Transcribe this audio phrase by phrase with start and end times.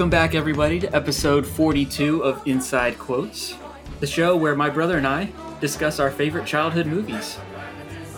[0.00, 3.54] Welcome back, everybody, to episode 42 of Inside Quotes,
[4.00, 7.36] the show where my brother and I discuss our favorite childhood movies.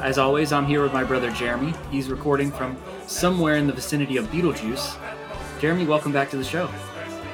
[0.01, 1.75] As always, I'm here with my brother Jeremy.
[1.91, 2.77] He's recording from
[3.09, 4.97] somewhere in the vicinity of Betelgeuse.
[5.61, 6.71] Jeremy, welcome back to the show.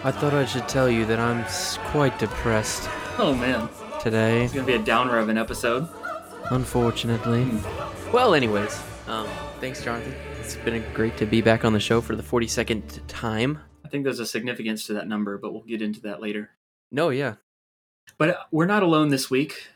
[0.03, 1.45] I thought I should tell you that I'm
[1.91, 3.69] quite depressed Oh man,
[4.01, 5.87] today, it's gonna be a downer of an episode.
[6.49, 7.47] unfortunately.
[8.15, 9.29] Well, anyways, um,
[9.61, 10.15] thanks, Jonathan.
[10.41, 13.59] It's been great to be back on the show for the 42nd time.
[13.89, 16.51] I think there's a significance to that number, but we'll get into that later.
[16.93, 17.37] No, yeah.
[18.19, 19.69] But uh, we're not alone this week.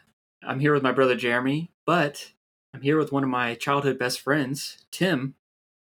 [0.43, 2.33] I'm here with my brother Jeremy, but
[2.75, 5.35] I'm here with one of my childhood best friends, Tim,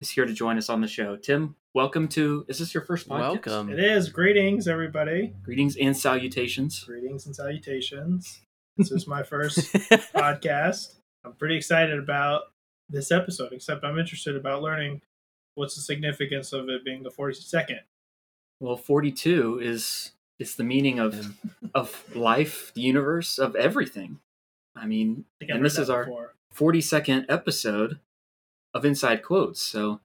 [0.02, 1.18] is here to join us on the show.
[1.18, 2.48] Tim, welcome to.
[2.48, 3.46] Is this your first podcast?
[3.46, 3.70] Welcome.
[3.70, 4.10] It is.
[4.10, 5.36] Greetings, everybody.
[5.44, 6.84] Greetings and salutations.
[6.84, 8.42] Greetings and salutations.
[8.76, 9.72] This is my first
[10.16, 10.96] podcast.
[11.24, 12.46] I'm pretty excited about
[12.90, 15.04] this episode, except I'm interested about learning
[15.54, 17.82] what's the significance of it being the 42nd.
[18.66, 21.38] Well, 42 is it's the meaning of
[21.76, 24.18] of life, the universe, of everything.
[24.76, 26.34] I mean, I and this is our before.
[26.56, 28.00] 42nd episode
[28.74, 29.62] of Inside Quotes.
[29.62, 30.02] So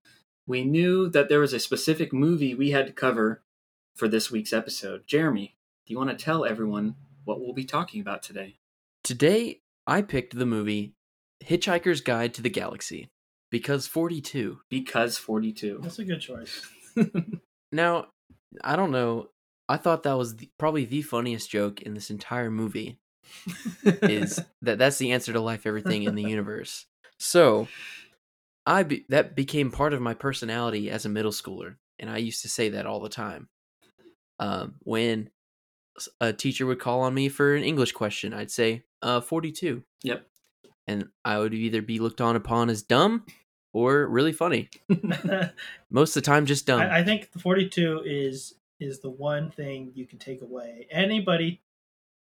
[0.47, 3.41] we knew that there was a specific movie we had to cover
[3.97, 5.06] for this week's episode.
[5.06, 8.56] Jeremy, do you want to tell everyone what we'll be talking about today?
[9.03, 10.92] Today, I picked the movie
[11.42, 13.09] Hitchhiker's Guide to the Galaxy
[13.50, 14.59] because 42.
[14.69, 15.78] Because 42.
[15.82, 16.69] That's a good choice.
[17.72, 18.09] Now,
[18.62, 19.28] I don't know.
[19.69, 22.99] I thought that was the, probably the funniest joke in this entire movie.
[24.03, 26.87] is that that's the answer to life everything in the universe
[27.19, 27.69] so
[28.66, 32.43] i be, that became part of my personality as a middle schooler and i used
[32.43, 33.49] to say that all the time
[34.41, 35.31] um, when
[36.21, 40.27] a teacher would call on me for an english question i'd say uh 42 Yep.
[40.89, 43.25] and i would either be looked on upon as dumb
[43.72, 44.69] or really funny
[45.91, 49.92] most of the time just dumb I think the 42 is is the one thing
[49.94, 50.86] you can take away.
[50.91, 51.60] Anybody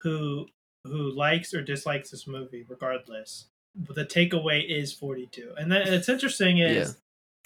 [0.02, 0.46] who
[0.84, 5.54] who likes or dislikes this movie, regardless, the takeaway is 42.
[5.56, 6.92] And then it's interesting is Yeah.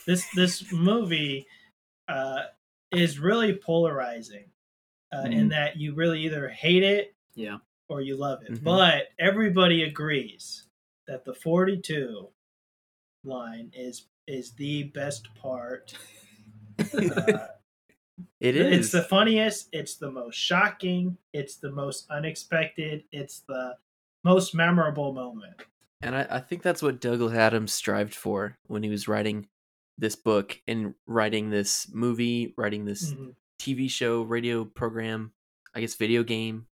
[0.07, 1.47] this this movie
[2.09, 2.47] uh,
[2.93, 4.51] is really polarizing
[5.13, 5.51] uh, in Mhm.
[5.51, 7.59] that you really either hate it Yeah.
[7.89, 8.53] or you love it.
[8.53, 8.65] Mhm.
[8.65, 10.67] But everybody agrees
[11.07, 12.29] that the 42
[13.27, 15.95] line is is the best part.
[16.79, 17.47] Uh,
[18.41, 23.77] it it's the funniest, it's the most shocking, it's the most unexpected, it's the
[24.25, 25.55] most memorable moment.
[26.03, 29.49] And I, I think that's what Douglas Adams strived for when he was writing
[29.99, 33.35] this book and writing this movie, writing this Mhm.
[33.59, 35.33] TV show, radio program,
[35.75, 36.67] I guess video game,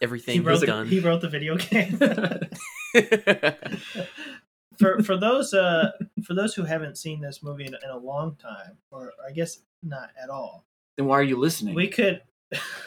[0.00, 0.88] everything He wrote, the, done.
[0.88, 1.98] he wrote the video game.
[4.80, 5.92] for for those uh
[6.24, 9.60] for those who haven't seen this movie in, in a long time, or I guess
[9.82, 10.64] not at all,
[10.96, 11.74] then why are you listening?
[11.74, 12.22] we could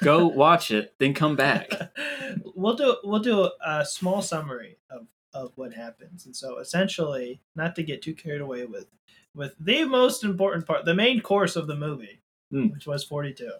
[0.01, 1.71] Go watch it, then come back.
[2.55, 7.75] we'll do we'll do a small summary of of what happens, and so essentially, not
[7.77, 8.87] to get too carried away with
[9.35, 12.19] with the most important part, the main course of the movie,
[12.51, 12.67] Hmm.
[12.67, 13.53] which was forty two.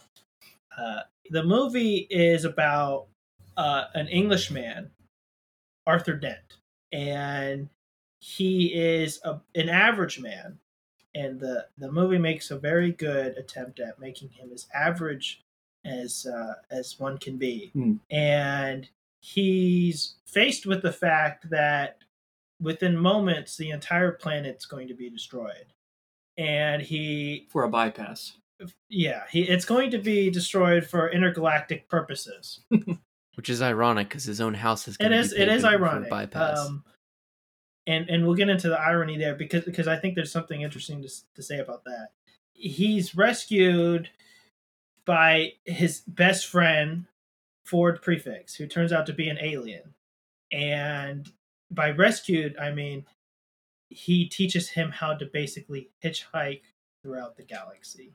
[0.78, 3.06] Uh, the movie is about
[3.56, 4.92] uh, an Englishman,
[5.88, 6.58] Arthur Dent,
[6.92, 7.70] and
[8.26, 10.58] he is a, an average man,
[11.14, 15.44] and the the movie makes a very good attempt at making him as average
[15.86, 17.96] as uh, as one can be, Hmm.
[18.10, 18.88] and
[19.20, 21.98] he's faced with the fact that
[22.62, 25.74] within moments the entire planet's going to be destroyed,
[26.38, 28.38] and he For a bypass.
[28.88, 32.62] yeah he it's going to be destroyed for intergalactic purposes.
[33.36, 34.96] Which is ironic because his own house is.
[34.96, 36.10] It gonna is be it is taken for ironic.
[36.10, 36.60] Bypass.
[36.60, 36.84] Um,
[37.88, 41.02] and and we'll get into the irony there because because I think there's something interesting
[41.02, 42.10] to to say about that.
[42.54, 44.10] He's rescued
[45.06, 47.06] by his best friend
[47.66, 49.94] Ford Prefect, who turns out to be an alien.
[50.52, 51.30] And
[51.72, 53.06] by rescued, I mean
[53.90, 56.62] he teaches him how to basically hitchhike
[57.04, 58.14] throughout the galaxy.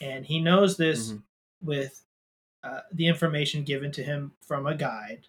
[0.00, 1.22] And he knows this Mhm.
[1.62, 2.04] with
[2.64, 5.26] uh, the information given to him from a guide,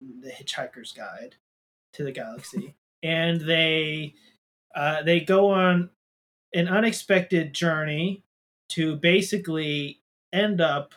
[0.00, 1.34] the Hitchhiker's Guide
[1.94, 4.14] to the Galaxy, and they
[4.74, 5.90] uh, they go on
[6.54, 8.22] an unexpected journey
[8.70, 10.00] to basically
[10.32, 10.92] end up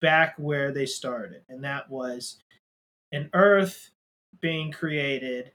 [0.00, 2.38] back where they started, and that was
[3.12, 3.90] an Earth
[4.40, 5.52] being created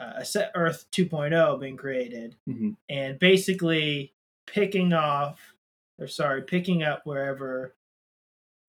[0.00, 2.76] uh, a set Earth 2.0 being created, Mhm.
[2.88, 4.12] and basically
[4.46, 5.54] picking off,
[5.98, 7.74] or sorry, picking up wherever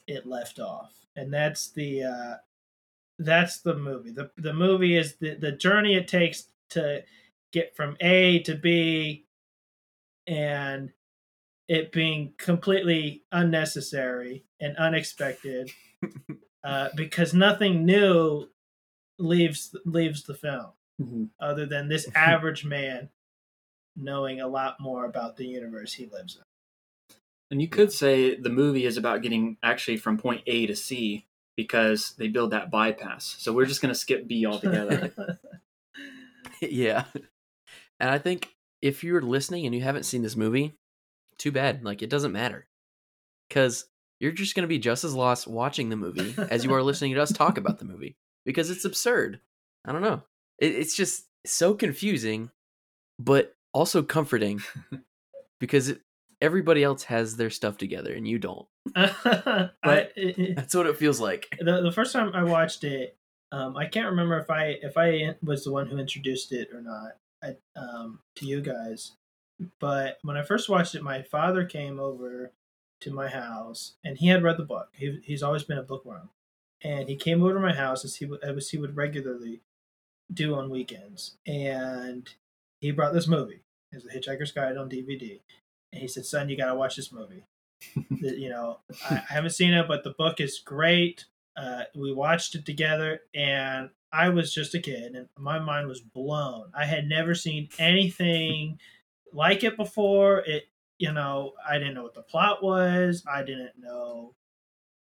[0.07, 2.35] it left off, and that's the uh,
[3.19, 4.11] that's the movie.
[4.11, 7.03] the The movie is the the journey it takes to
[7.51, 9.25] get from A to B,
[10.27, 10.91] and
[11.67, 15.71] it being completely unnecessary and unexpected
[16.63, 18.47] uh, because nothing new
[19.19, 20.71] leaves leaves the film
[21.01, 21.29] Mhm.
[21.39, 23.09] other than this average man
[23.95, 26.43] knowing a lot more about the universe he lives in.
[27.51, 31.25] And you could say the movie is about getting actually from point A to C
[31.55, 33.35] because they build that bypass.
[33.39, 35.11] So we're just going to skip B altogether.
[35.17, 35.37] in.
[36.61, 37.05] yeah.
[37.99, 38.49] And I think
[38.81, 40.73] if you're listening and you haven't seen this movie,
[41.37, 41.83] too bad.
[41.83, 42.67] Like it doesn't matter.
[43.49, 43.85] Cuz
[44.19, 47.13] you're just going to be just as lost watching the movie as you are listening
[47.13, 48.15] to us talk about the movie
[48.45, 49.41] because it's absurd.
[49.85, 50.23] I don't know.
[50.59, 52.51] It, it's just so confusing
[53.19, 54.61] but also comforting
[55.59, 56.01] because it,
[56.43, 58.67] everybody else has their stuff together and you don't.
[58.95, 59.69] I,
[60.15, 61.47] it- That's what it feels like.
[61.59, 63.17] the, the first time I watched it,
[63.51, 66.81] um, I can't remember if I if I was the one who introduced it or
[66.81, 67.13] not
[67.43, 69.13] I, um, to you guys.
[69.79, 72.51] But when I first watched it, my father came over
[73.01, 74.89] to my house, and he had read the book.
[74.93, 76.29] He, he's always been a bookworm,
[76.83, 79.61] and he came over to my house as he would as he would regularly
[80.33, 82.27] do on weekends, and
[82.81, 83.61] he brought this movie.
[83.91, 85.39] It's the Hitchhiker's Guide on DVD,
[85.93, 87.45] and he said, "Son, you got to watch this movie."
[88.09, 88.79] you know
[89.09, 91.25] I, I haven't seen it, but the book is great.
[91.55, 96.01] Uh, we watched it together, and I was just a kid, and my mind was
[96.01, 96.71] blown.
[96.75, 98.79] I had never seen anything
[99.33, 100.39] like it before.
[100.39, 100.63] It,
[100.97, 103.23] you know, I didn't know what the plot was.
[103.31, 104.35] I didn't know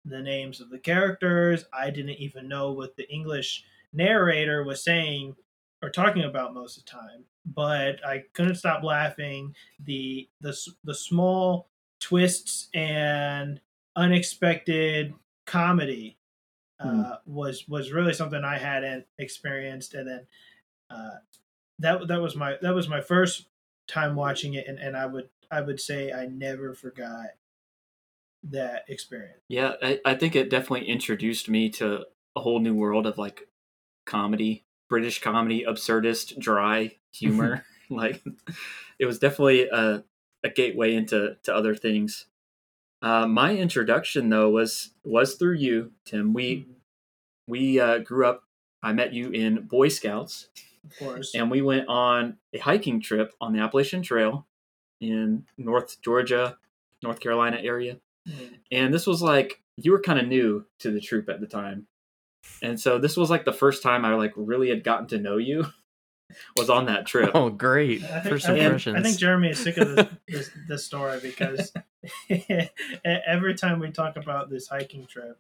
[0.06, 1.65] the names of the characters.
[1.74, 3.63] I didn't even know what the English
[3.94, 5.36] narrator was saying
[5.81, 7.25] or talking about most of the time.
[7.56, 9.56] But I couldn't stop laughing.
[9.84, 11.69] The the the small
[12.00, 13.60] twists and
[13.96, 15.13] unexpected
[15.46, 16.18] comedy
[16.80, 20.28] uh, was was really something I hadn't experienced, and then
[20.90, 21.18] uh,
[21.80, 23.48] that that was my that was my first
[23.88, 27.28] time watching it, and, and I would I would say I never forgot
[28.44, 29.42] that experience.
[29.50, 32.06] yeah, I, I think it definitely introduced me to
[32.36, 33.50] a whole new world of like
[34.06, 37.63] comedy, British comedy, absurdist, dry humor.
[37.89, 38.24] like
[39.00, 40.03] it was definitely a,
[40.44, 42.25] a gateway into to other things.
[43.01, 46.33] Uh, my introduction though was was through you, Tim.
[46.33, 46.68] We
[47.47, 48.44] we uh, grew up.
[48.83, 50.50] I met you in Boy Scouts,
[50.86, 54.45] Of course, and we went on a hiking trip on the Appalachian Trail
[55.01, 56.57] in North Georgia,
[57.01, 57.97] North Carolina area.
[58.27, 58.50] Mm.
[58.71, 61.88] And this was like you were kind of new to the troop at the time,
[62.62, 65.38] and so this was like the first time I like really had gotten to know
[65.38, 65.66] you.
[66.56, 67.31] Was on that trip.
[67.34, 68.04] Oh, great.
[68.04, 68.98] I think, First I think- impressions.
[68.98, 71.74] I think Jeremy is sick of this, this, this story because
[73.03, 75.39] every time we talk about this hiking trip,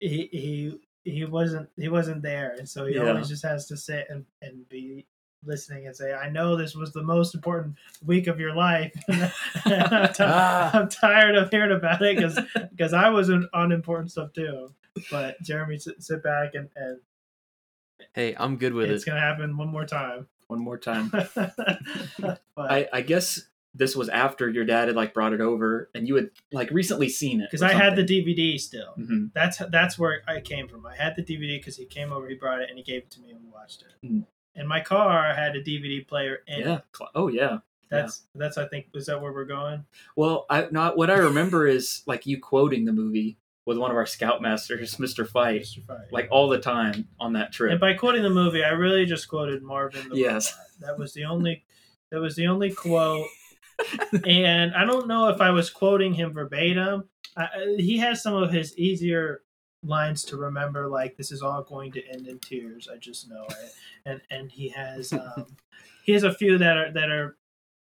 [0.00, 3.10] he he he wasn't he wasn't there, and so he Yeah.
[3.10, 5.06] always just has to sit and, and be
[5.46, 8.92] listening and say, "I know this was the most important week of your life.
[9.08, 9.18] I'm,
[10.12, 10.70] ti- Ah.
[10.74, 12.38] I'm tired of hearing about it because
[12.70, 14.72] because I was on, on important stuff too."
[15.10, 16.98] But Jeremy, sit, sit back and, and
[18.14, 18.94] hey, I'm good with it's it.
[18.96, 20.26] It's gonna happen one more time.
[20.48, 21.10] One more time.
[22.18, 23.40] but I, I guess
[23.74, 27.08] this was after your dad had like brought it over, and you had like recently
[27.10, 27.48] seen it.
[27.50, 28.92] because I had the DVD still.
[28.96, 30.86] hmm That's that's where I came from.
[30.86, 33.10] I had the DVD because he came over, he brought it, and he gave it
[33.12, 34.06] to me, and we watched it.
[34.06, 34.24] Mm.
[34.56, 36.74] And my car had a DVD player in Yeah.
[36.76, 36.82] it.
[37.14, 37.58] Oh yeah.
[37.90, 39.84] That's that's I think is that where we're going?
[40.16, 43.96] Well, I not what I remember is like you quoting the movie with one of
[43.96, 45.28] our scoutmasters, Mr.
[45.28, 45.84] Fight, Mr.
[45.84, 46.12] Fight.
[46.12, 47.70] like all the time on that trip.
[47.72, 50.08] and by quoting the movie, I really just quoted Marvin.
[50.08, 50.52] The Yes.
[50.52, 50.66] Robot.
[50.80, 51.64] that was the only
[52.10, 53.26] that was the only quote.
[54.24, 57.08] and I don't know if I was quoting him verbatim.
[57.36, 59.42] I- he has some of his easier
[59.86, 63.46] lines to remember, like "This is all going to end in tears." I just know
[63.48, 63.74] it,
[64.04, 65.56] and and he has um,
[66.04, 67.36] he has a few that are that are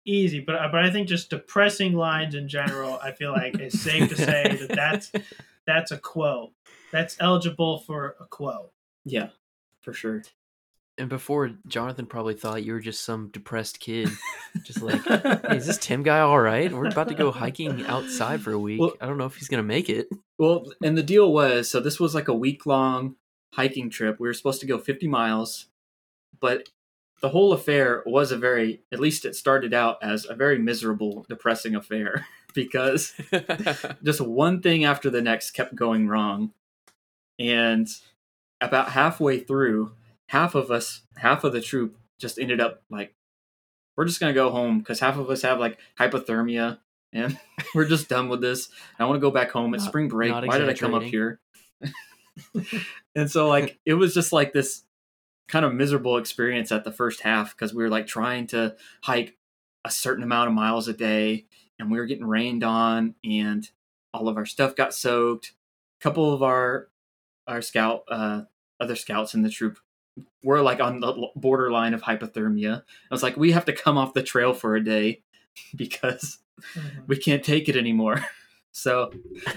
[0.05, 2.99] easy, but but I think just depressing lines in general.
[3.03, 5.13] I feel like it's safe to say that that's
[5.67, 6.53] that's a quote.
[6.93, 8.73] That's eligible for a quote.
[9.05, 9.29] yeah,
[9.81, 10.23] for sure.
[10.97, 14.09] And before, Jonathan probably thought you were just some depressed kid.
[14.65, 16.73] just like, hey, is this Tim guy all right?
[16.73, 18.81] We're about to go hiking outside for a week.
[18.81, 20.09] Well- I don't know if he's going to make it.
[20.39, 23.17] Well, and the deal was so this was like a week long
[23.55, 24.19] hiking trip.
[24.19, 25.67] We were supposed to go 50 miles,
[26.41, 26.69] but
[27.21, 31.25] the whole affair was a very, at least it started out as a very miserable,
[31.29, 33.15] depressing affair because
[34.05, 36.53] just one thing after the next kept going wrong.
[37.39, 37.89] And
[38.61, 39.93] about halfway through,
[40.29, 43.15] half of us, half of the troop, just ended up like,
[43.97, 46.79] we're just gonna go home because half of us have like hypothermia
[47.13, 47.39] and
[47.75, 48.69] we're just done with this.
[48.99, 49.75] I want to go back home.
[49.75, 50.33] It's Not- spring break.
[50.33, 51.41] Why did I come up here?
[53.15, 54.83] and so like it was just like this
[55.49, 59.37] kind of miserable experience at the first half because we were like trying to hike
[59.85, 61.47] a certain amount of miles a day
[61.79, 63.71] and we were getting rained on and
[64.13, 65.53] all of our stuff got soaked
[66.01, 66.89] a couple of our
[67.47, 68.43] our scout uh
[68.81, 69.79] other scouts in the troop
[70.43, 74.15] were like on the borderline of hypothermia i was like we have to come off
[74.15, 75.21] the trail for a day
[75.77, 76.39] because
[76.75, 77.09] Mhm.
[77.09, 78.25] we can't take it anymore
[78.73, 79.11] so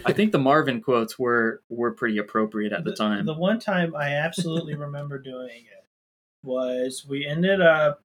[0.05, 3.95] i think the marvin quotes were were pretty appropriate at the time The one time
[3.95, 5.85] I absolutely remember doing it
[6.43, 8.01] was we ended up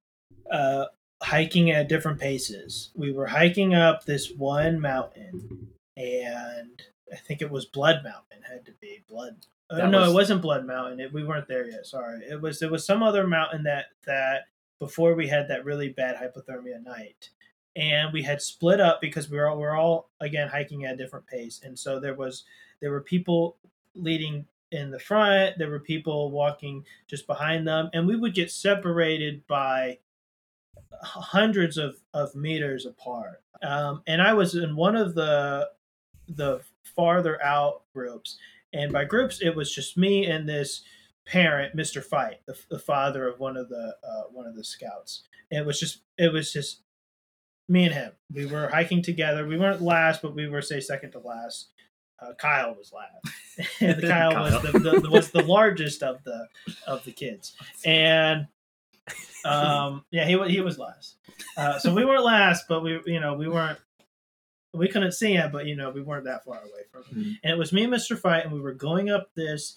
[0.51, 0.85] uh,
[1.23, 2.91] hiking at different paces.
[2.95, 6.81] We were hiking up this one mountain, and
[7.11, 8.41] I think it was Blood Mountain.
[8.49, 9.37] Had to be Blood.
[9.69, 10.99] Uh, no, was- it wasn't Blood Mountain.
[10.99, 11.85] It, we weren't there yet.
[11.85, 12.61] Sorry, it was.
[12.61, 14.45] It was some other mountain that that
[14.79, 17.29] before we had that really bad hypothermia night.
[17.75, 20.93] And we had split up because we were all, we were all again hiking at
[20.93, 22.43] a different pace, and so there was
[22.81, 23.57] there were people
[23.95, 25.57] leading in the front.
[25.57, 29.97] There were people walking just behind them, and we would get separated by
[31.01, 33.41] hundreds of, of meters apart.
[33.61, 35.69] Um, and I was in one of the
[36.27, 36.61] the
[36.95, 38.37] farther out groups,
[38.73, 40.83] and by groups it was just me and this
[41.25, 45.23] parent, Mister Fight, the, the father of one of the uh, one of the scouts.
[45.51, 46.81] And it was just it was just
[47.69, 48.11] me and him.
[48.33, 49.47] We were hiking together.
[49.47, 51.69] We weren't last, but we were say second to last.
[52.19, 53.71] Uh, Kyle was last.
[53.81, 54.71] and Kyle, was Kyle.
[54.71, 56.47] the, the was the largest of the
[56.87, 57.53] of the kids,
[57.85, 58.47] and
[59.45, 61.15] um, yeah, he wa- he was last.
[61.57, 63.79] Uh, so we weren't last, but we you know we weren't
[64.73, 67.23] we couldn't see him, but you know we weren't that far away from him.
[67.23, 67.39] Mhm.
[67.43, 68.17] And it was me and Mr.
[68.17, 69.75] Fight, and we were going up this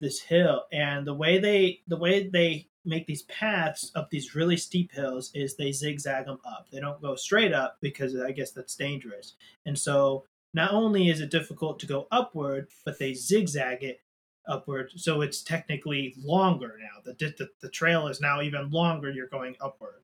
[0.00, 4.56] this hill, and the way they the way they make these paths up these really
[4.56, 6.66] steep hills is they zigzag them up.
[6.70, 9.34] They don't go straight up because I guess that's dangerous.
[9.66, 14.00] And so not only is it difficult to go upward, but they zigzag it
[14.46, 17.02] upward, so it's technically longer now.
[17.04, 19.10] The the, the trail is now even longer.
[19.10, 20.02] You're going upward,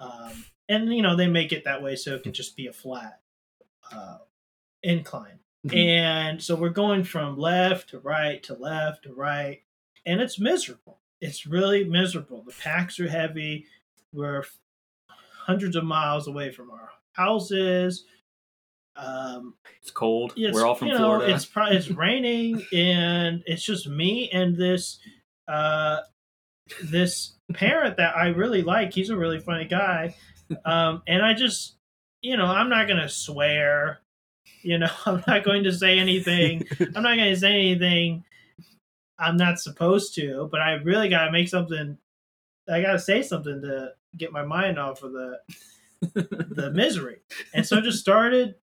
[0.00, 2.72] um, and you know they make it that way so it can just be a
[2.72, 3.20] flat
[3.92, 4.18] uh,
[4.82, 5.38] incline.
[5.66, 5.74] Mhm.
[5.76, 9.62] And so we're going from left to right to left to right,
[10.06, 11.00] and it's miserable.
[11.20, 12.42] It's really miserable.
[12.44, 13.66] The packs are heavy.
[14.12, 14.44] We're
[15.08, 18.04] hundreds of miles away from our houses.
[18.96, 20.34] Um, It's cold.
[20.36, 21.34] it's, We're all from you know, Florida.
[21.34, 24.98] It's pro- it's raining, and it's just me and this
[25.48, 25.98] uh,
[26.84, 28.92] this parent that I really like.
[28.92, 30.14] He's a really funny guy,
[30.64, 31.76] um, and I just
[32.22, 34.00] you know I'm not gonna swear.
[34.62, 36.64] You know, I'm not going to say anything.
[36.80, 38.24] I'm not going to say anything
[39.18, 41.98] I'm not supposed to, but I really got to make something.
[42.68, 45.38] I got to say something to get my mind off of the
[46.14, 47.18] the misery,
[47.52, 48.54] and so I just started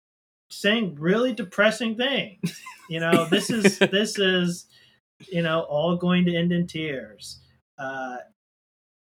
[0.50, 2.62] saying really depressing things.
[2.90, 4.68] You know, this is this is
[5.28, 7.42] you know all going to end in tears.
[7.78, 8.18] Uh,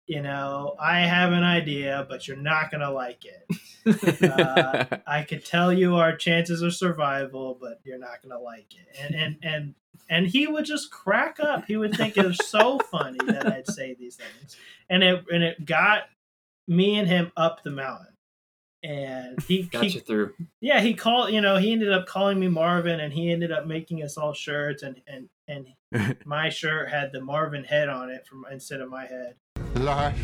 [0.05, 4.23] you know, I have an idea, but you're not gonna like it.
[4.23, 8.97] uh, I could tell you our chances of survival, but you're not gonna like it.
[8.99, 9.75] And and and
[10.09, 11.65] and he would just crack up.
[11.65, 14.57] He would think it was so funny that I'd say these things,
[14.89, 16.03] and it and it got
[16.67, 18.07] me and him up the mountain.
[18.85, 20.33] And he, Got he you through.
[20.59, 21.31] yeah, he called.
[21.31, 24.33] You know, he ended up calling me Marvin, and he ended up making us all
[24.33, 28.89] shirts, and and and my shirt had the Marvin head on it from instead of
[28.89, 29.35] my head.
[29.75, 30.19] Life.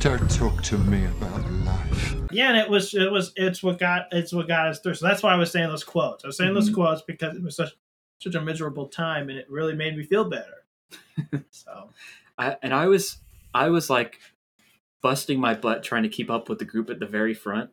[0.00, 2.14] Don't talk to me about life.
[2.30, 4.94] Yeah, and it was it was it's what got it's what got us through.
[4.94, 6.24] So that's why I was saying those quotes.
[6.24, 6.74] I was saying those Mhm.
[6.74, 7.70] quotes because it was such
[8.20, 10.64] such a miserable time, and it really made me feel better.
[11.50, 11.90] so
[12.36, 13.18] I, and I was
[13.54, 14.20] I was like
[15.02, 17.70] busting my butt trying to keep up with the group at the very front.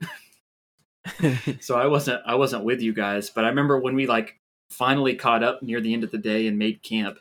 [1.59, 4.39] so I wasn't I wasn't with you guys, but I remember when we like
[4.71, 7.19] finally caught up near the end of the day and made camp.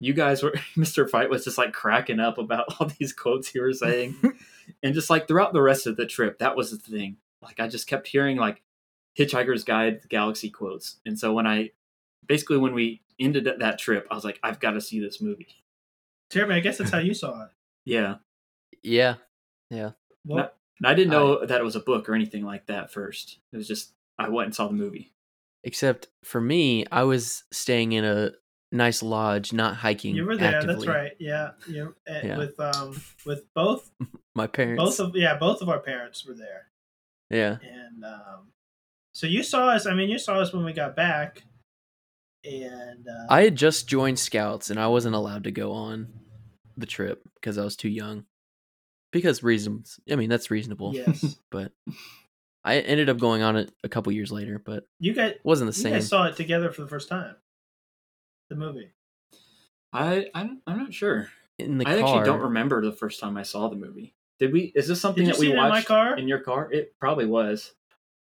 [0.00, 1.08] You guys were Mr.
[1.08, 4.16] Fight was just like cracking up about all these quotes you were saying.
[4.82, 7.16] and just like throughout the rest of the trip, that was the thing.
[7.42, 8.62] Like I just kept hearing like
[9.18, 10.96] Hitchhiker's Guide to the Galaxy quotes.
[11.06, 11.70] And so when I
[12.26, 15.20] basically when we ended that- that trip, I was like, I've got to see this
[15.20, 15.62] movie.
[16.30, 17.50] Jeremy, I guess that's how you saw it.
[17.84, 18.16] Yeah.
[18.82, 19.90] yeah.
[20.24, 23.38] Well, And I didn't know that it was a book or anything like that first.
[23.52, 25.12] It was just I went and saw the movie.
[25.64, 28.30] Except for me, I was staying in a
[28.72, 30.14] nice lodge, not hiking.
[30.14, 30.62] you were there.
[30.62, 31.12] That's right.
[31.18, 32.38] Yeah, you uh, Yeah.
[32.38, 33.90] with um with both
[34.34, 34.82] My parents.
[34.82, 36.68] both of yeah both of our parents were there,
[37.30, 37.58] yeah.
[37.62, 38.48] and um
[39.12, 39.86] so you saw us.
[39.86, 41.42] I mean, you saw us when we got back,
[42.44, 46.08] and uh, I had just joined Scouts and I wasn't allowed to go on
[46.76, 48.24] the trip because I was too young.
[49.12, 50.94] Because reasons, I mean that's reasonable.
[50.94, 51.36] Yes.
[51.50, 51.72] but
[52.64, 55.72] I ended up going on it a couple years later, but You guys, wasn't the
[55.78, 56.00] same.
[56.02, 57.34] saw it together for the first time.
[58.50, 58.90] The movie.
[59.92, 61.28] I I'm, I'm not sure.
[61.58, 62.08] in the I car.
[62.08, 64.14] actually don't remember the first time I saw the movie.
[64.38, 64.72] Did we?
[64.74, 66.16] Is this something Did you that we see it in my watched car?
[66.18, 66.70] in your car?
[66.72, 67.72] It probably was,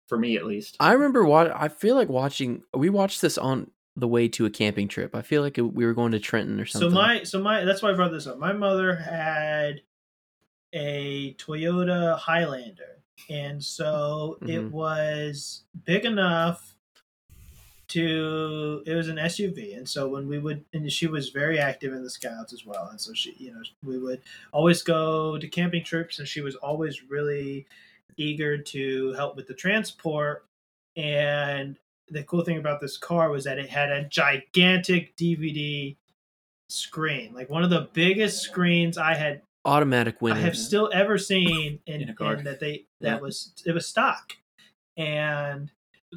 [0.08, 0.78] for me at least.
[0.80, 2.64] I remember what I feel like watching.
[2.74, 5.16] We watched this on the way to a camping trip.
[5.16, 6.90] I feel like it, we were going to Trenton or something.
[6.92, 8.38] So my so my that's why I brought this up.
[8.38, 9.82] My mother had
[10.74, 14.72] a Toyota Highlander, and so it Mhm.
[14.72, 16.75] was big enough
[17.96, 21.94] to it was an SUV, and so when we would and she was very active
[21.94, 24.22] in the Scouts as well, and so she you know we would
[24.52, 27.66] always go to camping trips, and she was always really
[28.18, 30.46] eager to help with the transport
[30.96, 31.78] and
[32.10, 35.96] the cool thing about this car was that it had a gigantic DVD
[36.70, 40.38] screen, like one of the biggest screens I had automatic winner.
[40.38, 42.36] I have still ever seen in, In a car.
[42.36, 43.20] in that they that Yeah.
[43.20, 44.34] was it was stock,
[44.98, 45.72] and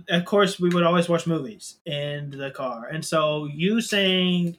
[0.09, 4.59] of course we would always watch movies in the car, and so you saying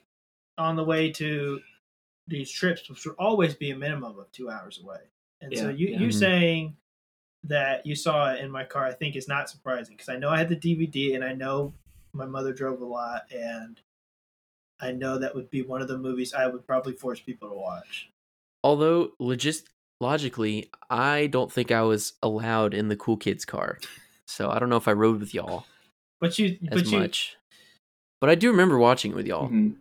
[0.58, 1.60] on the way to
[2.28, 5.00] these trips, which would always be a minimum of two hours away,
[5.40, 5.98] and so you yeah.
[5.98, 6.14] you Mhm.
[6.18, 6.76] saying
[7.44, 10.28] that you saw it in my car, I think is not surprising because I know
[10.28, 11.72] I had the DVD and I know
[12.12, 13.80] my mother drove a lot and.
[14.82, 17.54] I know that would be one of the movies I would probably force people to
[17.54, 18.08] watch.
[18.64, 19.64] Although logist
[20.00, 23.78] logically, I don't think I was allowed in the cool kids car,
[24.30, 25.66] so I don't know if I rode with y'all
[26.20, 27.36] But you, as but you, much.
[28.20, 29.48] But I do remember watching it with y'all.
[29.48, 29.76] Mhm.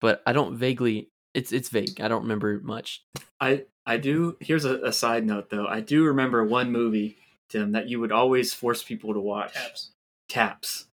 [0.00, 1.08] But I don't vaguely.
[1.32, 2.00] It's it's vague.
[2.00, 3.02] I don't remember much.
[3.40, 4.36] I I do.
[4.40, 5.66] Here's a, a side note though.
[5.66, 7.16] I do remember one movie,
[7.48, 9.54] Tim, that you would always force people to watch.
[9.54, 9.90] Taps.
[10.28, 10.86] Taps.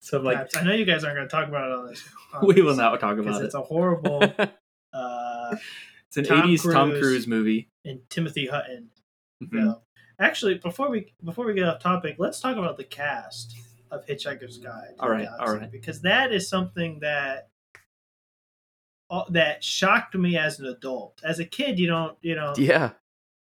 [0.00, 0.56] So I'm like, Taps.
[0.56, 2.08] I know you guys aren't going to talk about it on this.
[2.32, 3.44] on we will not talk about it.
[3.44, 4.22] it's a horrible.
[4.92, 5.56] uh,
[6.08, 7.02] It's an Tom 80s Tom Cruise.
[7.02, 7.68] Cruise movie.
[7.84, 8.90] and Timothy Hutton
[9.42, 9.50] Mhm.
[9.50, 9.76] film.
[10.20, 13.56] Actually, before we before we get off topic, let's talk about the cast
[13.90, 14.94] of Hitchhiker's Guide.
[14.96, 15.72] to All the right, all Galaxy, right.
[15.72, 17.48] because that is something that
[19.10, 21.20] uh, that shocked me as an adult.
[21.24, 22.90] As a kid, you don't you know yeah,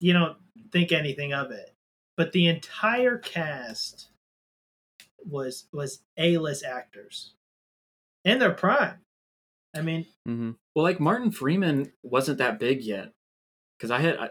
[0.00, 0.36] you don't
[0.72, 1.74] think anything of it.
[2.16, 4.08] But the entire cast
[5.24, 7.34] was was A list actors.
[8.24, 8.98] In their prime.
[9.76, 13.12] I mean, hmm Well, like Martin Freeman wasn't that big yet,
[13.76, 14.30] because I had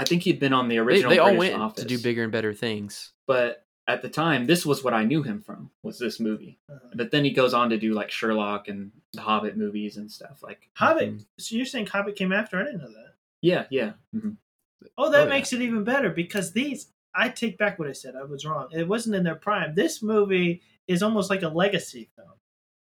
[0.00, 1.88] I, I think he'd been on the they, original they all British went Office to
[1.88, 3.12] do bigger and better things.
[3.26, 6.58] But at the time, this was what I knew him from was this movie.
[6.72, 10.10] uh, But then he goes on to do like Sherlock and the Hobbit movies and
[10.10, 10.42] stuff.
[10.42, 11.16] Like, Hobbit.
[11.16, 11.26] Mhm.
[11.38, 12.58] So you're saying Hobbit came after?
[12.60, 13.14] I didn't know that.
[13.42, 14.36] yeah, yeah, mhm.
[14.96, 15.28] Oh, that Oh, yeah.
[15.28, 16.92] makes it even better because these.
[17.12, 18.14] I take back what I said.
[18.14, 18.68] I was wrong.
[18.70, 19.74] It wasn't in their prime.
[19.74, 22.28] This movie is almost like a legacy film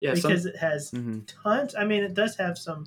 [0.00, 0.14] yeah.
[0.14, 1.74] Some, because it has hmm tons.
[1.76, 2.86] I mean, it does have some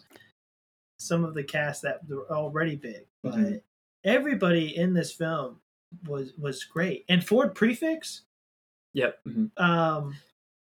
[0.99, 3.61] some of the cast that were already big, but Mhm.
[4.03, 5.59] Everybody in this film
[6.07, 7.05] was was great.
[7.09, 8.21] And Ford Prefect,
[8.93, 9.19] yep.
[9.27, 9.51] mhm.
[9.57, 10.15] um,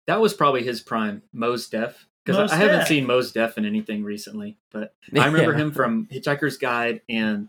[0.07, 1.22] That was probably his prime.
[1.33, 2.07] Mos Def.
[2.25, 6.07] Because I, I haven't seen Mos Def in anything recently, but I remember him from
[6.07, 7.49] Hitchhiker's Guide and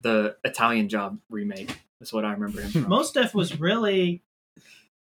[0.00, 1.80] the Italian Job remake.
[2.00, 2.88] That's what I remember him from.
[2.88, 4.22] Mos Def was really.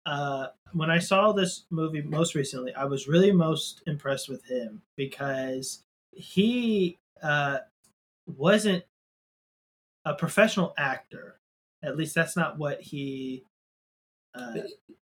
[0.05, 4.83] Uh, when I saw this movie most recently, I was really most impressed with him
[4.97, 7.59] because he uh,
[8.27, 8.85] wasn't
[10.05, 11.39] a professional actor.
[11.83, 13.45] At least that's not what he.
[14.35, 14.55] Uh,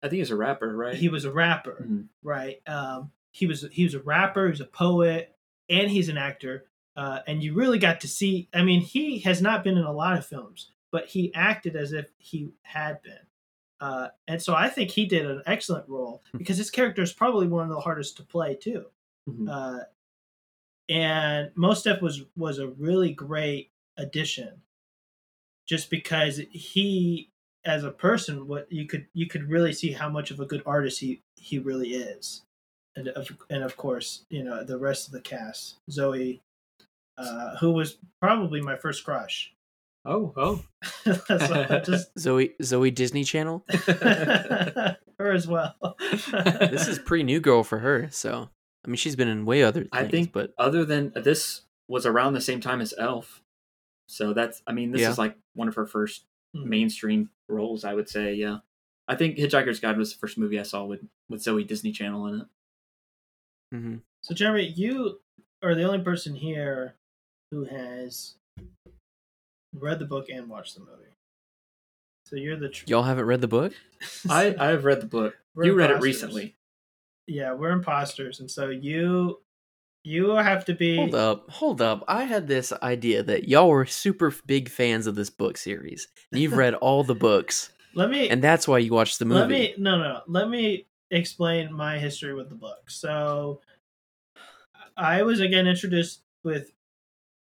[0.01, 0.95] I think he's a rapper, right?
[0.95, 2.07] he was a rapper, Mhm.
[2.23, 2.61] right?
[2.67, 5.35] Um, he was he was a rapper, he was a poet,
[5.69, 6.65] and he's an actor.
[6.95, 8.49] Uh, and you really got to see.
[8.53, 11.93] I mean, he has not been in a lot of films, but he acted as
[11.93, 13.19] if he had been.
[13.79, 17.47] Uh, and so I think he did an excellent role because his character is probably
[17.47, 18.87] one of the hardest to play too.
[19.29, 19.47] Mhm.
[19.49, 19.83] Uh,
[20.89, 24.61] and Mos Def was was a really great addition,
[25.69, 27.29] just because he,
[27.63, 30.63] as a person, what you could you could really see how much of a good
[30.65, 32.41] artist he he really is,
[32.95, 36.39] and of and of course you know the rest of the cast, Zooey,
[37.17, 39.53] uh, who was probably my first crush.
[40.05, 40.63] Oh, oh.
[41.05, 43.63] so just Zooey Zoe Disney Channel.
[43.69, 45.75] her as well.
[46.31, 48.49] This is pre New Girl for her, so
[48.83, 49.89] I mean she's been in way other things.
[49.93, 53.43] I think, but other than this was around the same time as Elf,
[54.09, 54.61] so that's.
[54.67, 55.11] I mean, this Yeah.
[55.11, 56.65] is like one of her first Mhm.
[56.65, 57.83] mainstream roles.
[57.83, 58.59] I would say, yeah.
[59.07, 62.41] I think Hitchhiker's Guide was the first movie I saw with with Zooey Deschanel in
[62.41, 62.47] it.
[63.73, 64.01] mhm.
[64.23, 65.21] So, Jeremy, you
[65.61, 66.95] are the only person here
[67.51, 68.35] who has
[69.73, 71.13] read the book and watched the movie.
[72.25, 73.73] So you're the tr- y'all haven't read the book.
[74.29, 75.37] I I have read the book.
[75.55, 76.55] We're you read it recently.
[77.27, 79.41] yeah, we're imposters, and so you
[80.03, 80.95] You have to be.
[80.95, 82.03] Hold up, hold up.
[82.07, 86.07] I had this idea that y'all were super big fans of this book series.
[86.31, 88.29] You've read all the books, Let me.
[88.29, 89.39] and that's why you watched the movie.
[89.39, 89.73] Let me.
[89.77, 90.21] No, no, no.
[90.27, 92.89] Let me explain my history with the book.
[92.89, 93.61] So,
[94.95, 96.71] I was again introduced with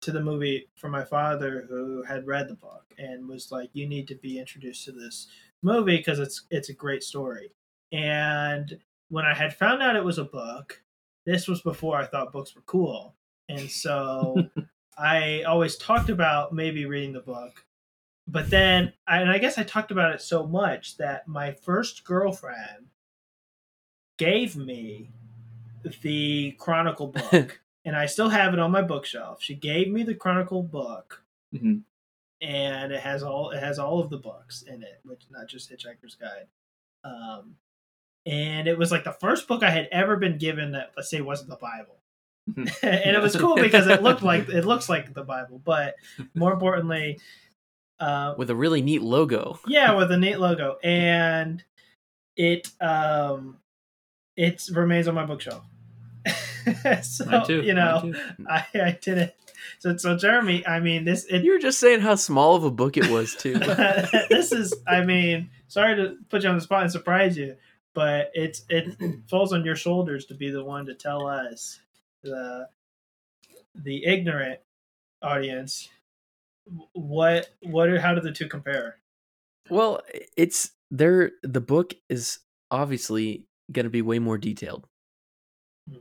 [0.02, 3.86] to the movie from my father, who had read the book and was like, "You
[3.88, 5.26] need to be introduced to this
[5.62, 7.52] movie because it's it's a great story."
[7.92, 10.82] And when I had found out it was a book,
[11.26, 13.14] this was before I thought books were cool,
[13.48, 14.48] and so
[14.98, 17.64] I always talked about maybe reading the book.
[18.28, 22.86] But then, and I guess I talked about it so much that my first girlfriend
[24.18, 25.10] gave me
[26.02, 29.42] the Chronicle book, and I still have it on my bookshelf.
[29.42, 31.22] She gave me the Chronicle book,
[31.54, 31.82] Mhm.
[32.40, 35.70] and it has all it has all of the books in it, which not just
[35.70, 36.48] Hitchhiker's Guide.
[37.04, 37.56] Um,
[38.26, 41.20] and it was like the first book I had ever been given that let's say
[41.20, 41.96] wasn't the Bible.
[42.50, 42.70] Mhm.
[42.82, 45.94] and it was cool because it looked like it looks like the Bible, but
[46.34, 47.18] more importantly,
[47.98, 49.58] uh, with a really neat logo.
[49.66, 51.62] yeah, with a neat logo, and
[52.36, 53.56] it um,
[54.36, 55.64] it remains on my bookshelf.
[57.02, 57.62] so too.
[57.62, 58.12] you know.
[58.48, 59.36] I, I did it.
[59.78, 62.70] So so Jeremy, I mean this it You were just saying how small of a
[62.70, 63.54] book it was too.
[64.30, 67.56] this is I mean, sorry to put you on the spot and surprise you,
[67.96, 68.96] but it's it
[69.28, 71.80] falls on your shoulders to be the one to tell us
[72.22, 72.68] the
[73.74, 74.60] the ignorant
[75.22, 75.88] audience
[76.92, 78.96] what what are how do the two compare?
[79.70, 80.00] well,
[80.36, 81.32] it's there.
[81.42, 82.38] The book is
[82.70, 84.86] obviously going to be way more detailed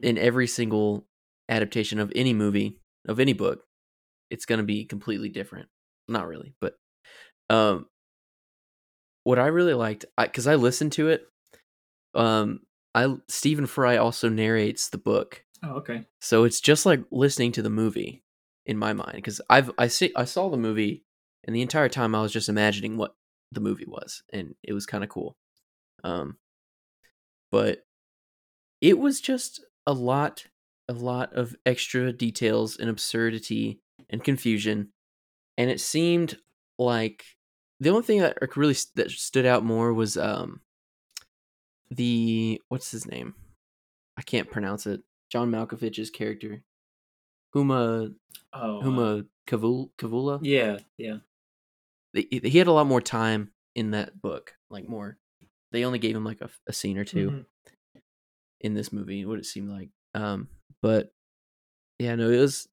[0.01, 1.05] in every single
[1.49, 3.63] adaptation of any movie of any book.
[4.29, 5.67] It's going to be completely different.
[6.07, 6.75] Not really, but
[7.49, 7.87] um,
[9.23, 11.27] what I really liked because I, listened to it.
[12.15, 12.61] Um,
[12.93, 16.05] I Stephen Fry also narrates the book, Oh, okay.
[16.21, 18.23] so it's just like listening to the movie
[18.65, 21.03] in my mind because I've I see I saw the movie
[21.43, 23.15] and the entire time I was just imagining what
[23.51, 25.37] the movie was and it was kind of cool.
[26.03, 26.37] Um
[27.51, 27.85] but
[28.81, 30.45] it was just a lot
[30.87, 34.89] a lot of extra details and absurdity and confusion
[35.57, 36.37] and it seemed
[36.77, 37.23] like
[37.79, 40.61] the only thing that really that stood out more was um
[41.95, 43.35] the what's his name?
[44.17, 45.01] I can't pronounce it.
[45.31, 46.63] John Malkovich's character,
[47.55, 48.13] Humma
[48.53, 50.39] Oh, uh, Humma Kavul Kavula.
[50.41, 51.17] yeah, yeah.
[52.13, 55.17] He, he had a lot more time in that book, like more.
[55.71, 57.45] They only gave him like a, a scene or 2 Mhm.
[58.61, 59.25] in this movie.
[59.25, 60.47] What it seemed like, um,
[60.81, 61.11] but
[61.99, 62.67] yeah, no, it was.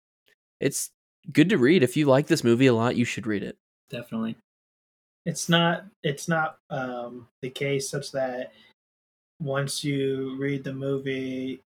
[0.60, 0.90] It's
[1.32, 1.82] good to read.
[1.84, 3.56] If you like this movie a lot, you should read it.
[3.90, 4.36] Definitely.
[5.24, 8.52] It's not it's not um the case such that
[9.40, 11.62] once you read the movie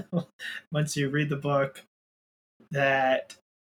[0.72, 1.82] once you read the book
[2.70, 3.34] that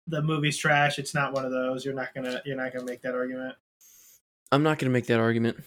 [0.07, 3.03] the movie's trash it's not one of those you're not gonna you're not gonna make
[3.03, 3.55] that argument
[4.51, 5.59] I'm not gonna make that argument.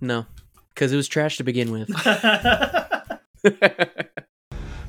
[0.00, 0.24] No,
[0.70, 1.88] because it was trash to begin with.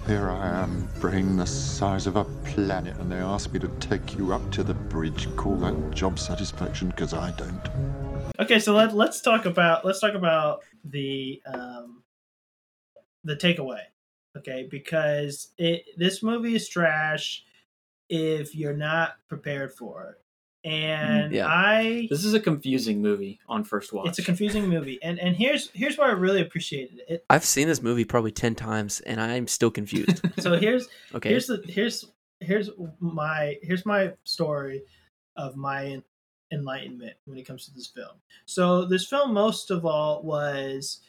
[0.08, 4.18] Here I am, brain the size of a planet, and they ask me to take
[4.18, 5.28] you up to the bridge.
[5.36, 6.88] Call that job satisfaction?
[6.90, 7.60] Because I don't.
[8.40, 12.04] okay so let, let's talk about let's talk about the um
[13.24, 13.82] the takeaway
[14.38, 17.44] okay because it this movie is trash
[18.10, 21.48] if you're not prepared for it and Yeah.
[21.48, 24.08] i This is a confusing movie on first watch.
[24.08, 27.68] it's a confusing movie and and here's here's why i really appreciated it I've seen
[27.68, 30.22] this movie probably ten times, and I'm still confused.
[30.40, 32.06] so here's Okay, here's the here's
[32.40, 32.70] here's
[33.00, 34.84] my here's my story
[35.36, 36.02] of my
[36.52, 38.18] enlightenment when it comes to this film.
[38.46, 41.00] So this film most of all was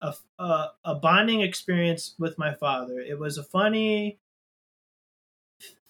[0.00, 3.00] a, a, a bonding experience with my father.
[3.00, 4.18] It was a funny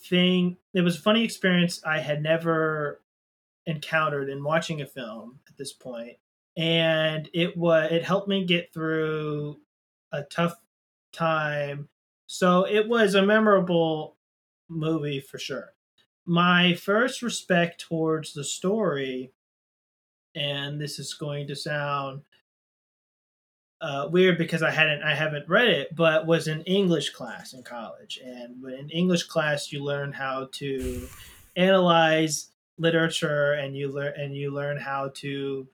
[0.09, 3.01] thing it was a funny experience i had never
[3.67, 6.17] encountered in watching a film at this point.
[6.57, 9.61] And it was it helped me get through
[10.12, 10.57] a tough
[11.12, 11.88] time.
[12.27, 14.17] So it was a memorable
[14.69, 15.74] movie for sure
[16.27, 19.33] my first respect towards the story
[20.35, 22.23] and this is going to sound
[23.81, 27.63] uh, weird because I hadn't I haven't read it, but was in English class in
[27.63, 31.07] college, and in English class you learn how to
[31.57, 35.69] analyze literature, and you learn and you learn how to,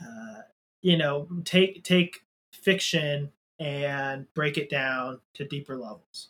[0.00, 0.42] uh,
[0.82, 6.28] you know, take take fiction and break it down to deeper levels.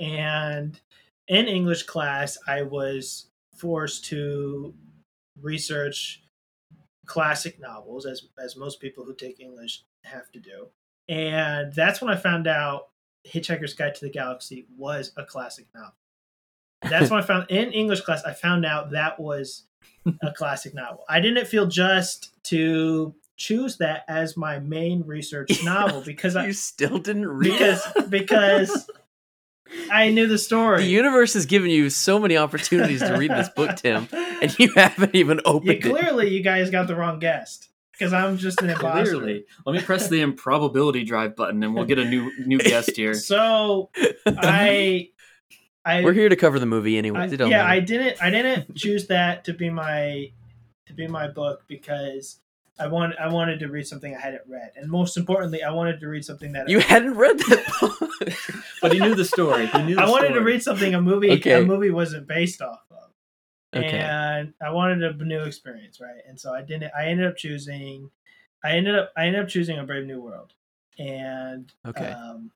[0.00, 0.78] And
[1.28, 4.74] in English class, I was forced to
[5.40, 6.22] research
[7.06, 10.68] classic novels, as as most people who take English have to do.
[11.08, 12.88] And that's when I found out
[13.26, 15.94] Hitchhiker's Guide to the Galaxy was a classic novel.
[16.82, 18.22] That's when I found in English class.
[18.24, 19.64] I found out that was
[20.22, 21.04] a classic novel.
[21.08, 26.50] I didn't feel just to choose that as my main research novel because you I
[26.52, 28.90] still didn't read because because
[29.90, 30.82] I knew the story.
[30.82, 34.72] The universe has given you so many opportunities to read this book, Tim, and you
[34.74, 35.96] haven't even opened yeah, it.
[35.96, 39.16] clearly you guys got the wrong guest because I'm just an imposter.
[39.16, 39.44] Clearly.
[39.64, 43.14] Let me press the improbability drive button and we'll get a new new guest here.
[43.26, 43.90] So
[44.26, 45.08] I,
[45.84, 47.32] I We're here to cover the movie I, anyways.
[47.32, 48.22] It don't yeah, I didn't.
[48.22, 50.30] I didn't choose that to be my
[50.86, 52.40] to be my book because
[52.78, 55.98] I want I wanted to read something I hadn't read, and most importantly, I wanted
[56.00, 58.10] to read something that You hadn't read that book.
[58.82, 59.66] But he knew the story.
[59.66, 61.62] He knew the I wanted to read something a movie Okay.
[61.62, 63.10] a movie wasn't based off of,
[63.74, 63.98] okay.
[63.98, 66.20] and I wanted a new experience, right?
[66.28, 66.92] And so I didn't.
[66.98, 68.10] I ended up choosing.
[68.62, 69.12] I ended up.
[69.16, 70.52] I ended up choosing a Brave New World,
[70.98, 72.08] and Okay.
[72.08, 72.50] um,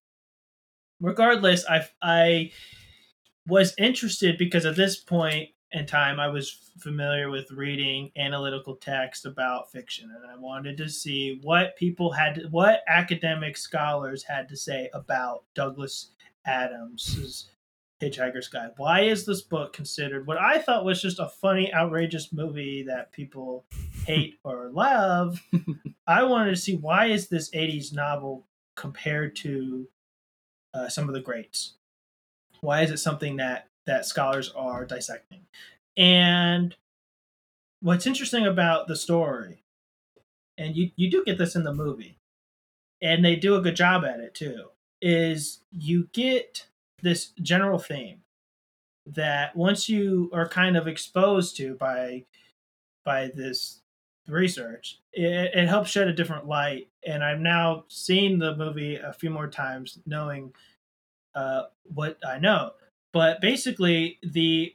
[1.00, 2.52] regardless, I I
[3.46, 9.24] was interested because at this point in time, I was familiar with reading analytical text
[9.24, 14.56] about fiction, and I wanted to see what people had, what academic scholars had to
[14.56, 16.10] say about Douglas
[16.44, 17.50] Adams's
[18.02, 18.70] Hitchhiker's Guide.
[18.78, 23.12] Why is this book considered what I thought was just a funny, outrageous movie that
[23.12, 23.64] people
[24.06, 25.40] hate or love?
[26.06, 29.86] I wanted to see why is this '80s novel compared to
[30.74, 31.74] uh, some of the greats?
[32.60, 35.40] Why is it something that that scholars are dissecting?
[35.96, 36.74] And
[37.80, 39.62] what's interesting about the story,
[40.58, 42.18] and you you do get this in the movie,
[43.02, 44.66] and they do a good job at it too,
[45.00, 46.66] is you get
[47.02, 48.22] this general theme
[49.06, 52.24] that once you are kind of exposed to by
[53.04, 53.80] by this
[54.28, 59.12] research it, it helps shed a different light and i've now seen the movie a
[59.12, 60.52] few more times knowing
[61.34, 61.62] uh,
[61.94, 62.70] what i know
[63.12, 64.74] but basically the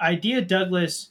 [0.00, 1.10] idea douglas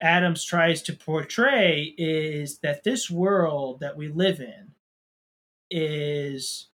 [0.00, 4.72] adams tries to portray is that this world that we live in
[5.70, 6.68] is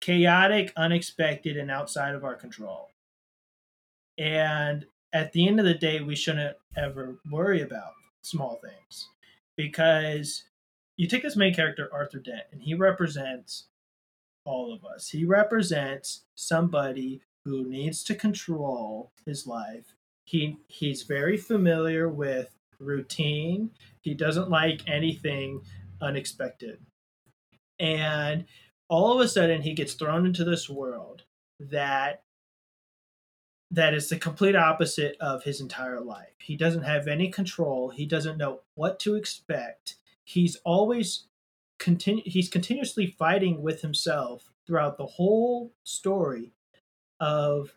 [0.00, 2.90] chaotic unexpected and outside of our control.
[4.16, 9.08] And at the end of the day we shouldn't ever worry about small things
[9.56, 10.44] because
[10.96, 13.64] you take this main character arthur dent and he represents
[14.44, 15.08] all of us.
[15.08, 23.70] He represents somebody who needs to control his life he he's very familiar with routine
[24.00, 25.60] he doesn't like anything
[26.02, 26.78] unexpected
[27.78, 28.44] and
[28.88, 31.22] all of a sudden he gets thrown into this world
[31.60, 32.24] that
[33.70, 36.34] that is the complete opposite of his entire life.
[36.38, 37.90] He doesn't have any control.
[37.90, 39.96] He doesn't know what to expect.
[40.24, 41.24] He's always
[41.80, 46.52] continu- he's continuously fighting with himself throughout the whole story
[47.20, 47.72] of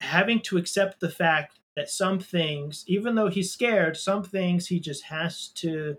[0.00, 4.78] having to accept the fact that some things, even though he's scared, some things he
[4.78, 5.96] just has to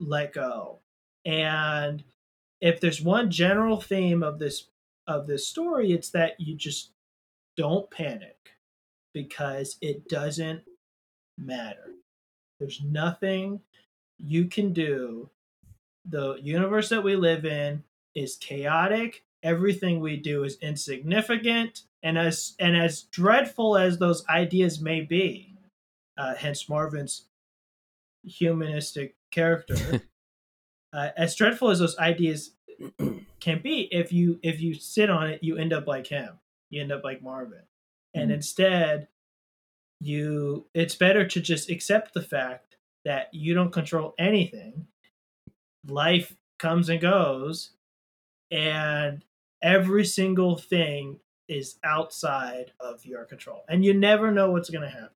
[0.00, 0.80] let go.
[1.24, 2.04] And
[2.60, 4.68] if there's one general theme of this
[5.06, 6.90] of this story, it's that you just
[7.56, 8.36] don't panic
[9.12, 10.62] because it doesn't
[11.38, 11.92] matter.
[12.58, 13.60] There's nothing
[14.18, 15.28] you can do.
[16.06, 17.82] The universe that we live in
[18.14, 19.24] is chaotic.
[19.44, 25.54] Everything we do is insignificant, and as and as dreadful as those ideas may be,
[26.16, 27.26] uh, hence Marvin's
[28.24, 30.02] humanistic character.
[30.92, 32.52] uh, as dreadful as those ideas
[33.40, 36.38] can be, if you if you sit on it, you end up like him.
[36.70, 37.62] You end up like Marvin,
[38.14, 38.34] and Mhm.
[38.34, 39.08] instead,
[40.00, 44.86] you it's better to just accept the fact that you don't control anything.
[45.86, 47.72] Life comes and goes,
[48.50, 49.22] and
[49.64, 54.88] every single thing is outside of your control, and you never know what's going to
[54.88, 55.10] happen.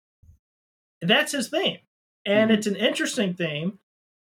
[1.00, 1.78] That's his theme,
[2.26, 2.54] and Mhm.
[2.54, 3.78] it's an interesting theme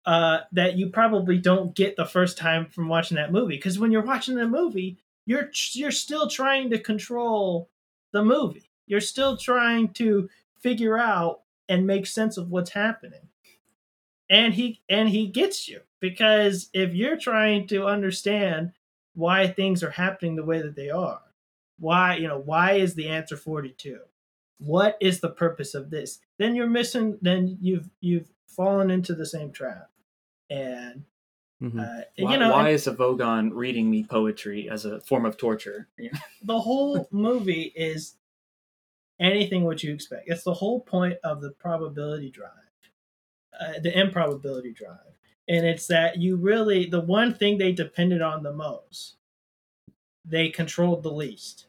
[0.05, 3.55] uh, that you probably don't get the first time from watching that movie.
[3.55, 7.69] Because when you're watching the movie, you're you're still trying to control
[8.11, 8.71] the movie.
[8.87, 10.29] You're still trying to
[10.61, 13.29] figure out and make sense of what's happening.
[14.29, 18.71] And he and he gets you because if you're trying to understand
[19.19, 21.21] why things are happening the way that they are,
[21.77, 23.99] why you know why is the answer 42?
[24.59, 26.19] What is the purpose of this?
[26.37, 27.17] Then you're missing.
[27.21, 29.89] Then you've you've fallen into the same trap.
[30.49, 31.05] And
[31.61, 31.79] Mhm.
[31.79, 35.25] uh, Why, you know, why and is a Vogon reading me poetry as a form
[35.25, 35.89] of torture?
[36.41, 38.15] the whole movie is
[39.19, 40.29] anything what you expect.
[40.29, 42.51] It's the whole point of the probability drive,
[43.59, 45.18] uh, the improbability drive,
[45.49, 49.15] and it's that you really the one thing they depended on the most
[50.23, 51.65] they controlled the least.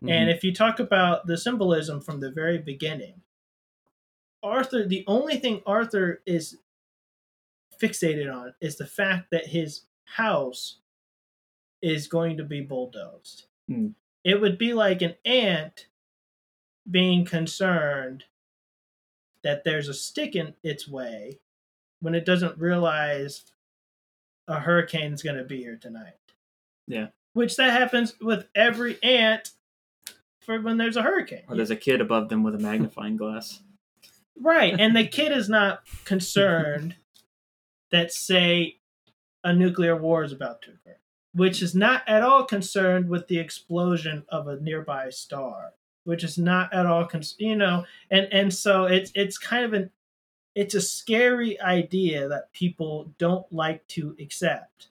[0.00, 0.10] Mhm.
[0.10, 3.20] And if you talk about the symbolism from the very beginning,
[4.42, 6.58] Arthur, the only thing Arthur is
[7.80, 10.78] fixated on is the fact that his house
[11.80, 13.46] is going to be bulldozed.
[13.66, 13.88] Hmm.
[14.22, 15.88] It would be like an ant
[16.88, 18.24] being concerned
[19.42, 21.40] that there's a stick in its way
[22.02, 23.44] when it doesn't realize
[24.48, 26.14] a hurricane's going to be here tonight.
[26.86, 27.06] Yeah.
[27.32, 29.52] Which that happens with every ant
[30.40, 31.44] for when there's a hurricane.
[31.48, 33.60] Or there's a kid above them with a magnifying glass.
[34.40, 34.74] Right.
[34.80, 36.96] And the kid is not concerned
[37.90, 38.78] that, say,
[39.44, 40.96] a nuclear war is about to occur,
[41.34, 46.38] which is not at all concerned with the explosion of a nearby star, which is
[46.38, 49.90] not at all, con- you know, and, and so it's, it's kind of an,
[50.54, 54.88] it's a scary idea that people don't like to accept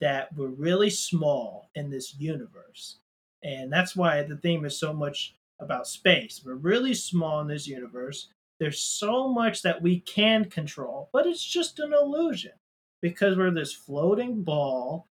[0.00, 2.98] that we're really small in this universe.
[3.42, 6.42] And that's why the theme is so much about space.
[6.44, 8.28] We're really small in this universe
[8.60, 12.52] there's so much that we can control, but it's just an illusion
[13.00, 15.08] because we're this floating ball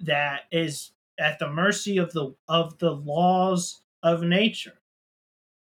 [0.00, 4.80] that is at the mercy of the of the laws of nature.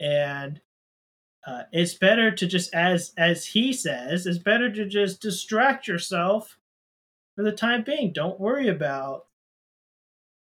[0.01, 0.61] And
[1.47, 6.59] uh, it's better to just as as he says, it's better to just distract yourself
[7.37, 8.13] for the time being.
[8.13, 9.27] Don't worry about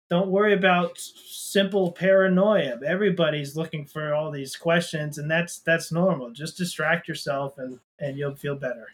[0.10, 2.80] don't worry about simple paranoia.
[2.86, 6.32] Everybody's looking for all these questions, and that's that's normal.
[6.32, 8.88] Just distract yourself, and and you'll feel better.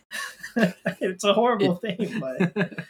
[1.00, 2.54] it's a horrible thing, but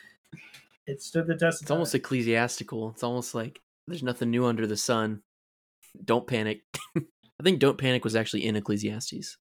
[0.87, 1.61] it stood the test.
[1.61, 1.99] It's almost time.
[1.99, 2.89] ecclesiastical.
[2.91, 5.21] It's almost like there's nothing new under the sun.
[6.03, 6.63] Don't panic.
[7.43, 9.37] I think "Don't Panic" was actually in Ecclesiastes.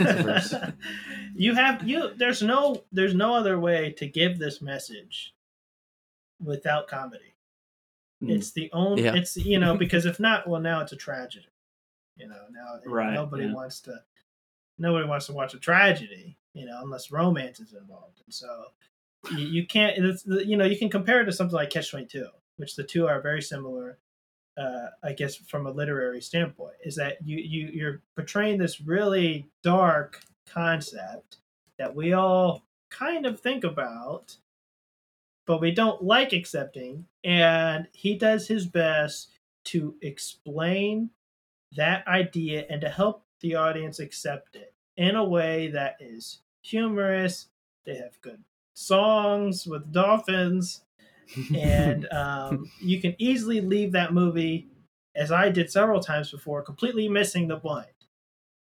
[1.36, 2.10] you have you.
[2.16, 5.32] There's no there's no other way to give this message
[6.42, 7.36] without comedy.
[8.20, 8.30] Hmm.
[8.30, 9.04] It's the only.
[9.04, 9.14] Yeah.
[9.14, 11.46] It's you know because if not, well now it's a tragedy.
[12.16, 13.54] You know now Right, nobody yeah.
[13.54, 13.94] wants to.
[14.76, 18.64] Nobody wants to watch a tragedy, you know, unless romance is involved, and so
[19.30, 20.04] you, you can't.
[20.04, 22.82] It's, you know, you can compare it to something like Catch Twenty Two, which the
[22.82, 23.98] two are very similar.
[24.56, 29.46] Uh, I guess from a literary standpoint, is that you you you're portraying this really
[29.62, 31.38] dark concept
[31.78, 34.36] that we all kind of think about,
[35.46, 37.06] but we don't like accepting.
[37.22, 39.28] And he does his best
[39.64, 41.10] to explain
[41.76, 47.48] that idea and to help the audience accept it in a way that is humorous.
[47.84, 48.42] They have good
[48.74, 50.82] songs with dolphins,
[51.54, 54.68] and um, you can easily leave that movie,
[55.14, 57.86] as I did several times before, completely missing the point.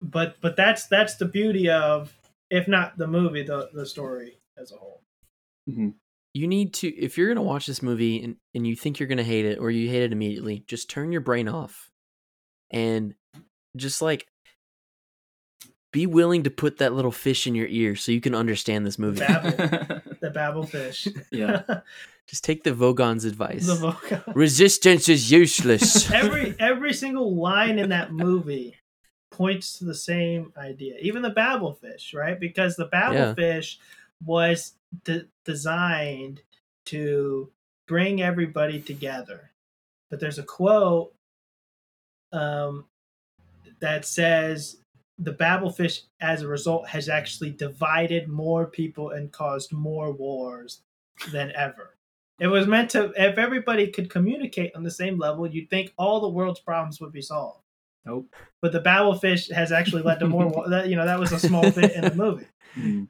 [0.01, 2.15] But but that's that's the beauty of,
[2.49, 5.01] if not the movie, the the story as a whole.
[6.33, 9.23] You need to, if you're gonna watch this movie and, and you think you're gonna
[9.23, 11.89] hate it or you hate it immediately, just turn your brain off,
[12.69, 13.15] and
[13.75, 14.27] just like
[15.91, 18.99] be willing to put that little fish in your ear so you can understand this
[18.99, 19.19] movie.
[19.19, 21.07] Babel, the Babel fish.
[21.31, 21.63] yeah.
[22.27, 23.67] Just take the Vogon's advice.
[23.67, 24.21] the vocal.
[24.33, 26.11] Resistance is useless.
[26.11, 28.75] every every single line in that movie
[29.31, 30.95] points to the same idea.
[31.01, 32.39] Even the Babelfish, right?
[32.39, 33.77] Because the Babelfish
[34.25, 34.73] was
[35.05, 36.41] de- designed
[36.85, 37.49] to
[37.87, 39.51] bring everybody together.
[40.09, 41.13] But there's a quote
[42.31, 42.85] um,
[43.79, 44.77] that says
[45.19, 50.81] the Babelfish, as a result, has actually divided more people and caused more wars
[51.31, 51.95] than ever.
[52.39, 56.19] It was meant to, if everybody could communicate on the same level, you'd think all
[56.19, 57.61] the world's problems would be solved.
[58.05, 58.33] Nope.
[58.61, 60.65] But the Babelfish has actually led to more.
[60.69, 63.03] that you know, that was a small bit in the movie Hmm.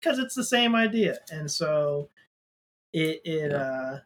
[0.00, 2.08] because it's the same idea, and so
[2.92, 3.56] it it Yeah.
[3.56, 4.00] uh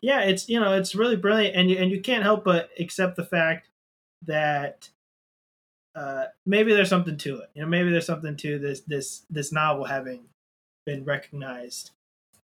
[0.00, 3.16] yeah, it's you know it's really brilliant, and you and you can't help but accept
[3.16, 3.68] the fact
[4.26, 4.90] that
[5.94, 7.50] uh maybe there's something to it.
[7.54, 10.24] You know, maybe there's something to this this this novel having
[10.86, 11.90] been recognized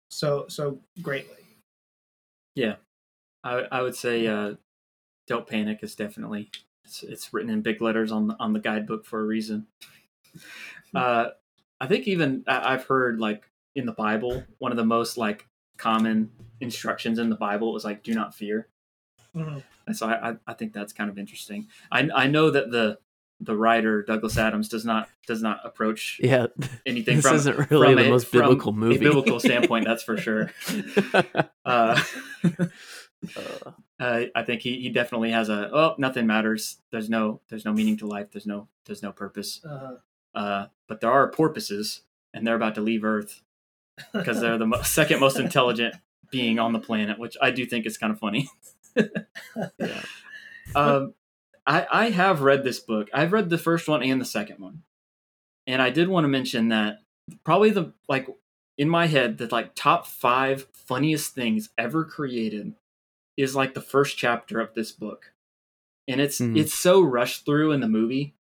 [0.08, 1.36] so so greatly.
[2.54, 2.76] Yeah,
[3.42, 4.54] I, I would say uh,
[5.26, 6.50] "Don't Panic" is definitely
[6.84, 9.66] it's, it's written in big letters on the, on the guidebook for a reason.
[10.94, 11.30] Uh,
[11.80, 15.48] I think even I- I've heard like in the Bible, one of the most like
[15.76, 16.30] common
[16.60, 18.68] instructions in the Bible was like "Do not fear."
[19.34, 19.62] Mhm.
[19.86, 21.68] And so I, I, I think that's kind of interesting.
[21.90, 22.98] I I know that the
[23.40, 26.46] the writer Douglas Adams does not does not approach yeah,
[26.86, 28.98] anything this from isn't really from the a- most from biblical a movie.
[28.98, 29.84] biblical standpoint.
[29.86, 30.50] That's for sure.
[31.66, 31.98] Uh,
[33.98, 36.76] Uh, I think he, he definitely has a oh nothing matters.
[36.90, 38.30] There's no there's no meaning to life.
[38.32, 39.64] There's no there's no purpose.
[39.64, 39.96] Uh,
[40.34, 42.02] Uh, but there are porpoises,
[42.34, 43.40] and they're about to leave Earth
[44.12, 45.94] because they're the mo- second most intelligent
[46.30, 48.48] being on the planet, which I do think is kind of funny.
[49.78, 50.02] Yeah.
[50.74, 51.14] um,
[51.66, 53.08] I I have read this book.
[53.12, 54.82] I've read the first one and the second one,
[55.66, 57.00] and I did want to mention that
[57.44, 58.28] probably the like
[58.76, 62.74] in my head the like top five funniest things ever created
[63.36, 65.32] is like the first chapter of this book,
[66.06, 66.56] and it's Mhm.
[66.58, 68.34] it's so rushed through in the movie,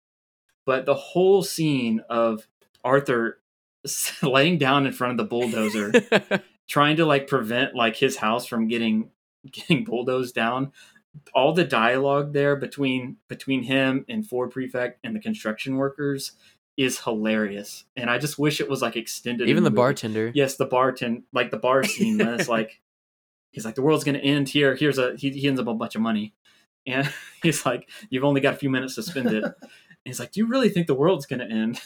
[0.67, 2.47] but the whole scene of
[2.85, 3.39] Arthur
[4.23, 5.93] laying down in front of the bulldozer
[6.69, 9.11] trying to like prevent like his house from getting
[9.51, 10.73] getting bulldozed down
[11.35, 16.33] all the dialogue there between between him and ford prefect and the construction workers
[16.77, 17.85] is hilarious.
[17.97, 19.77] And i just wish it was like extended Even the movie.
[19.77, 20.33] bartender.
[20.35, 22.81] yes the bartend like the bar scene it's like
[23.51, 24.75] he's like the world's gonna end here.
[24.75, 26.33] Here's a he, he ends up a bunch of money.
[26.87, 29.45] And he's like you've only got a few minutes to spend it.
[30.05, 31.79] And he's like do you really think the world's gonna end?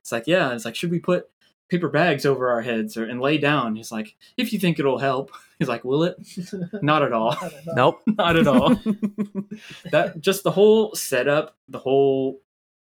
[0.00, 0.52] It's like yeah.
[0.52, 1.28] It's like should we put
[1.70, 3.76] paper bags over our heads or and lay down.
[3.76, 5.30] He's like if you think it'll help.
[5.58, 6.16] He's like will it?
[6.82, 7.36] Not at all.
[7.74, 8.02] Nope.
[8.06, 8.74] not at all.
[9.92, 12.40] That just the whole setup the whole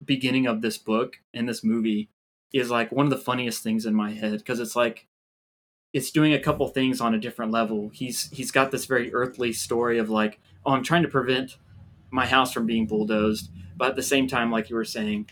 [0.05, 2.11] beginning of this book and this movie
[2.53, 5.07] is like one of the funniest things in my head because it's like
[5.93, 7.89] it's doing a couple things on a different level.
[7.95, 11.57] He's he's got this very earthly story of like oh i'm trying to prevent
[12.11, 15.29] my house from being bulldozed but at the same time like you were saying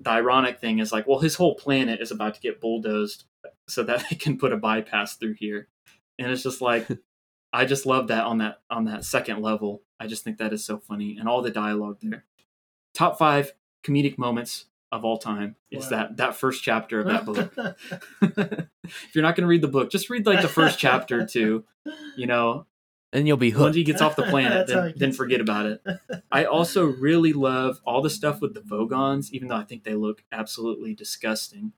[0.00, 3.24] the ironic thing is like well his whole planet is about to get bulldozed
[3.66, 5.68] so that they can put a bypass through here.
[6.18, 6.86] And it's just like
[7.52, 9.82] i just love that on that on that second level.
[10.00, 11.16] I just think that is so funny.
[11.18, 12.24] And all the dialogue there.
[12.94, 13.52] Top five
[13.84, 15.90] comedic moments of all time is Wow.
[15.90, 17.52] that that first chapter of that book.
[18.90, 21.64] If you're not going to read the book just read like the first chapter too
[22.16, 22.64] you know
[23.12, 23.62] and you'll be hooked.
[23.62, 25.82] once he gets off the planet then, then forget about it
[26.32, 29.94] i also really love all the stuff with the vogons even though i think they
[29.94, 31.72] look absolutely disgusting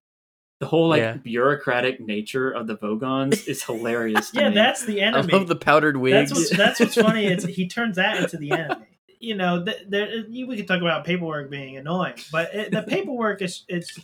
[0.58, 1.14] the whole like Yeah.
[1.16, 4.54] bureaucratic nature of the vogons is hilarious to yeah, me.
[4.54, 5.16] that's the enemy.
[5.16, 5.32] I enemy.
[5.38, 6.28] love the powdered wigs.
[6.30, 7.24] That's what's, that's what's funny.
[7.28, 8.86] Is he turns that into the enemy.
[9.20, 13.40] You know, th- there we could talk about paperwork being annoying, but it, the paperwork
[13.40, 13.98] is it's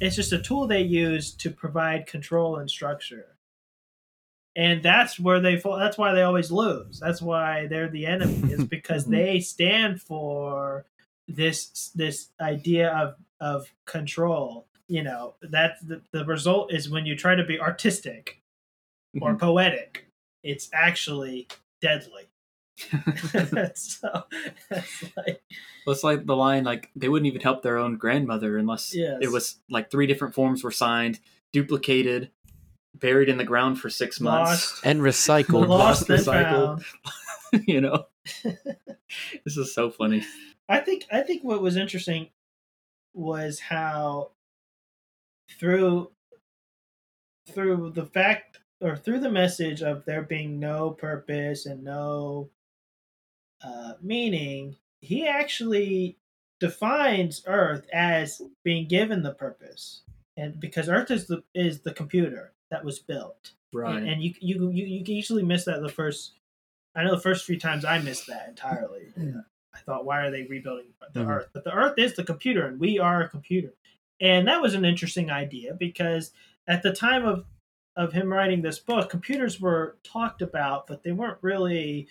[0.00, 3.35] it's just a tool they use to provide control and structure,
[4.56, 5.78] and that's where they fall.
[5.78, 6.98] That's why they always lose.
[6.98, 8.52] That's why they're the enemy.
[8.52, 10.86] Is because they stand for
[11.28, 14.66] this this idea of of control.
[14.88, 18.40] You know, that's the, the result is when you try to be artistic
[19.20, 19.40] or Mhm.
[19.40, 20.06] poetic,
[20.44, 21.48] it's actually
[21.82, 22.22] deadly.
[23.74, 24.24] so
[24.70, 25.42] it's like,
[25.86, 29.18] Well, it's like the line like they wouldn't even help their own grandmother unless Yes.
[29.22, 31.18] it was like three different forms were signed
[31.52, 32.30] duplicated
[32.98, 35.68] buried in the ground for six months lost, and recycled.
[35.68, 36.82] lost and recycled.
[36.82, 37.64] found.
[37.66, 38.06] you know
[39.44, 40.22] this is so funny
[40.68, 42.30] I think I think what was interesting
[43.14, 44.30] was how
[45.58, 46.10] through
[47.48, 52.50] through the fact or through the message of there being no purpose and no
[53.62, 56.18] uh, meaning, he actually
[56.60, 60.02] defines Earth as being given the purpose,
[60.36, 64.34] and because Earth is the is the computer that was built, right and, and you,
[64.40, 66.32] you you you can easily miss that the first.
[66.94, 69.12] I know the first few times I missed that entirely.
[69.74, 71.28] I thought, why are they rebuilding the Mhm.
[71.28, 71.48] Earth?
[71.52, 73.74] But the Earth is the computer, and we are a computer.
[74.20, 76.32] And that was an interesting idea because
[76.66, 77.44] at the time of
[77.96, 82.08] of him writing this book, computers were talked about, but they weren't really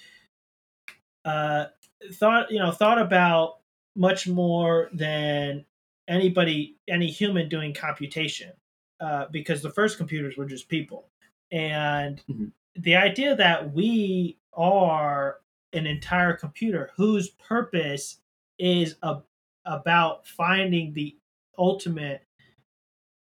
[1.25, 1.65] uh,
[2.13, 2.51] thought.
[2.51, 3.57] You know, thought about
[3.95, 5.65] much more than
[6.07, 8.51] anybody, any human doing computation,
[8.99, 11.09] uh, because the first computers were just people,
[11.51, 12.51] and Mhm.
[12.75, 15.41] the idea that we are
[15.73, 18.19] an entire computer whose purpose
[18.57, 19.21] is a,
[19.65, 21.17] about finding the
[21.57, 22.21] ultimate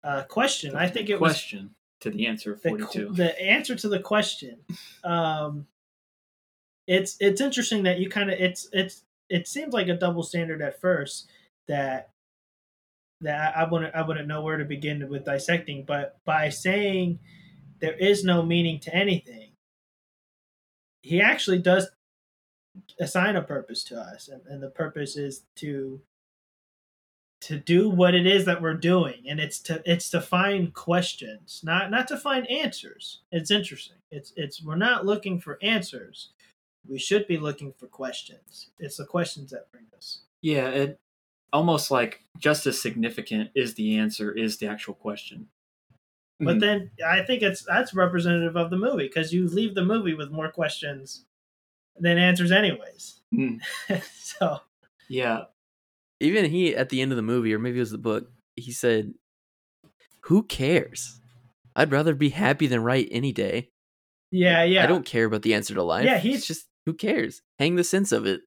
[0.03, 0.75] uh, question.
[0.75, 3.87] I think it was question to the answer of the, 42 qu- the answer to
[3.89, 4.59] the question.
[5.03, 5.67] Um,
[6.87, 10.61] it's it's interesting that you kind of it's it's it seems like a double standard
[10.61, 11.29] at first
[11.67, 12.09] that
[13.23, 17.19] that I, wouldn't I wouldn't know where to begin with dissecting, but by saying
[17.79, 19.51] there is no meaning to anything,
[21.01, 21.89] he actually does
[22.99, 26.01] assign a purpose to us, and, and the purpose is to
[27.41, 31.59] to do what it is that we're doing and it's to it's to find questions
[31.61, 33.19] not not to find answers.
[33.33, 33.97] It's interesting.
[34.11, 36.29] It's it's we're not looking for answers.
[36.87, 38.69] We should be looking for questions.
[38.79, 40.21] It's the questions that bring us.
[40.41, 40.99] Yeah it
[41.53, 45.47] almost like just as significant is the answer is the actual question
[46.39, 46.59] but Mhm.
[46.59, 50.31] then i think it's that's representative of the movie because you leave the movie with
[50.31, 51.25] more questions
[51.99, 53.61] than answers anyways Mm.
[54.13, 54.59] so
[55.07, 55.45] yeah
[56.19, 58.71] Even he at the end of the movie, or maybe it was the book, he
[58.71, 59.13] said,
[60.21, 61.19] "Who cares?
[61.75, 63.69] I'd rather be happy than right any day."
[64.31, 64.83] Yeah, yeah.
[64.83, 66.05] I don't care about the answer to life.
[66.05, 67.41] Yeah, It's he's- just who cares?
[67.59, 68.41] Hang the sense of it.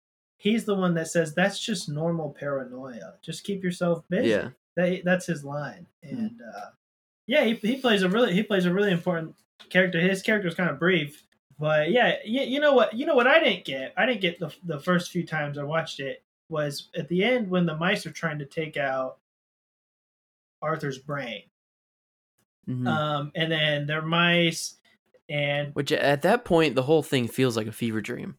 [0.47, 3.14] He's the one that says that's just normal paranoia.
[3.20, 4.28] Just keep yourself busy.
[4.28, 4.51] Yeah.
[4.76, 5.86] That, that's his line.
[6.03, 6.70] And uh,
[7.26, 9.34] yeah, he, he plays a really he plays a really important
[9.70, 9.99] character.
[9.99, 11.24] His character is kind of brief,
[11.59, 13.92] but yeah, you, you know what you know what I didn't get.
[13.97, 17.51] I didn't get the the first few times I watched it was at the end
[17.51, 19.18] when the mice are trying to take out
[20.62, 21.42] Arthur's brain.
[22.68, 22.86] Mhm.
[22.86, 24.76] Um, and then they're mice,
[25.28, 28.36] and Which at that point, the whole thing feels like a fever dream.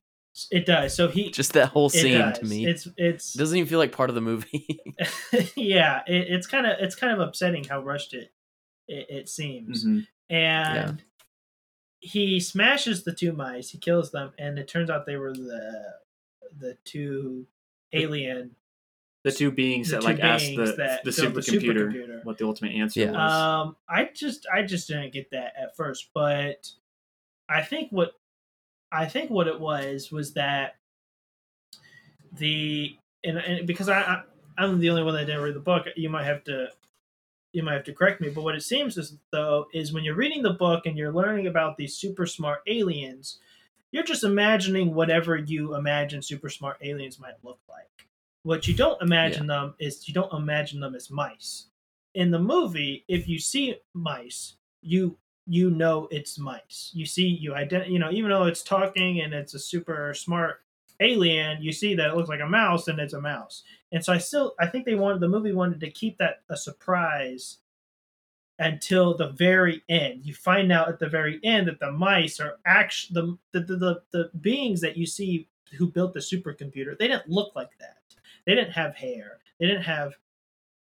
[0.51, 0.95] It does.
[0.95, 4.09] So he Just that whole scene to me It's it's doesn't even feel like part
[4.09, 4.79] of the movie.
[5.55, 8.31] yeah, it, it's kind of it's kind of upsetting how rushed it
[8.87, 9.85] it, it seems.
[9.85, 10.07] Mhm.
[10.29, 11.03] And
[11.99, 15.95] he smashes the two mice, he kills them, and it turns out they were the
[16.59, 17.47] the two
[17.93, 18.55] alien.
[19.23, 21.91] The two beings The that two like asked beings the that the built the supercomputer
[21.91, 22.23] supercomputer.
[22.23, 23.11] what the ultimate answer Yeah.
[23.11, 23.31] was.
[23.67, 26.69] Um, I just I just didn't get that at first, but
[27.49, 28.13] I think what
[28.91, 30.75] I think what it was was that
[32.33, 34.23] the and, and because I, I
[34.57, 36.69] I'm the only one that didn't read the book, you might have to
[37.53, 40.15] you might have to correct me, but what it seems as though is when you're
[40.15, 43.39] reading the book and you're learning about these super smart aliens,
[43.91, 48.07] you're just imagining whatever you imagine super smart aliens might look like.
[48.43, 51.67] What you don't imagine them is you don't imagine them as mice.
[52.13, 55.17] In the movie, if you see mice, you
[55.47, 56.91] you know it's mice.
[56.93, 60.61] You see you ident you know even though it's talking and it's a super smart
[60.99, 63.63] alien, you see that it looks like a mouse and it's a mouse.
[63.91, 66.57] And so I still I think they wanted the movie wanted to keep that a
[66.57, 67.57] surprise
[68.59, 70.25] until the very end.
[70.25, 73.77] You find out at the very end that the mice are actually the the, the,
[73.77, 77.97] the, the beings that you see who built the supercomputer, they didn't look like that.
[78.45, 79.39] They didn't have hair.
[79.59, 80.13] They didn't have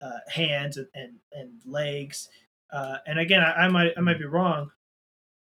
[0.01, 2.29] uh, hands and, and, and legs.
[2.73, 4.71] Uh, and again, I, I might I might be wrong.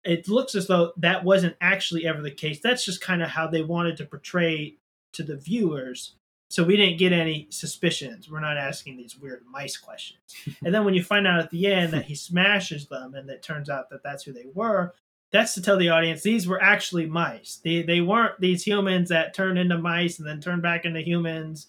[0.04, 2.60] It looks as though that wasn't actually ever the case.
[2.62, 4.78] That's just kind of how they wanted to portray
[5.14, 6.16] to the viewers.
[6.50, 8.30] So we didn't get any suspicions.
[8.30, 10.22] We're not asking these weird mice questions.
[10.64, 13.44] and then when you find out at the end that he smashes them, and it
[13.44, 14.94] turns out that that's who they were,
[15.32, 17.60] that's to tell the audience these were actually mice.
[17.62, 21.68] They they weren't these humans that turned into mice and then turned back into humans.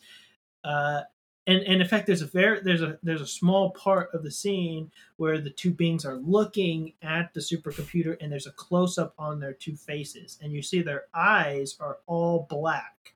[0.62, 1.02] Uh,
[1.48, 4.30] and, and in fact, there's a very there's a there's a small part of the
[4.30, 9.14] scene where the two beings are looking at the supercomputer, and there's a close up
[9.18, 13.14] on their two faces, and you see their eyes are all black.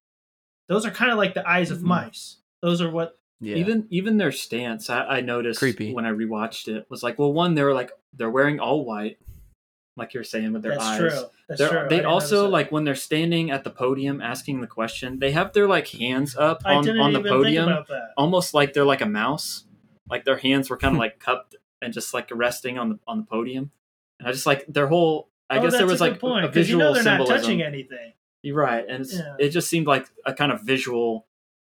[0.69, 1.83] Those are kind of like the eyes of Mhm.
[1.85, 2.37] mice.
[2.61, 3.57] Those are what yeah.
[3.57, 5.93] Even even their stance, I, I noticed Creepy.
[5.93, 9.19] when I rewatched it was like, well, one they were like they're wearing all white,
[9.97, 10.99] like you're saying with their that's eyes.
[10.99, 11.11] true.
[11.49, 11.87] That's They're- true.
[11.89, 15.67] They also like when they're standing at the podium asking the question, they have their
[15.69, 18.11] like hands up I on, on the podium, think about that.
[18.17, 19.65] almost like they're like a mouse.
[20.09, 23.19] Like their hands were kind of like cupped and just like resting on the on
[23.19, 23.71] the podium.
[24.19, 25.29] And I just like their whole.
[25.51, 28.15] I oh, guess there was like point a because you know they're not touching anything.
[28.43, 29.37] You're right, and it's, Yeah.
[29.39, 31.27] it just seemed like a kind of visual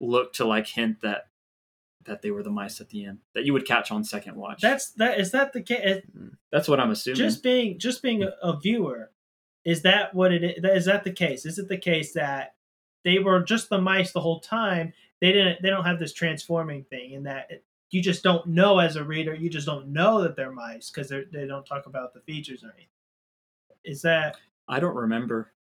[0.01, 1.27] look to like hint that
[2.07, 4.61] that they were the mice at the end that you would catch on second watch.
[4.61, 5.19] That's that.
[5.19, 6.03] Is that the case?
[6.13, 6.29] Hmm.
[6.51, 7.17] that's what I'm assuming.
[7.17, 9.11] Just being just being a, a viewer,
[9.65, 10.65] is that what it is?
[10.65, 11.47] Is that the case?
[11.47, 12.55] Is it the case that
[13.05, 14.93] they were just the mice the whole time?
[15.21, 15.63] They didn't.
[15.63, 19.05] They don't have this transforming thing, and that it, you just don't know as a
[19.05, 19.35] reader.
[19.35, 22.65] You just don't know that they're mice because they they don't talk about the features
[22.65, 22.89] or anything.
[23.85, 24.37] Is that?
[24.69, 25.53] I don't remember.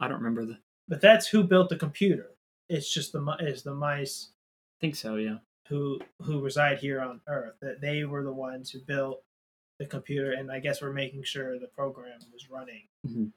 [0.00, 0.58] I don't remember the.
[0.88, 2.30] But that's who built the computer.
[2.68, 4.30] It's just the is the mice
[4.76, 5.14] I think so.
[5.14, 5.36] Yeah.
[5.72, 7.54] Who who reside here on Earth.
[7.62, 9.22] That they were the ones who built
[9.78, 13.32] the computer, and I guess we're making sure the program was running.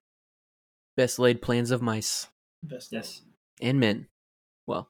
[0.98, 2.28] Best laid plans of mice
[2.62, 3.22] Best Yes.
[3.62, 4.08] and men.
[4.68, 4.90] Well,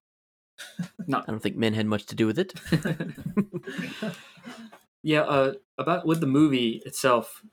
[1.07, 1.19] No.
[1.19, 2.53] I don't think men had much to do with it.
[5.03, 5.21] yeah.
[5.21, 7.43] Uh, about with the movie itself,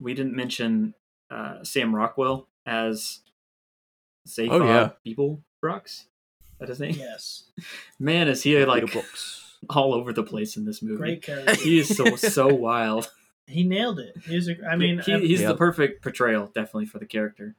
[0.00, 0.94] we didn't mention
[1.30, 3.20] uh, Sam Rockwell as
[4.26, 4.90] Zaphod Oh, yeah.
[5.04, 6.06] People Brooks.
[6.40, 6.94] Is that his name?
[6.96, 7.50] Yes,
[7.98, 9.41] Man, is he like Beeblebrox.
[9.70, 10.96] all over the place in this movie?
[10.96, 11.54] great character.
[11.54, 13.10] He is so so wild.
[13.46, 14.16] he nailed it.
[14.26, 17.56] He was a, I mean, he, he's the perfect portrayal, definitely for the character.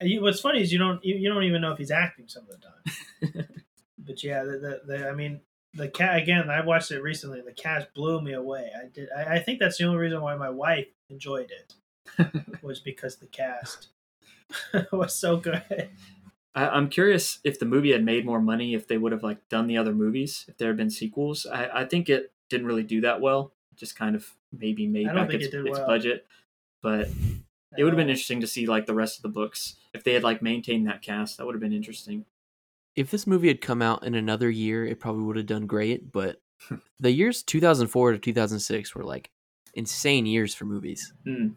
[0.00, 2.44] you- what's funny is you don't you, you don't even know if he's acting some
[2.44, 3.46] of the time.
[3.98, 5.40] but yeah, the, the, the I mean,
[5.74, 6.50] the cat again.
[6.50, 7.40] I watched it recently.
[7.42, 8.70] The cast blew me away.
[8.76, 9.08] I did.
[9.16, 11.74] I, I think that's the only reason why my wife enjoyed it
[12.62, 13.88] was because the cast
[14.92, 15.88] was so good.
[16.54, 19.48] I, I'm curious if the movie had made more money if they would have like
[19.48, 21.46] done the other movies if there had been sequels.
[21.46, 23.52] I, I think it didn't really do that well.
[23.72, 25.86] It just kind of maybe made back its, it its well.
[25.86, 26.26] budget,
[26.82, 27.08] but
[27.76, 30.14] it would have been interesting to see like the rest of the books if they
[30.14, 31.38] had like maintained that cast.
[31.38, 32.24] That would have been interesting.
[32.96, 36.10] If this movie had come out in another year, it probably would have done great.
[36.10, 36.40] But
[36.98, 39.30] the years 2004 to 2006 were like
[39.74, 41.12] insane years for movies.
[41.24, 41.54] Mm.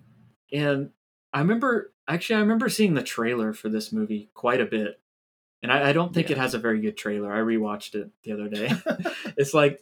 [0.52, 0.92] And
[1.34, 5.00] I remember actually I remember seeing the trailer for this movie quite a bit.
[5.62, 7.34] And I, I don't think it has a very good trailer.
[7.34, 8.72] I rewatched it the other day.
[9.38, 9.80] it's like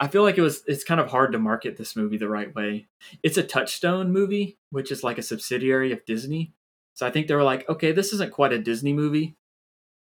[0.00, 2.54] I feel like it was it's kind of hard to market this movie the right
[2.54, 2.86] way.
[3.22, 6.52] It's a Touchstone movie, which is like a subsidiary of Disney.
[6.94, 9.36] So I think they were like, okay, this isn't quite a Disney movie,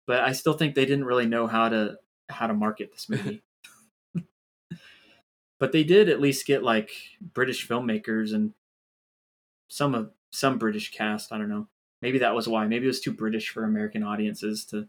[0.08, 1.98] but I still think they didn't really know how to
[2.30, 3.44] how to market this movie.
[5.60, 8.54] but they did at least get like British filmmakers and
[9.68, 11.32] some of some British cast.
[11.32, 11.68] I don't know.
[12.02, 12.68] Maybe that was why.
[12.68, 14.88] Maybe it was too British for American audiences to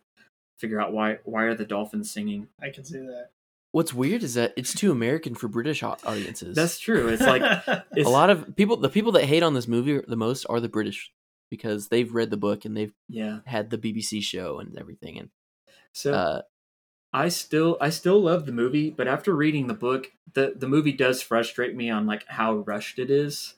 [0.59, 2.49] figure out why why are the dolphins singing.
[2.63, 3.31] I can see that.
[3.73, 6.57] What's weird is that it's too American for British audiences.
[6.57, 7.09] That's true.
[7.09, 7.43] It's like
[7.93, 8.77] it's, a lot of people.
[8.77, 11.13] The people that hate on this movie the most are the British
[11.51, 13.41] because they've read the book and they've yeah.
[13.45, 15.19] had the BBC show and everything.
[15.19, 15.31] And
[15.93, 16.43] So uh,
[17.13, 20.93] I still I still love the movie, but after reading the book, the the movie
[20.93, 23.55] does frustrate me on like how rushed it is.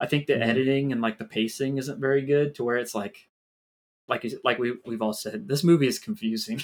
[0.00, 0.42] I think the Mhm.
[0.42, 3.28] editing and like the pacing isn't very good to where it's like
[4.08, 6.60] like like we we've all said this movie is confusing.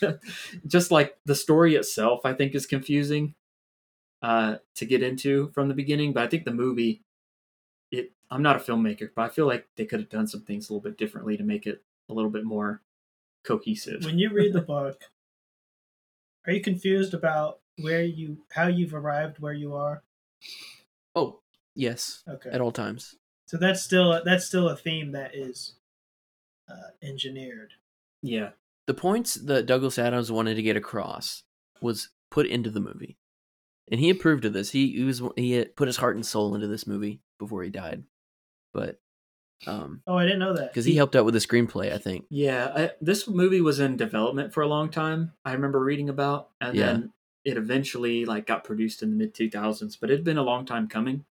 [0.66, 3.34] Just like the story itself I think is confusing
[4.22, 7.02] uh to get into from the beginning, but I think the movie
[7.90, 10.68] it I'm not a filmmaker, but I feel like they could have done some things
[10.70, 12.82] a little bit differently to make it a little bit more
[13.44, 14.04] cohesive.
[14.04, 15.02] when you read the book,
[16.46, 20.02] are you confused about where you how you've arrived where you are?
[21.14, 21.41] oh
[21.74, 22.50] yes, Okay.
[22.50, 23.16] at all times.
[23.46, 25.74] So that's still that's still a theme that is
[26.70, 27.72] uh, engineered.
[28.22, 28.50] yeah.
[28.88, 31.44] The points that Douglas Adams wanted to get across
[31.80, 33.16] was put into the movie,
[33.90, 34.70] and he approved of this.
[34.72, 37.70] He, he was he had put his heart and soul into this movie before he
[37.70, 38.02] died,
[38.74, 38.98] but
[39.68, 40.70] um Oh, I didn't know that.
[40.72, 42.24] because he helped out with the screenplay, I think.
[42.28, 45.32] Yeah, I, this movie was in development for a long time.
[45.44, 46.86] I remember reading about, and Yeah.
[46.86, 47.12] then
[47.44, 49.94] it eventually like got produced in the mid two thousands.
[49.96, 51.24] But it had been a long time coming,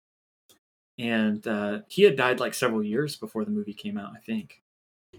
[1.00, 4.62] and uh, he had died like several years before the movie came out, I think.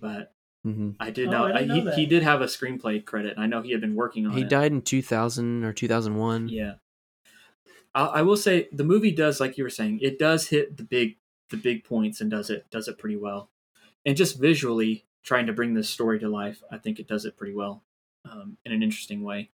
[0.00, 1.94] But hmm I did Oh, know, I I- he, know that.
[1.94, 3.34] he did have a screenplay credit.
[3.34, 4.36] and I know he had been working on it.
[4.36, 4.48] He it.
[4.48, 6.48] died in two thousand or two thousand one.
[6.48, 6.74] Yeah,
[7.94, 10.84] I, I will say the movie does, like you were saying, it does hit the
[10.84, 11.16] big
[11.48, 13.50] the big points and does it does it pretty well,
[14.06, 17.36] and just visually trying to bring this story to life, I think it does it
[17.36, 17.82] pretty well,
[18.30, 19.50] um, in an interesting way.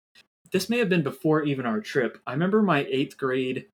[0.52, 2.20] This may have been before even our trip.
[2.28, 3.68] I remember my eighth grade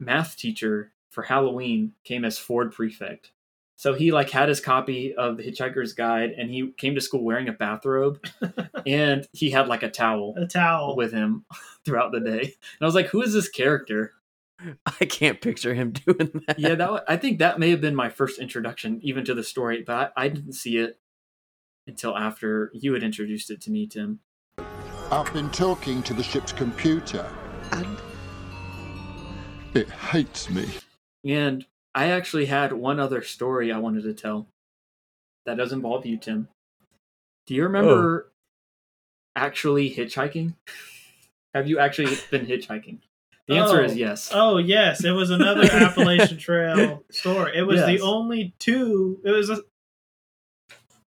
[0.00, 3.30] math teacher for Halloween came as Ford prefect.
[3.76, 7.22] So he like had his copy of the Hitchhiker's Guide, and he came to school
[7.22, 8.24] wearing a bathrobe,
[8.86, 10.96] and he had like a towel a towel.
[10.96, 11.44] with him
[11.84, 12.40] throughout the day.
[12.40, 14.14] And I was like, who is this character?
[14.86, 16.58] I can't picture him doing that.
[16.58, 19.42] Yeah, that wa- I think that may have been my first introduction even to the
[19.42, 20.98] story, but I, I didn't see it
[21.86, 24.20] until after you had introduced it to me, Tim.
[25.10, 27.28] I've been talking to the ship's computer,
[27.72, 27.98] and
[29.74, 30.68] it hates me.
[31.24, 31.64] And
[31.94, 34.46] I actually had one other story I wanted to tell
[35.46, 36.48] that does involve you, Tim.
[37.46, 38.32] Do you remember
[39.36, 40.54] actually hitchhiking?
[41.54, 42.98] Have you actually been hitchhiking?
[43.48, 43.96] The answer is Oh.
[43.96, 44.30] yes.
[44.32, 47.52] Oh yes, it was another Appalachian Trail story.
[47.56, 49.20] It was the only two.
[49.24, 49.58] It was a.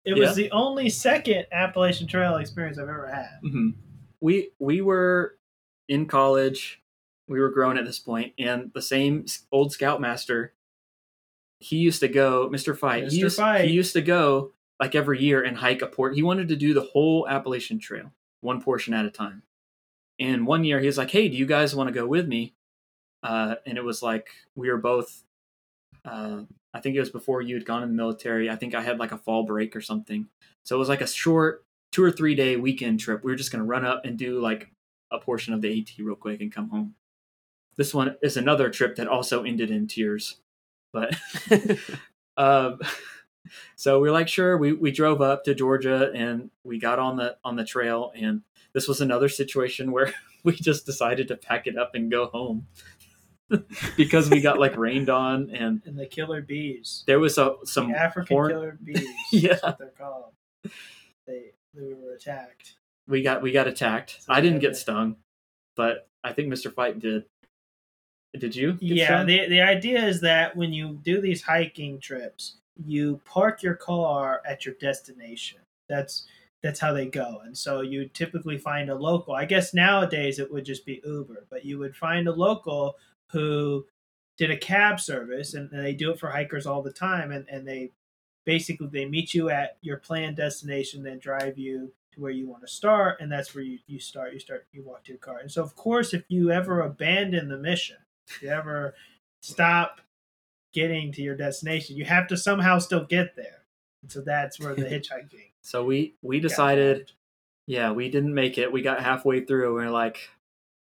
[0.07, 0.25] It Yeah.
[0.27, 3.39] was the only second Appalachian Trail experience I've ever had.
[3.43, 3.71] hmm
[4.21, 5.37] We we were
[5.89, 6.81] in college.
[7.29, 10.53] We were grown at this point, and the same old scoutmaster.
[11.59, 13.09] He used to go, Mister Fight.
[13.09, 13.65] He used, Fight.
[13.65, 16.15] he used to go like every year and hike a port.
[16.15, 19.43] He wanted to do the whole Appalachian Trail, one portion at a time.
[20.21, 22.55] And one year he was like, "Hey, do you guys want to go with me?"
[23.23, 25.23] Uh, and it was like we were both.
[26.05, 26.43] Uh,
[26.75, 28.51] I think it was before you had gone in the military.
[28.51, 30.27] I think I had like a fall break or something.
[30.65, 33.25] So it was like a short two or three day weekend trip.
[33.25, 34.71] We were just going to run up and do like
[35.11, 36.95] a portion of the AT real quick and come home.
[37.77, 40.37] This one is another trip that also ended in tears.
[40.93, 41.17] But
[42.37, 42.79] um,
[43.77, 44.57] so we are like, sure.
[44.57, 48.13] We we drove up to Georgia and we got on the on the trail.
[48.15, 50.13] And this was another situation where
[50.45, 52.67] we just decided to pack it up and go home
[53.97, 57.93] because we got like rained on and And the killer bees, there was a some
[57.93, 59.07] the African horn- killer bees.
[59.33, 59.49] Yeah.
[59.51, 60.33] that's what they're called.
[61.27, 62.75] They they were attacked.
[63.07, 64.21] we got we got attacked.
[64.29, 65.17] I didn't get stung,
[65.77, 66.73] but I think Mr.
[66.73, 67.25] Fight did.
[68.39, 68.77] Did you?
[68.81, 69.27] Yeah, stung?
[69.27, 74.43] the the idea is that when you do these hiking trips, you park your car
[74.47, 75.61] at your destination.
[75.89, 76.27] That's
[76.63, 77.43] that's how they go.
[77.45, 79.35] And so you typically find a local.
[79.35, 82.97] I guess nowadays it would just be Uber, but you would find a local
[83.31, 83.87] who
[84.39, 87.69] did a cab service and they do it for hikers all the time and, and
[87.69, 87.91] they
[88.47, 92.63] basically they meet you at your planned destination, then drive you to where you want
[92.63, 94.33] to start, and that's where you, you start.
[94.33, 95.39] You start you walk to your car.
[95.39, 97.97] And so of course if you ever abandon the mission,
[98.43, 98.95] ever
[99.43, 100.01] stop
[100.73, 101.97] getting to your destination.
[101.97, 103.63] You have to somehow still get there.
[104.09, 105.51] So that's where the hitchhiking.
[105.63, 107.13] So we we decided,
[107.67, 108.71] yeah, we didn't make it.
[108.73, 109.67] We got halfway through.
[109.67, 110.29] and We are like,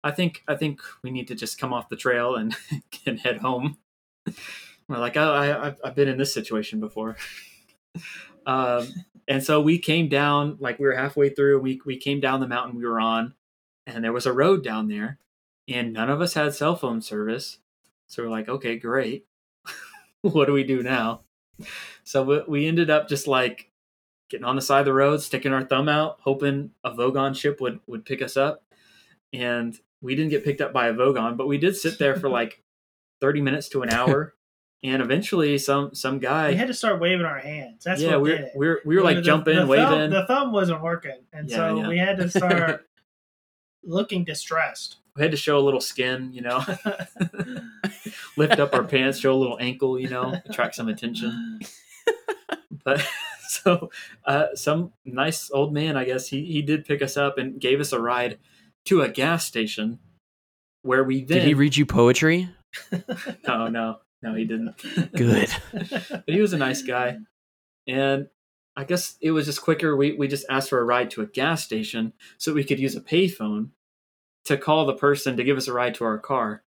[0.04, 2.54] I think I think we need to just come off the trail and,
[3.06, 3.78] and head home.
[4.88, 7.16] We're like, oh, I, I've- I've been in this situation before.
[8.46, 8.86] um,
[9.28, 11.60] and so we came down, like we were halfway through.
[11.60, 13.34] We we came down the mountain we were on,
[13.86, 15.18] and there was a road down there,
[15.72, 17.58] and none of us had cell phone service.
[18.06, 19.26] So we're like, okay, great.
[20.22, 21.22] what do we do now?
[22.04, 23.70] So we, we ended up just like
[24.30, 27.60] getting on the side of the road, sticking our thumb out, hoping a Vogon ship
[27.60, 28.62] would would pick us up.
[29.32, 32.28] And we didn't get picked up by a Vogon, but we did sit there for
[32.28, 32.62] like
[33.20, 34.34] thirty minutes to an hour.
[34.82, 37.84] and eventually, some some guy, We had to start waving our hands.
[37.84, 39.68] That's yeah, what we did were we were, we were like The- jumping, the thumb-
[39.68, 40.10] waving.
[40.10, 41.88] the thumb wasn't working, and Yeah, so yeah.
[41.88, 42.86] we had to start
[43.84, 44.96] looking distressed.
[45.16, 46.64] We had to show a little skin, you know,
[48.36, 51.60] lift up our pants, show a little ankle, you know, attract some attention.
[52.84, 53.06] but
[53.48, 53.90] so
[54.24, 57.80] uh, some nice old man i guess he, he did pick us up and gave
[57.80, 58.38] us a ride
[58.84, 59.98] to a gas station
[60.82, 62.48] where we then Did he read you poetry?
[63.46, 64.74] no no no he didn't
[65.14, 65.50] Good.
[65.72, 67.18] but he was a nice guy
[67.86, 68.28] and
[68.74, 71.26] i guess it was just quicker we, we just asked for a ride to a
[71.26, 73.68] gas station so we could use a payphone
[74.44, 76.62] to call the person to give us a ride to our car.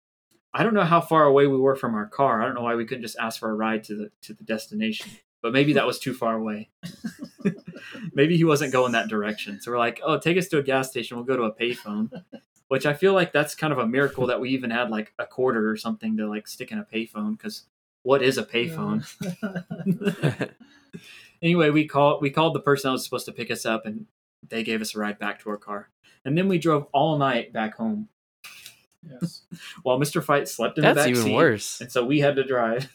[0.53, 2.41] I don't know how far away we were from our car.
[2.41, 4.43] I don't know why we couldn't just ask for a ride to the to the
[4.43, 5.11] destination
[5.41, 6.69] but maybe that was too far away.
[8.13, 9.59] Maybe he wasn't going that direction.
[9.59, 11.17] So we're like oh take us to a gas station.
[11.17, 12.11] We'll go to a payphone
[12.67, 15.25] which i feel like that's kind of a miracle that we even had like a
[15.25, 17.63] quarter or something to like stick in a payphone because
[18.03, 19.03] what is a payphone?
[21.41, 24.05] Anyway, we called we called the person that was supposed to pick us up, and
[24.47, 25.89] they gave us a ride back to our car.
[26.25, 28.07] And then we drove all night back home
[29.09, 29.41] yes.
[29.83, 31.81] while Mister Fight slept in the That's back even seat, worse.
[31.81, 32.91] And so we had to drive.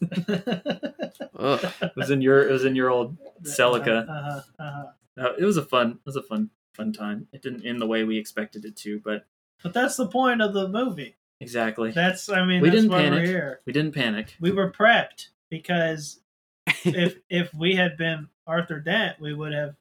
[0.02, 1.72] Ugh.
[1.82, 4.08] It was in your it was in your old Celica.
[4.08, 4.86] Uh-huh, uh-huh.
[5.20, 7.26] Uh, it was a fun it was a fun fun time.
[7.32, 9.26] It didn't end the way we expected it to, but
[9.62, 11.16] But that's the point of the movie.
[11.40, 13.18] exactly That's I mean We that's didn't why panic.
[13.20, 13.60] we're here.
[13.66, 14.36] we didn't panic.
[14.40, 16.20] We were prepped because
[16.84, 19.74] if if we had been Arthur Dent, we would have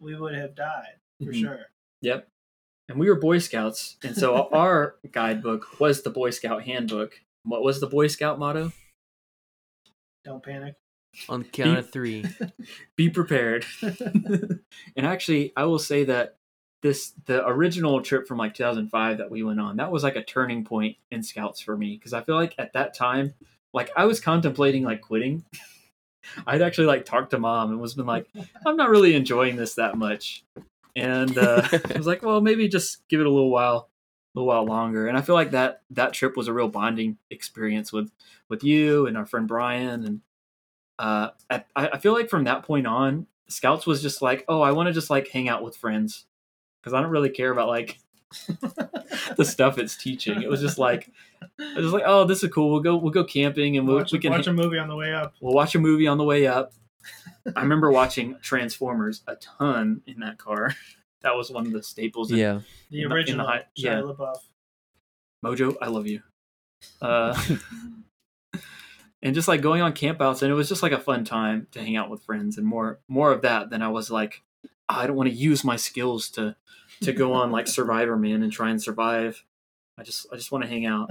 [0.00, 1.40] we would have died for Mhm.
[1.40, 1.66] sure.
[2.02, 2.28] Yep.
[2.88, 7.20] And we were Boy Scouts, and so our guidebook was the Boy Scout handbook.
[7.44, 8.72] What was the Boy Scout motto?
[10.24, 10.74] Don't panic.
[11.28, 12.24] On the count of three.
[12.96, 13.64] be prepared.
[13.82, 14.60] and
[14.96, 16.36] actually, I will say that
[16.82, 20.24] this the original trip from like 2005 that we went on that was like a
[20.24, 23.34] turning point in scouts for me because I feel like at that time,
[23.74, 25.44] like I was contemplating like quitting.
[26.46, 28.26] I'd actually like talked to mom and was been like,
[28.66, 30.44] I'm not really enjoying this that much,
[30.96, 33.90] and uh, I was like, well, maybe just give it a little while,
[34.34, 35.06] a little while longer.
[35.06, 38.10] And I feel like that that trip was a real bonding experience with
[38.48, 40.20] with you and our friend Brian and
[41.00, 44.72] uh, I, I feel like from that point on, Scouts was just like, oh, I
[44.72, 46.26] want to just like hang out with friends
[46.80, 47.98] because I don't really care about like
[49.36, 50.42] the stuff it's teaching.
[50.42, 51.10] It was just like,
[51.58, 52.70] I was just like, oh, this is cool.
[52.70, 54.94] We'll go, we'll go camping and we'll, watch, we can watch a movie on the
[54.94, 55.34] way up.
[55.40, 56.74] we'll watch a movie on the way up.
[57.56, 60.74] I remember watching Transformers a ton in that car.
[61.22, 62.30] That was one of the staples.
[62.30, 62.60] in- Yeah.
[62.90, 64.00] The in the- in the original high- yeah.
[64.00, 64.38] LaBeouf.
[65.44, 66.22] Mojo, I love you.
[67.02, 67.38] Uh,
[69.22, 71.80] and just like going on campouts, and it was just like a fun time to
[71.80, 74.42] hang out with friends, and more more of that than I was like,
[74.88, 76.56] "Ah, I don't want to use my skills to
[77.02, 79.44] to go on like Survivor Man and try and survive.
[79.98, 81.10] I just I just want to hang out.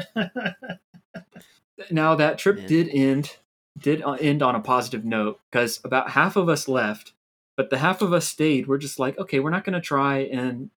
[1.91, 2.67] Now that trip Yeah.
[2.67, 3.37] did end
[3.79, 7.13] did uh, end on a positive note because about half of us left,
[7.57, 8.67] but the half of us stayed.
[8.67, 10.69] We're just like, okay, we're not going to try and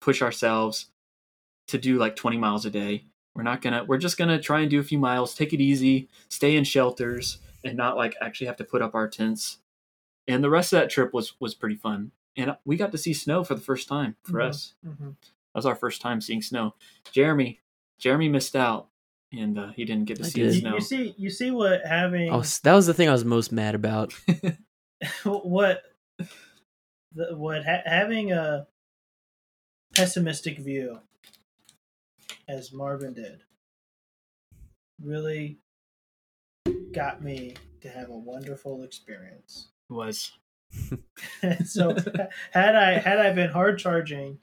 [0.00, 0.86] push ourselves
[1.68, 3.04] to do like 20 miles a day.
[3.34, 3.84] We're not gonna.
[3.84, 7.38] We're just gonna try and do a few miles, take it easy, stay in shelters,
[7.62, 9.58] and not like actually have to put up our tents.
[10.26, 13.12] And the rest of that trip was was pretty fun, and we got to see
[13.14, 14.48] snow for the first time for Mhm.
[14.48, 14.74] us.
[14.84, 15.14] Mhm.
[15.20, 16.74] That was our first time seeing snow.
[17.12, 17.60] Jeremy,
[18.00, 18.87] Jeremy missed out,
[19.32, 20.50] and uh, he didn't get to I see did.
[20.50, 20.74] the You, snow.
[20.74, 23.52] you see, you see what having I was, that was the thing I was most
[23.52, 24.14] mad about.
[25.24, 25.82] what
[27.14, 28.66] the, what ha- having a
[29.94, 30.98] pessimistic view
[32.48, 33.40] as Marvin did
[35.02, 35.58] really
[36.92, 39.68] got me to have a wonderful experience.
[39.88, 40.32] was
[41.64, 41.96] so
[42.52, 44.38] had I had I been hard charging,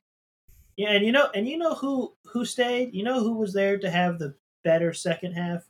[0.75, 2.95] yeah, and you know, and you know who who stayed?
[2.95, 4.33] You know who was there to have the
[4.65, 5.63] better second half?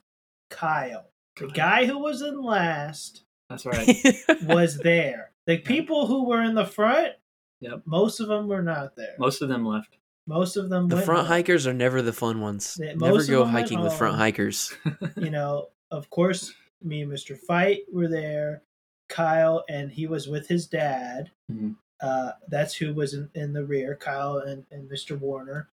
[0.49, 3.87] Kyle, the guy who was in last that's right.
[4.43, 5.31] was there.
[5.45, 7.13] The people who were in the front,
[7.61, 7.83] Yep.
[7.85, 9.15] most of them were not there.
[9.19, 9.97] Most of them left.
[10.27, 11.27] Most of them the went front home.
[11.27, 12.73] hikers are never the fun ones.
[12.75, 14.19] They- Never of go them went hiking with front home.
[14.21, 14.73] hikers.
[15.17, 17.37] You know, of course, me and Mr.
[17.37, 18.63] Fight were there.
[19.09, 21.29] Kyle and he was with his dad.
[21.51, 21.75] Mhm.
[22.01, 23.95] Uh, that's who was in, in the rear.
[23.95, 25.17] Kyle and, and Mr.
[25.19, 25.69] Warner,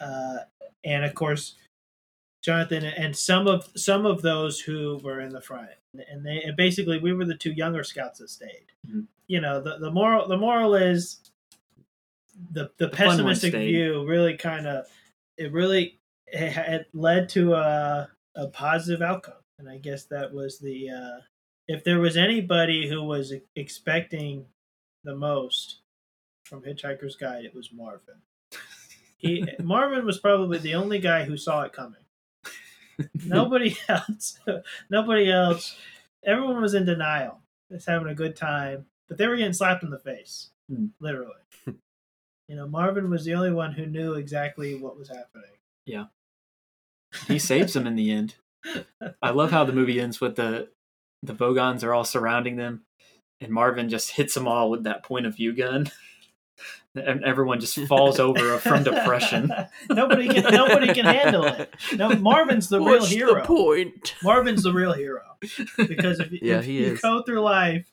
[0.00, 0.38] uh,
[0.84, 1.54] and of course,
[2.48, 5.68] Jonathan and some of some of those who were in the front.
[6.10, 8.72] And they and basically we were the two younger scouts that stayed.
[8.88, 9.06] Mhm.
[9.26, 11.20] You know the, the moral the moral is
[12.52, 14.86] the the, ones pessimistic view really kind of
[15.36, 20.58] it really it, it led to a a positive outcome, and I guess that was
[20.58, 21.20] the uh,
[21.66, 24.46] if there was anybody who was expecting
[25.04, 25.80] the most
[26.44, 28.22] from Hitchhiker's Guide, it was Marvin.
[29.18, 32.00] He Marvin was probably the only guy who saw it coming.
[33.24, 34.38] Nobody else,
[34.90, 35.76] nobody else.
[36.24, 37.40] Everyone was in denial,
[37.70, 40.86] It's having a good time, but they were getting slapped in the face, Hmm.
[41.00, 41.34] literally.
[41.66, 45.50] you know, Marvin was the only one who knew exactly what was happening.
[45.86, 46.06] Yeah,
[47.28, 48.34] he saves them in the end.
[49.22, 50.68] I love how the movie ends with the
[51.22, 52.82] the Vogons are all surrounding them,
[53.40, 55.90] and Marvin just hits them all with that point of view gun,
[56.94, 59.52] and everyone just falls over from depression.
[59.90, 61.72] nobody can nobody can handle it.
[61.94, 63.34] No, Marvin's the real hero.
[63.34, 64.14] the point?
[64.22, 65.22] Marvin's the real hero
[65.76, 67.00] because if, Yeah, if he you is.
[67.00, 67.86] go through life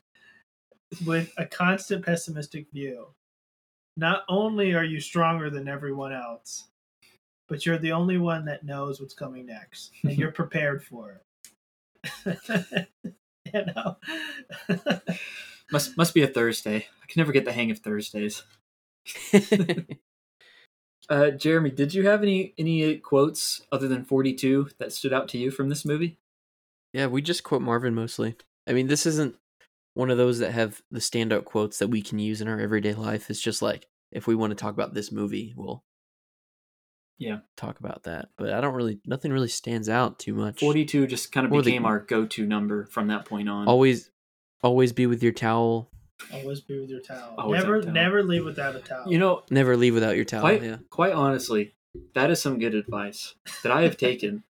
[1.06, 3.08] with a constant pessimistic view,
[3.98, 6.66] not only are you stronger than everyone else,
[7.48, 11.22] but you're the only one that knows what's coming next, and you're prepared for
[12.26, 12.88] it.
[13.54, 13.98] you know.
[15.72, 16.78] Must must be a Thursday.
[16.78, 18.44] I can never get the hang of Thursdays.
[21.08, 25.30] Uh, Jeremy, did you have any any quotes other than forty two that stood out
[25.30, 26.18] to you from this movie?
[26.94, 28.36] yeah, we just quote Marvin mostly.
[28.66, 29.36] I mean, this isn't
[29.94, 32.96] one of those that have the standout quotes that we can use in our everyday
[32.96, 33.30] life.
[33.30, 35.84] It's just like if we want to talk about this movie, we'll
[37.20, 37.40] Yeah.
[37.56, 38.30] talk about that.
[38.36, 40.60] But I don't really, nothing really stands out too much.
[40.60, 43.48] Forty two just kind of Or the- became our go to number from that point
[43.48, 43.68] on.
[43.68, 44.10] Always,
[44.64, 45.92] always be with your towel.
[46.34, 47.36] Always be with your towel.
[47.38, 47.94] Always never, towel.
[47.94, 49.12] never leave without a towel.
[49.12, 50.42] you know, Never leave without your towel.
[50.42, 50.78] quite Yeah.
[50.90, 51.74] quite honestly,
[52.14, 54.44] that is some good advice that I have taken.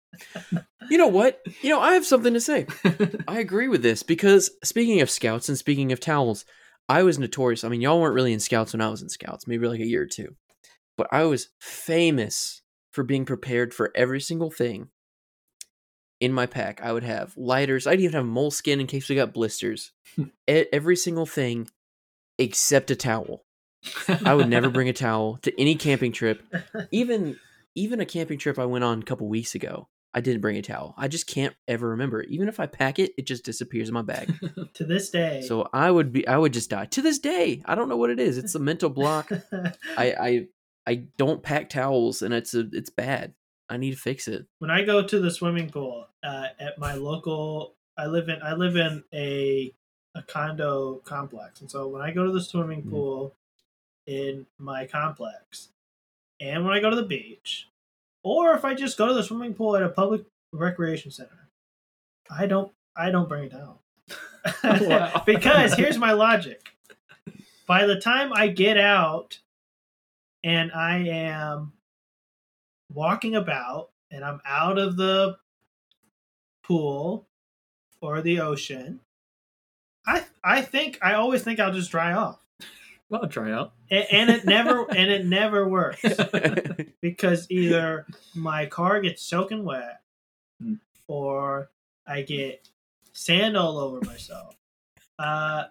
[0.91, 1.43] You know what?
[1.61, 2.67] You know, I have something to say.
[3.29, 6.47] I agree with this because speaking of scouts and speaking of towels,
[6.89, 7.63] I was notorious.
[7.63, 9.87] I mean, y'all weren't really in scouts when I was in scouts, maybe like a
[9.87, 10.35] year or two.
[10.97, 14.89] But I was famous for being prepared for every single thing
[16.21, 16.81] in my pack.
[16.83, 17.87] I would have lighters.
[17.87, 19.93] I'd even have moleskin in case we got blisters.
[20.49, 21.69] Every single thing
[22.39, 23.45] except a towel.
[24.25, 26.43] I would never bring a towel to any camping trip.
[26.91, 27.37] Even
[27.75, 29.89] even a camping trip I went on a couple weeks ago.
[30.15, 30.95] I didn't bring a towel.
[30.97, 32.23] I just can't ever remember.
[32.23, 34.35] Even if I pack it, it just disappears in my bag.
[34.75, 35.43] to this day.
[35.47, 36.87] So I would be I would just die.
[36.87, 38.39] To this day, I don't know what it is.
[38.39, 39.31] It's a mental block.
[39.97, 40.47] I I
[40.87, 43.35] I don't pack towels and it's a it's bad.
[43.71, 44.47] I need to fix it.
[44.61, 48.55] when I go to the swimming pool uh, at my local, I live in I
[48.55, 49.73] live in a
[50.15, 52.91] a condo complex, and so when I go to the swimming Mhm.
[52.91, 53.35] pool
[54.07, 55.69] in my complex,
[56.41, 57.69] and when I go to the beach,
[58.23, 61.49] or if I just go to the swimming pool at a public recreation center,
[62.31, 63.79] I don't I don't bring it down
[65.27, 66.71] because here's my logic.
[67.67, 69.41] By the time I get out
[70.43, 71.73] and I am
[72.93, 75.37] walking about and I'm out of the
[76.63, 77.27] pool
[78.01, 79.01] or the ocean,
[80.07, 82.45] I I think I always think I'll just dry off.
[83.09, 83.73] well, I'll try out.
[83.91, 86.03] And, and it never and it never works
[87.01, 90.01] because either my car gets soaking wet
[90.61, 90.75] Hmm.
[91.07, 91.71] or
[92.07, 92.69] I get
[93.13, 94.57] sand all over myself.
[95.17, 95.65] Uh,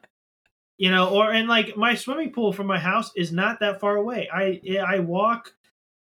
[0.77, 3.97] you know, or and like my swimming pool from my house is not that far
[3.97, 4.29] away.
[4.33, 5.53] I I walk.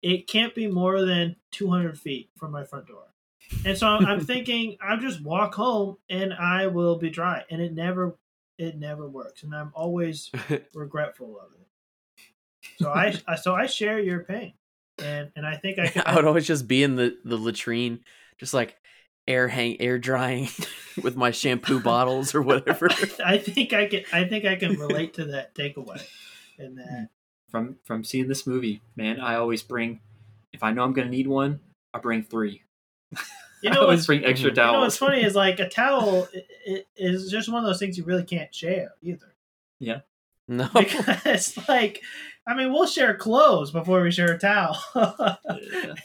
[0.03, 3.13] It can't be more than two hundred feet from my front door,
[3.65, 7.43] and so I'm, I'm thinking I'll just walk home and I will be dry.
[7.49, 8.17] And it never,
[8.57, 10.29] it never works, and I'm always
[10.73, 11.67] regretful of it.
[12.79, 14.53] So I, I so I share your pain,
[14.99, 16.03] and and I think I can.
[16.05, 18.01] I would always just be in the the latrine,
[18.37, 18.75] just like
[19.25, 20.49] air hang air drying
[21.01, 22.89] with my shampoo bottles or whatever.
[23.25, 24.03] I think I can.
[24.11, 26.05] I think I can relate to that takeaway,
[26.57, 26.83] and hmm.
[26.83, 27.09] that
[27.53, 29.99] From from seeing this movie, man, I always bring.
[30.53, 31.59] If I know I'm going to need one,
[31.93, 32.63] I bring three.
[33.11, 33.17] you
[33.69, 34.81] know, I know always what's bring extra you you know towels.
[34.83, 38.05] what's funny is like a towel i- i- is just one of those things you
[38.05, 39.35] really can't share either
[39.79, 39.99] Yeah.
[40.47, 42.01] no, because like
[42.47, 44.75] I mean we'll share clothes before we share a towel.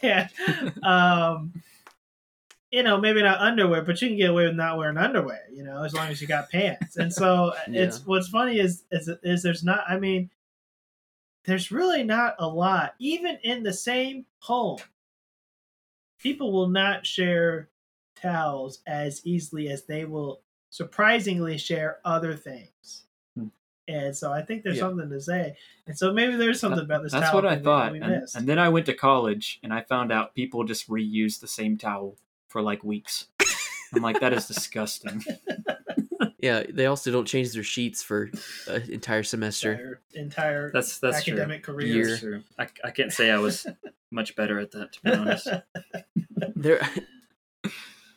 [0.03, 0.29] Yeah.
[0.29, 0.29] yeah.
[0.83, 1.55] Um,
[2.71, 5.65] you know, maybe not underwear, but you can get away with not wearing underwear, you
[5.65, 6.99] know, as long as you got pants.
[6.99, 10.29] And so it's what's funny is, is is there's not I mean
[11.45, 14.79] there's really not a lot even in the same home.
[16.19, 17.69] People will not share
[18.21, 23.05] towels as easily as they will surprisingly share other things.
[23.37, 23.47] Hmm.
[23.87, 24.83] And so I think there's Yeah.
[24.83, 25.57] something to say.
[25.87, 27.95] And so maybe there's something about this That's towel what I thought.
[27.95, 31.47] And, and then I went to college and I found out people just reuse the
[31.49, 32.17] same towel
[32.49, 33.29] for like weeks.
[33.95, 35.25] I'm like, that is disgusting.
[36.41, 38.31] Yeah, they also don't change their sheets for
[38.69, 40.01] an entire semester.
[40.13, 41.75] Their entire That's that's academic true.
[41.75, 41.87] career.
[41.95, 42.07] Year.
[42.09, 42.43] That's true.
[42.59, 43.67] I, I can't say I was
[44.13, 45.49] much better at that, to be honest.
[46.55, 46.81] There,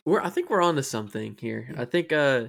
[0.06, 0.22] we're.
[0.22, 1.74] I think we're on to something here.
[1.78, 2.12] I think.
[2.14, 2.48] Uh,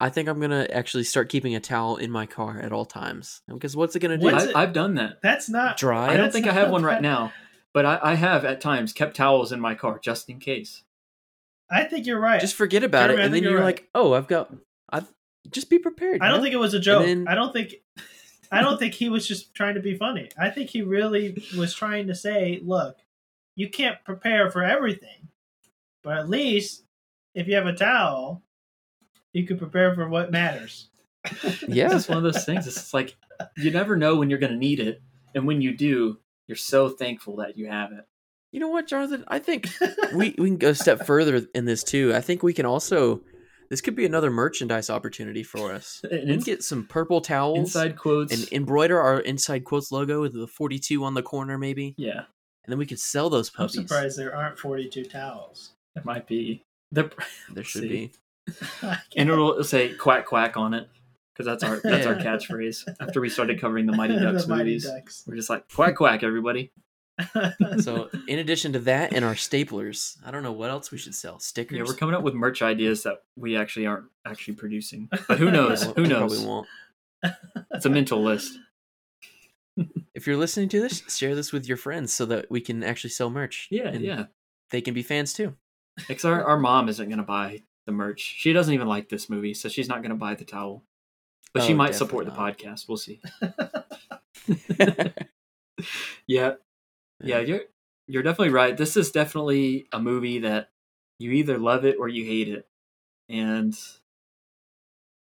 [0.00, 3.40] I think I'm gonna actually start keeping a towel in my car at all times.
[3.48, 4.28] Because what's it gonna do?
[4.28, 5.20] I, it- I've done that.
[5.22, 6.08] That's not Dry?
[6.12, 7.32] I don't think I have one right now,
[7.72, 10.82] but I, I have at times kept towels in my car just in case.
[11.70, 12.40] I think you're right.
[12.40, 13.66] Just forget about Jeremy, it, and then you're you're right.
[13.66, 14.54] like, "Oh, I've got."
[14.90, 15.10] I've
[15.50, 16.20] just be prepared.
[16.20, 16.42] I don't man.
[16.44, 17.04] think it was a joke.
[17.04, 17.74] then- I don't think
[18.52, 20.28] I don't think he was just trying to be funny.
[20.38, 22.98] I think he really was trying to say, look,
[23.56, 25.28] you can't prepare for everything.
[26.02, 26.84] But at least
[27.34, 28.42] if you have a towel,
[29.32, 30.88] you can prepare for what matters.
[31.66, 32.66] Yeah, it's one of those things.
[32.66, 33.16] It's like
[33.56, 35.02] you never know when you're going to need it,
[35.34, 38.06] and when you do, you're so thankful that you have it.
[38.54, 39.24] You know what, Jonathan?
[39.28, 39.68] I think
[40.14, 42.14] we we can go a step further in this too.
[42.14, 43.20] I think we can also.
[43.70, 46.00] This could be another merchandise opportunity for us.
[46.10, 48.32] And We can get some purple towels inside quotes.
[48.32, 52.68] and embroider our inside quotes logo with the 42 on the corner, maybe, yeah, and
[52.68, 53.74] then we could sell those I'm puppies.
[53.88, 55.72] surprised there aren't 42 towels.
[55.94, 57.10] There might be the
[57.52, 57.88] There should See.
[57.88, 58.12] be.
[59.16, 60.86] and it'll say quack quack on it
[61.32, 62.84] because that's our that's our catchphrase.
[63.00, 65.24] After we started covering the Mighty Ducks the Mighty movies, Ducks.
[65.26, 66.70] we're just like quack quack everybody.
[67.80, 71.14] So, in addition to that and our staplers, I don't know what else we should
[71.14, 71.38] sell.
[71.38, 71.78] Stickers.
[71.78, 75.50] Yeah, we're coming up with merch ideas that we actually aren't actually producing, but who
[75.52, 75.84] knows?
[75.84, 76.42] Who knows?
[76.42, 76.66] Probably won't.
[77.72, 78.58] It's a mental list.
[80.14, 83.10] If you're listening to this, share this with your friends so that we can actually
[83.10, 83.66] sell merch.
[83.72, 84.26] Yeah, and yeah.
[84.70, 85.56] They can be fans too.
[86.06, 88.20] Because our, our mom isn't going to buy the merch.
[88.20, 90.84] She doesn't even like this movie, so she's not going to buy the towel.
[91.52, 92.86] But she Oh, might support the definitely podcast.
[92.88, 93.20] We'll see.
[96.28, 96.54] Yeah,
[97.20, 97.62] yeah, you're
[98.06, 98.76] you're definitely right.
[98.76, 100.70] This is definitely a movie that
[101.18, 102.66] you either love it or you hate it,
[103.28, 103.74] and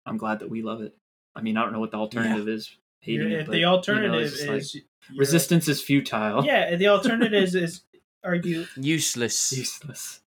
[0.06, 0.96] I'm glad that we love it.
[1.36, 2.76] I mean, I don't know what the alternative is.
[3.02, 4.78] Hating it, if but, the you know, alternative like, is
[5.16, 6.44] resistance is futile.
[6.44, 7.82] Yeah, the alternative is, is
[8.24, 9.52] are you Useless.
[9.52, 10.22] useless.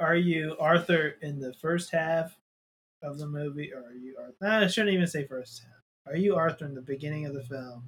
[0.00, 2.36] are you Arthur in the first half
[3.02, 4.36] of the movie, or are you Arthur?
[4.40, 6.12] Nah, I shouldn't even say first half.
[6.12, 7.84] Are you Arthur in the beginning of the film,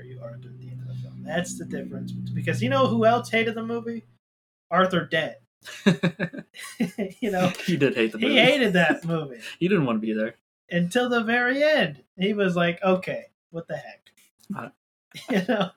[0.00, 1.22] or are you Arthur at the end of the film?
[1.24, 2.12] That's the difference.
[2.12, 4.04] Because you know who else hated the movie?
[4.70, 5.36] Arthur dead.
[7.20, 8.32] you know, he did hate the movie.
[8.32, 10.36] he hated that movie He didn't want to be there.
[10.70, 12.02] until the very end.
[12.18, 14.00] He was like, "Okay, what the heck?"
[14.56, 14.68] Uh,
[15.30, 15.70] you know.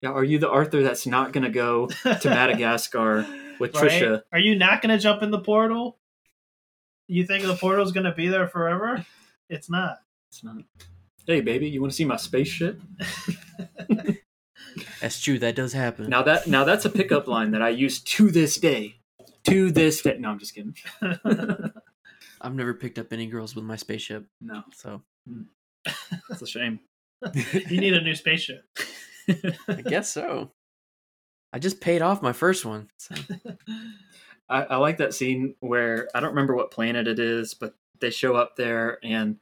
[0.00, 3.26] Yeah, are you the Arthur that's not going to go to Madagascar
[3.58, 3.90] with Right?
[3.90, 4.22] Tricia?
[4.32, 5.98] Are you not going to jump in the portal?
[7.08, 9.04] You think the portal's going to be there forever?
[9.50, 9.96] It's not.
[10.30, 10.58] It's not.
[11.28, 12.80] Hey, baby, you want to see my spaceship?
[15.02, 15.38] That's true.
[15.38, 16.08] That does happen.
[16.08, 18.96] Now that now that's a pickup line that I use to this day.
[19.44, 20.16] To this day.
[20.18, 20.74] No, I'm just kidding.
[22.40, 25.42] I've never picked up any girls with my spaceship, No, so hmm.
[26.28, 26.80] that's a shame.
[27.34, 28.64] you need a new spaceship.
[29.68, 30.52] I guess so.
[31.52, 32.88] I just paid off my first one.
[32.96, 33.14] So.
[34.48, 38.10] I, I like that scene where I don't remember what planet it is, but they
[38.10, 39.36] show up there and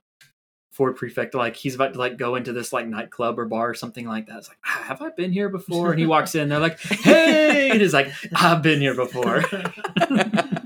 [0.77, 3.75] Ford Prefect like he's about to like go into this like nightclub or bar or
[3.75, 4.37] something like that.
[4.37, 5.91] It's like, "Ah, have I been here before?
[5.93, 9.43] And he walks in, they're like, hey, and he's like, I've been here before.
[9.51, 10.59] I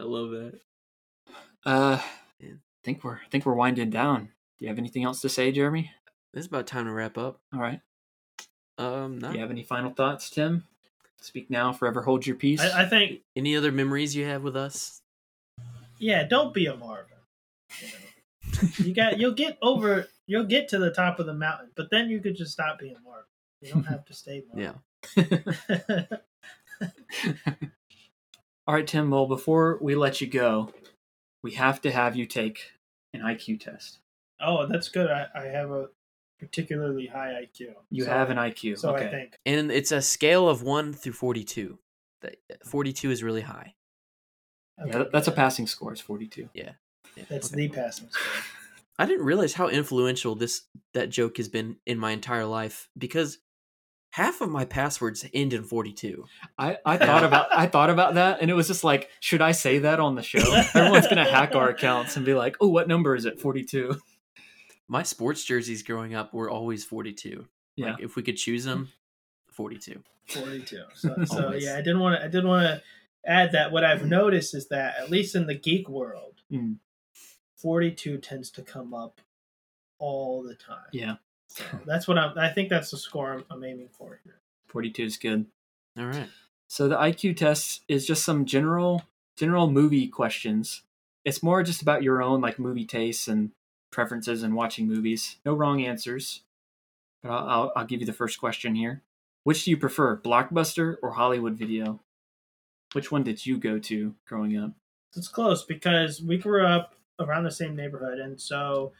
[0.00, 0.60] love that.
[1.66, 2.00] Uh,
[2.42, 4.30] I think we're I think we're winding down.
[4.58, 5.90] Do you have anything else to say, Jeremy?
[6.32, 7.38] It's about time to wrap up.
[7.52, 7.80] All right.
[8.78, 9.28] Um, no.
[9.28, 10.64] Do you have any final thoughts, Tim?
[11.20, 12.60] Speak now, forever hold your peace.
[12.60, 15.02] I, I think, Any other memories you have with us?
[15.98, 17.16] yeah, don't be a Marvin.
[17.80, 18.05] You, know.
[18.78, 22.08] You got, you'll get over, you'll get to the top of the mountain, but then
[22.08, 23.24] you could just stop being Marvin.
[23.62, 24.72] You don't have to stay Yeah.
[28.66, 29.10] All right, Tim.
[29.10, 30.72] Well, before we let you go,
[31.42, 32.72] we have to have you take
[33.14, 33.98] an IQ test.
[34.40, 35.08] oh, that's good.
[35.10, 35.86] I, I have a
[36.40, 37.74] particularly high IQ.
[37.90, 38.78] You So- have an IQ.
[38.78, 39.06] So okay.
[39.06, 39.38] I think.
[39.46, 41.78] And it's a scale of one through forty-two.
[42.64, 43.74] Forty-two is really high.
[44.84, 45.92] Yeah, that- that's a passing score.
[45.92, 46.50] It's forty-two.
[46.52, 46.72] Yeah.
[47.16, 47.24] Yeah.
[47.28, 47.68] That's okay.
[47.68, 48.42] the passing score.
[48.98, 50.62] I didn't realize how influential this
[50.94, 53.38] that joke has been in my entire life because
[54.10, 56.24] half of my passwords end in forty-two.
[56.58, 59.52] I, I thought about I thought about that, and it was just like, should I
[59.52, 60.38] say that on the show?
[60.74, 63.38] Everyone's gonna hack our accounts and be like, "Oh, what number is it?
[63.40, 63.96] 42."
[64.88, 67.46] My sports jerseys growing up were always forty-two.
[67.76, 67.92] Yeah.
[67.92, 68.88] Like if we could choose them,
[69.52, 70.02] 42.
[70.28, 70.82] 42.
[70.94, 72.24] So, so yeah, I didn't want to.
[72.24, 72.82] I didn't want to
[73.30, 73.72] add that.
[73.72, 76.76] What I've noticed is that at least in the geek world, Mm.
[77.56, 79.20] 42 tends to come up
[79.98, 80.86] all the time.
[80.92, 81.16] Yeah,
[81.48, 82.38] So that's what I'm.
[82.38, 84.40] I think that's the score I'm, I'm aiming for here.
[84.68, 85.46] 42 is good.
[85.98, 86.28] All right.
[86.68, 89.02] So the IQ test is just some general
[89.36, 90.82] general movie questions.
[91.24, 93.50] It's more just about your own like movie tastes and
[93.90, 95.36] preferences and watching movies.
[95.44, 96.42] No wrong answers.
[97.22, 99.02] But I'll, I'll, I'll give you the first question here.
[99.44, 102.00] Which do you prefer, Blockbuster or Hollywood Video?
[102.92, 104.72] Which one did you go to growing up?
[105.16, 108.92] It's close because we grew up around the same neighborhood, and so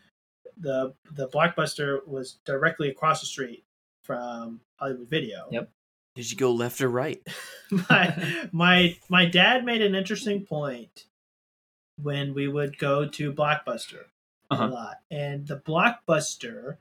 [0.59, 3.65] the the blockbuster was directly across the street
[4.03, 5.49] from Hollywood Video.
[5.51, 5.71] Yep.
[6.15, 7.21] Did you go left or right?
[7.91, 11.07] my my my dad made an interesting point
[12.01, 14.05] when we would go to Blockbuster
[14.51, 14.67] Uh-huh.
[14.67, 16.77] a lot, and the Blockbuster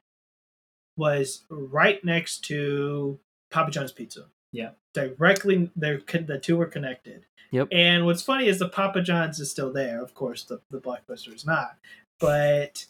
[0.97, 3.19] was right next to
[3.51, 4.25] Papa John's Pizza.
[4.55, 4.71] Yeah.
[4.93, 5.71] directly.
[5.75, 7.25] They're con- the two were connected.
[7.51, 7.67] Yep.
[7.71, 10.01] And what's funny is the Papa John's is still there.
[10.01, 11.77] Of course, the the Blockbuster is not,
[12.19, 12.85] but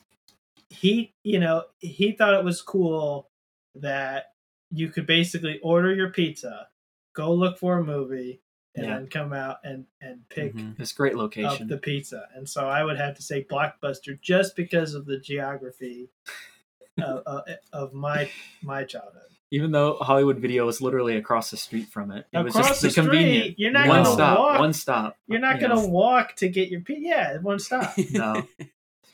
[0.70, 3.30] he, you know, he thought it was cool
[3.76, 4.34] that
[4.72, 6.68] you could basically order your pizza,
[7.16, 8.42] go look for a movie,
[8.76, 8.96] and Yeah.
[8.96, 10.80] then come out and and pick Mhm.
[10.80, 11.68] It's a great up location.
[11.68, 12.28] the pizza.
[12.36, 16.10] And so I would have to say Blockbuster just because of the geography
[16.98, 17.44] of, of,
[17.74, 18.30] of my
[18.64, 19.22] my childhood.
[19.52, 22.88] Even though Hollywood Video was literally across the street from it, it was just the
[22.88, 23.60] the convenient.
[23.60, 24.60] you're not one gonna stop, walk.
[24.60, 25.18] one stop.
[25.28, 26.82] You're not you gonna walk to get your.
[26.88, 27.94] Yeah, one stop.
[28.12, 28.48] No.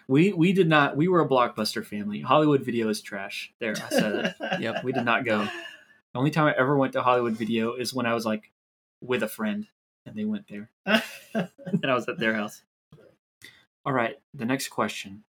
[0.07, 0.97] We we did not.
[0.97, 2.21] We were a blockbuster family.
[2.21, 3.53] Hollywood Video is trash.
[3.59, 4.59] There, I said it.
[4.61, 4.83] Yep.
[4.83, 5.43] We did not go.
[5.43, 8.51] The only time I ever went to Hollywood Video is when I was like
[9.01, 9.67] with a friend,
[10.05, 12.61] and they went there, and I was at their house.
[13.85, 15.23] All right, the next question: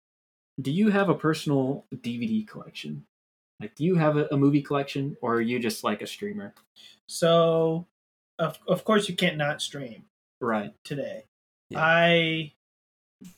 [0.62, 3.06] Do you have a personal DVD collection?
[3.60, 6.54] Like, do you have a, a movie collection, or are you just like a streamer?
[7.08, 7.86] so,
[8.38, 10.04] of of course, you can't not stream
[10.40, 10.74] Right.
[10.84, 11.26] today.
[11.70, 11.80] Yeah.
[11.84, 12.54] I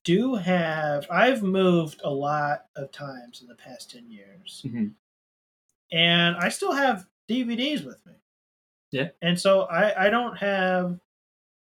[0.03, 1.07] do have.
[1.09, 4.61] I've moved a lot of times in the past ten years.
[4.69, 4.87] hmm
[5.93, 8.13] and I still have DVDs with me.
[8.91, 9.09] Yeah.
[9.21, 10.99] And so I, I don't have,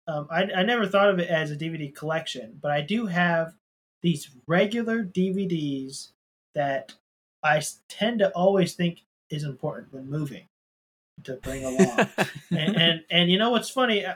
[0.08, 3.54] um, I, I never thought of it as a DVD collection, but I do have
[4.02, 6.08] these regular DVDs
[6.56, 6.94] that
[7.42, 10.48] I tend to always think is important when moving
[11.24, 12.08] to bring along.
[12.50, 14.04] and, and and you know what's funny?
[14.04, 14.14] Uh,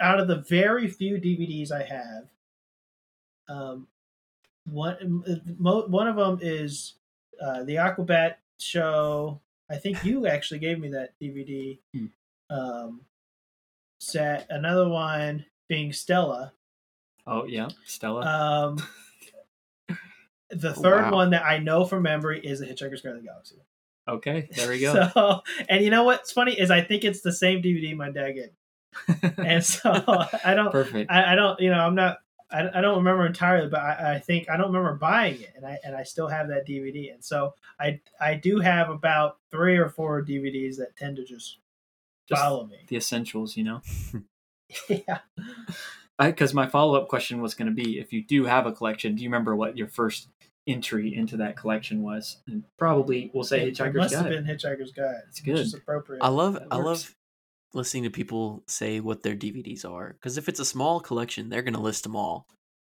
[0.00, 2.28] Out of the very few DVDs I have,
[3.48, 3.86] um,
[4.70, 5.24] one
[5.58, 6.94] mo- one of them is
[7.42, 9.40] uh, the Aquabat show.
[9.70, 12.06] I think you actually gave me that DVD Hmm.
[12.50, 13.00] um,
[14.00, 14.46] set.
[14.50, 16.52] Another one being Stella.
[17.26, 18.22] Oh yeah, Stella.
[18.26, 18.82] Um,
[20.50, 21.12] the Oh, third wow.
[21.14, 23.56] one that I know from memory is the Hitchhiker's Guide to the Galaxy.
[24.08, 24.92] okay, there we go.
[25.14, 28.32] So, and you know what's funny is I think it's the same DVD my dad
[28.32, 29.90] gave, and so
[30.44, 31.10] I don't, Perfect.
[31.10, 32.18] I, I don't, you know, I'm not,
[32.50, 35.64] I, I don't remember entirely, but I, I think I don't remember buying it, and
[35.64, 39.76] I and I still have that DVD, and so I I do have about three
[39.76, 41.58] or four DVDs that tend to just,
[42.28, 42.78] Just follow me.
[42.88, 43.82] the essentials, you know.
[44.88, 45.18] yeah.
[46.28, 49.14] Because my follow up question was going to be if you do have a collection,
[49.14, 50.28] do you remember what your first
[50.66, 52.36] entry into that collection was?
[52.46, 54.30] And probably we'll say It- it Hitchhiker's must have Guide.
[54.30, 55.22] been Hitchhiker's Guide.
[55.28, 55.82] It's Which is good.
[55.82, 56.22] appropriate.
[56.22, 57.14] I love I love
[57.72, 61.62] listening to people say what their DVDs are because if it's a small collection, they're
[61.62, 62.46] gonna list them all,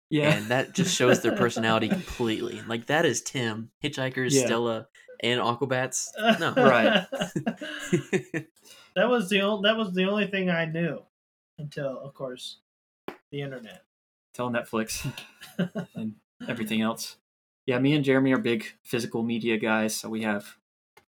[0.09, 2.61] Yeah, and that just shows their personality completely.
[2.67, 4.45] Like that is Tim, Hitchhikers, Yeah.
[4.47, 4.87] Stella,
[5.21, 6.07] and Aquabats.
[6.39, 7.05] No, Right.
[8.95, 11.01] that was the only that was the only thing I knew
[11.57, 12.57] until, of course,
[13.31, 13.83] the internet.
[14.33, 15.11] tell Netflix
[15.95, 16.15] and
[16.47, 17.17] everything else.
[17.65, 20.57] Yeah, me and Jeremy are big physical media guys, so we have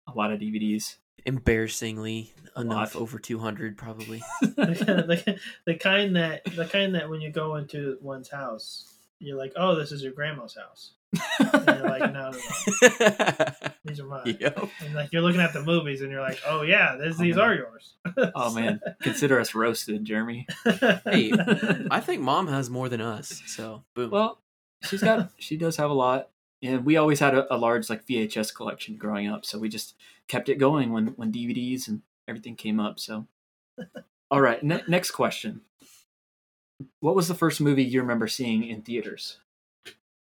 [0.07, 0.97] a lot of DVDs.
[1.25, 4.21] Embarrassingly enough, over two hundred probably.
[4.41, 9.37] the, the, the kind that the kind that when you go into one's house, you're
[9.37, 10.93] like, "Oh, this is your grandma's house."
[11.39, 12.39] And you're like, "No, no,
[12.81, 13.45] no,
[13.85, 14.57] these are mine." yep.
[14.79, 17.35] And like you're looking at the movies, and you're like, "Oh yeah, this, Oh, these
[17.35, 17.45] man.
[17.45, 17.93] are yours."
[18.35, 20.47] oh man, consider us roasted, Jeremy.
[20.65, 21.31] Hey,
[21.91, 23.41] I think mom has more than us.
[23.47, 24.11] So boom.
[24.11, 24.39] Well,
[24.83, 26.29] she's got she does have a lot,
[26.63, 29.95] and we always had a, a large like VHS collection growing up, so we just
[30.27, 32.99] kept it going when when DVDs and everything came up.
[32.99, 33.27] So,
[34.29, 35.61] all right, ne- next question.
[36.99, 39.39] What was the first movie you remember seeing in theaters?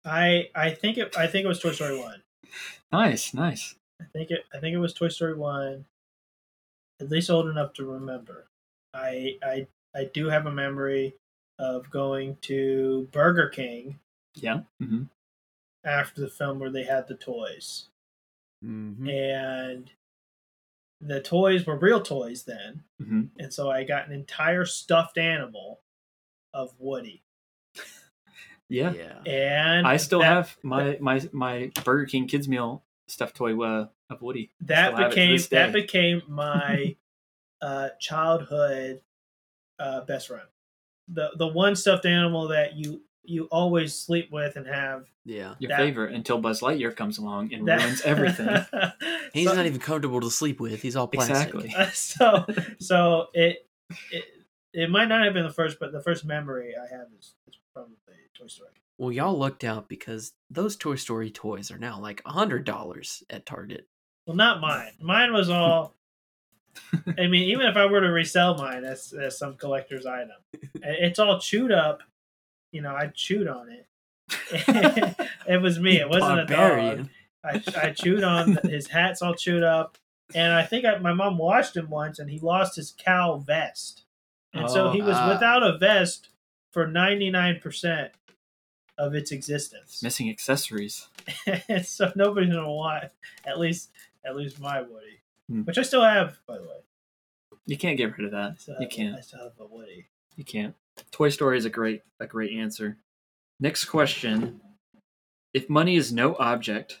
[0.04, 2.22] I I think it I think it was Toy Story one.
[2.90, 3.74] Nice, nice.
[4.00, 5.84] I think it I think it was Toy Story one.
[7.00, 8.46] At least old enough to remember.
[8.94, 11.14] I I I do have a memory
[11.58, 13.98] of going to Burger King
[14.34, 14.62] Yeah.
[14.80, 15.04] hmm
[15.84, 17.88] after the film where they had the toys.
[18.64, 19.08] Mhm.
[19.10, 19.90] And
[21.00, 25.80] the toys were real toys then, hmm and so I got an entire stuffed animal
[26.54, 27.22] of Woody,
[28.72, 28.92] Yeah.
[28.94, 29.18] Yeah.
[29.26, 33.86] and I still that- have my, my my Burger King kids meal stuffed toy uh,
[34.10, 34.50] of Woody.
[34.62, 36.96] That still have it to became that became my
[37.60, 39.00] uh, childhood
[39.78, 40.46] uh, best friend.
[41.08, 45.54] The the one stuffed animal that you you always sleep with and have Yeah.
[45.60, 48.48] your that- favorite until Buzz Lightyear comes along and that ruins everything.
[49.32, 50.82] He's So- not even comfortable to sleep with.
[50.82, 51.54] He's all plastic.
[51.54, 51.70] Exactly.
[51.92, 52.46] so
[52.80, 53.66] so it,
[54.10, 54.24] it
[54.72, 57.56] it might not have been the first, but the first memory I have is, is
[57.56, 57.61] probably
[58.42, 58.70] Toy Story.
[58.98, 63.22] Well, y'all lucked out because those Toy Story toys are now like a hundred dollars
[63.30, 63.86] at Target.
[64.26, 64.92] Well, not mine.
[65.00, 65.94] Mine was all.
[67.18, 70.36] I mean, even if I were to resell mine as, as some collector's item,
[70.82, 72.02] it's all chewed up.
[72.72, 73.86] You know, I chewed on it.
[75.46, 76.00] it was me.
[76.00, 77.08] It wasn't a dog.
[77.44, 79.98] I, I chewed on his hat's all chewed up,
[80.34, 84.04] and I think I, my mom washed him once, and he lost his cow vest,
[84.54, 85.28] and so he was Oh, ah.
[85.34, 86.28] without a vest
[86.72, 88.12] for ninety nine percent
[88.98, 90.00] of its existence.
[90.02, 91.08] Missing accessories.
[91.84, 93.04] so nobody's gonna want
[93.46, 93.90] at least
[94.24, 95.62] at least my Woody, Hmm.
[95.62, 96.76] which I still have, by the way.
[97.66, 98.56] You can't get rid of that.
[98.80, 99.16] You can't.
[99.16, 100.06] I still have a Woody.
[100.36, 100.74] You can't.
[101.10, 102.96] Toy Story is a great a great answer.
[103.60, 104.60] Next question.
[105.54, 107.00] If money is no object,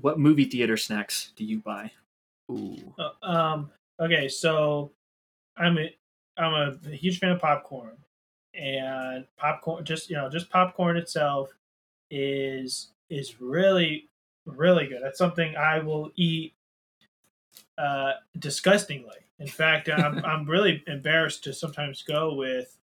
[0.00, 1.90] what movie theater snacks do you buy?
[2.50, 2.94] Ooh.
[2.98, 3.70] Uh, um.
[4.00, 4.90] Okay, so
[5.56, 5.94] I'm a
[6.36, 6.52] I'm
[6.84, 7.96] a huge fan of popcorn,
[8.58, 11.50] and popcorn just you know just popcorn itself
[12.10, 14.08] is is really
[14.46, 15.00] really good.
[15.02, 16.54] That's something I will eat
[17.78, 19.16] uh, disgustingly.
[19.38, 22.76] In fact, I'm I'm really embarrassed to sometimes go with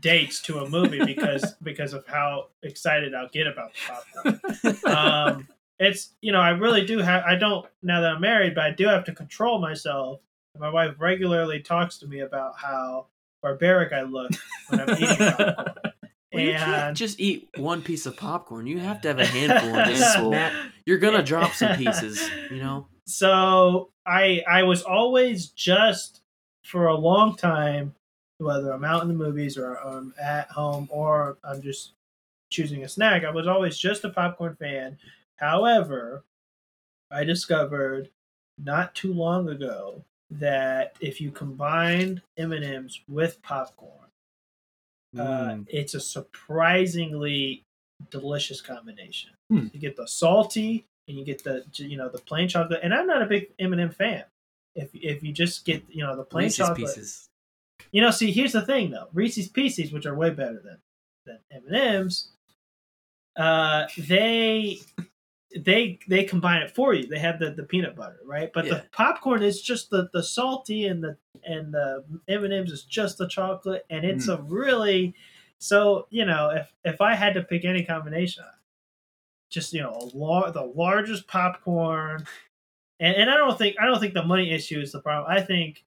[0.00, 4.96] dates to a movie because because of how excited I'll get about the popcorn.
[4.96, 5.48] um,
[5.78, 8.70] it's you know I really do have I don't now that I'm married, but I
[8.70, 10.20] do have to control myself.
[10.58, 13.06] My wife regularly talks to me about how
[13.42, 14.30] barbaric I look
[14.68, 15.74] when I'm eating popcorn.
[16.30, 18.66] Well, you can't and just eat one piece of popcorn.
[18.66, 20.60] You have to have a handful and just Handful.
[20.84, 22.86] You're gonna drop some pieces, you know.
[23.06, 26.20] so I I was always just
[26.64, 27.94] for a long time,
[28.36, 31.92] whether I'm out in the movies or I'm at home or I'm just
[32.50, 34.98] choosing a snack, I was always just a popcorn fan.
[35.36, 36.24] However,
[37.10, 38.10] I discovered
[38.58, 43.92] not too long ago that if you combine M&Ms with popcorn,
[45.18, 45.66] uh, Mm.
[45.70, 47.62] it's a surprisingly
[48.10, 49.30] delicious combination.
[49.50, 49.68] Hmm.
[49.72, 52.80] You get the salty and you get the you know the plain chocolate.
[52.82, 54.24] And I'm not a big M&M fan.
[54.76, 57.28] If if you just get you know the plain Reese's chocolate, pieces.
[57.90, 58.10] you know.
[58.10, 60.78] See, here's the thing though: Reese's Pieces, which are way better than
[61.24, 62.28] than M&Ms,
[63.36, 64.78] uh, they
[65.64, 67.06] they they combine it for you.
[67.06, 68.50] They have the, the peanut butter, right?
[68.52, 68.74] But Yeah.
[68.74, 72.84] the popcorn is just the, the salty and the and the M and M's is
[72.84, 74.38] just the chocolate, and it's mm.
[74.38, 75.14] a really
[75.58, 78.44] so you know if if I had to pick any combination,
[79.50, 82.26] just you know a lar- the largest popcorn,
[83.00, 85.30] and and I don't think I don't think the money issue is the problem.
[85.30, 85.84] I think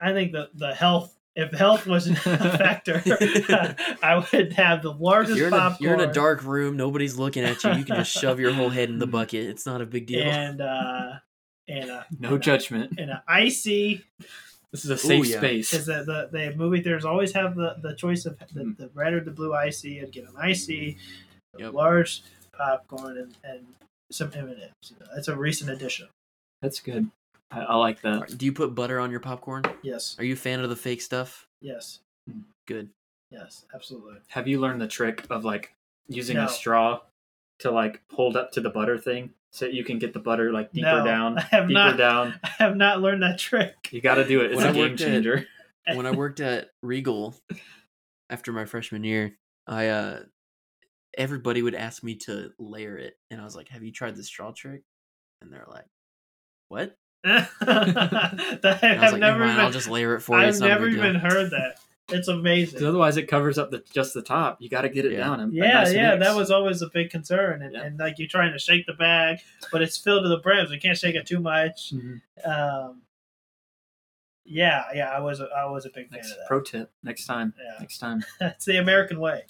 [0.00, 1.17] I think the the health.
[1.40, 3.00] If health wasn't a factor,
[4.02, 5.76] I would have the largest You're in, a, popcorn.
[5.90, 6.76] you're in a dark room.
[6.76, 7.70] Nobody's looking at you.
[7.74, 9.46] You can just shove your whole head in the bucket.
[9.46, 10.24] It's not a big deal.
[10.24, 11.12] and uh
[11.68, 12.94] and uh No and a- judgment.
[12.98, 14.04] and a icy
[14.72, 15.36] This is a safe yeah.
[15.38, 15.70] space.
[15.70, 18.76] because the, the the movie theaters always have the the choice of the, Mm.
[18.76, 20.98] the red or the blue icy and get an icy
[21.58, 21.72] Yep.
[21.72, 23.64] large popcorn and, and
[24.10, 26.08] some m&ms you know, that's a recent addition
[26.62, 27.10] That's good.
[27.50, 28.36] I, I like that.
[28.36, 29.64] Do you put butter on your popcorn?
[29.82, 31.46] yes Are you a fan of the fake stuff?
[31.60, 32.00] yes
[32.66, 32.90] Good.
[33.30, 35.74] yes absolutely Have you learned the trick of like
[36.08, 36.44] using No.
[36.44, 37.00] a straw
[37.60, 40.72] to like hold up to the butter thing so you can get the butter like
[40.72, 41.96] deeper No, down, I have deeper not.
[41.96, 42.38] down?
[42.44, 44.52] i have not learned that trick You got to do it.
[44.52, 45.46] It's When a I game worked at- changer.
[45.94, 47.34] when I worked at Regal
[48.28, 50.20] after my freshman year, I uh
[51.16, 54.22] everybody would ask me to layer it, and I was like, "Have you tried the
[54.22, 54.82] straw trick?"
[55.40, 55.86] And they're like,
[56.68, 57.48] "What?" that
[58.82, 60.48] I was i've like, never "Never mind, even I'll just layer it for you." i've
[60.50, 61.78] It's not a never big deal." even heard that
[62.10, 64.56] it's amazing 'Cause otherwise, it covers up the just the top.
[64.62, 65.18] You got to get it Yeah.
[65.18, 65.40] down.
[65.40, 66.24] and- Yeah, nice yeah, mix.
[66.26, 67.82] that was always a big concern, and, Yeah.
[67.82, 69.40] and like you're trying to shake the bag,
[69.70, 71.92] but it's filled to the brim, so you can't shake it too much.
[71.92, 72.20] Mhm.
[72.46, 73.02] Um,
[74.46, 76.46] yeah, yeah, I was a, I was a big fan Next of that.
[76.48, 77.52] pro tip next time.
[77.62, 78.24] Yeah, Next time.
[78.40, 79.42] it's the American way.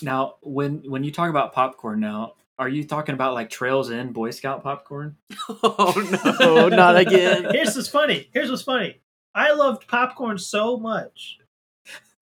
[0.00, 4.14] Now, when when you talk about popcorn, now are you talking about like Trail's End
[4.14, 5.16] Boy Scout popcorn?
[5.48, 7.46] oh no, not again.
[7.50, 8.30] Here's what's funny.
[8.32, 9.00] Here's what's funny.
[9.34, 11.38] I loved popcorn so much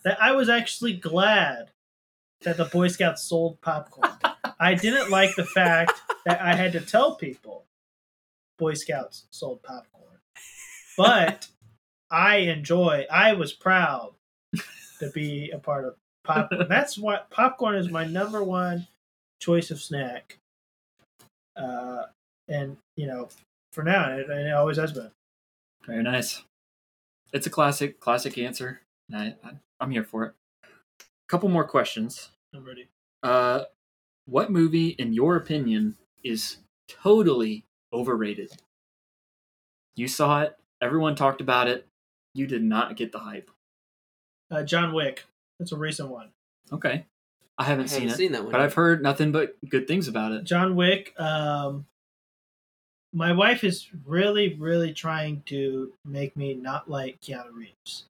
[0.04, 1.70] that I was actually glad
[2.42, 4.10] that the Boy Scouts sold popcorn.
[4.58, 5.92] I didn't like the fact
[6.26, 7.66] that I had to tell people
[8.58, 10.18] Boy Scouts sold popcorn.
[10.96, 11.48] but
[12.10, 13.06] I enjoy.
[13.10, 14.14] I was proud
[14.98, 15.94] to be a part of
[16.24, 16.66] popcorn.
[16.68, 18.88] That's what popcorn is my number one
[19.40, 20.38] choice of snack.
[21.56, 22.04] Uh,
[22.48, 23.28] and you know,
[23.72, 25.10] for now, and it, and it always has been.
[25.86, 26.42] Very nice.
[27.32, 28.80] It's a classic, classic answer.
[29.10, 29.50] and I, I,
[29.80, 30.34] I'm here for it.
[30.64, 30.68] A
[31.28, 32.30] couple more questions.
[32.54, 32.88] I'm ready.
[33.22, 33.64] Uh,
[34.26, 36.58] what movie, in your opinion, is
[36.88, 38.52] totally overrated?
[39.96, 40.56] You saw it.
[40.80, 41.86] Everyone talked about it.
[42.34, 43.50] You did not get the hype.
[44.50, 45.24] Uh, John Wick.
[45.58, 46.30] That's a recent one.
[46.72, 47.04] Okay,
[47.58, 48.52] I haven't, I seen haven't it, seen that one.
[48.52, 48.64] but yet.
[48.64, 50.44] I've heard nothing but good things about it.
[50.44, 51.14] John Wick.
[51.18, 51.86] Um,
[53.12, 58.06] my wife is really, really trying to make me not like Keanu Reeves,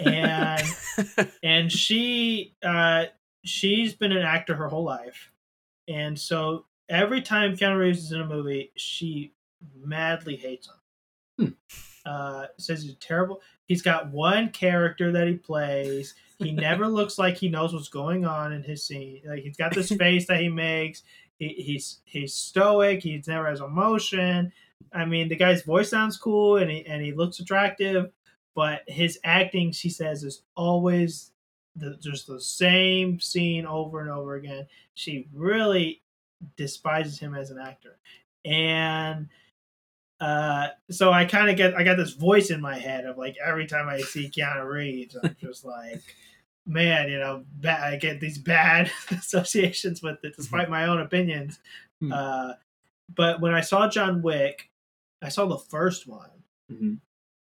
[0.00, 0.62] and
[1.42, 3.06] and she uh,
[3.44, 5.30] she's been an actor her whole life,
[5.86, 9.32] and so every time Keanu Reeves is in a movie, she
[9.84, 10.68] madly hates
[11.38, 11.56] him.
[12.04, 13.40] Uh, says he's terrible.
[13.66, 16.14] He's got one character that he plays.
[16.44, 19.22] He never looks like he knows what's going on in his scene.
[19.26, 21.02] Like he's got this face that he makes.
[21.38, 23.02] He, he's he's stoic.
[23.02, 24.52] He never has emotion.
[24.92, 28.10] I mean, the guy's voice sounds cool and he and he looks attractive,
[28.54, 31.32] but his acting, she says, is always
[31.76, 34.66] the, just the same scene over and over again.
[34.94, 36.02] She really
[36.56, 37.98] despises him as an actor,
[38.44, 39.28] and
[40.22, 43.36] uh, so I kind of get I got this voice in my head of like
[43.44, 46.00] every time I see Keanu Reeves, I'm just like,
[46.66, 51.58] man, you know, ba- I get these bad associations with it, despite my own opinions.
[52.00, 52.12] Hmm.
[52.12, 52.52] Uh,
[53.14, 54.70] but when I saw John Wick,
[55.22, 56.30] I saw the first one,
[56.70, 56.98] Mhm.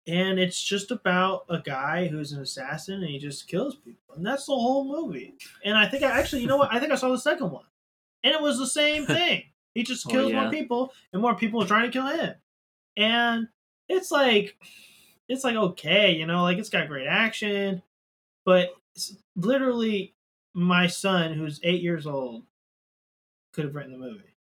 [0.07, 4.25] and it's just about a guy who's an assassin and he just kills people, and
[4.25, 5.33] that's the whole movie.
[5.63, 6.73] And I think I actually, you know what?
[6.73, 7.65] I think I saw the second one,
[8.23, 9.43] and it was the same thing.
[9.73, 10.41] He just Oh, kills yeah.
[10.41, 12.35] more people, and more people are trying to kill him.
[12.97, 13.47] And
[13.89, 14.55] it's like,
[15.27, 17.81] it's like okay, you know, like it's got great action,
[18.45, 18.75] but
[19.35, 20.13] literally
[20.53, 22.43] my son, who's eight years old,
[23.53, 24.33] could have written the movie.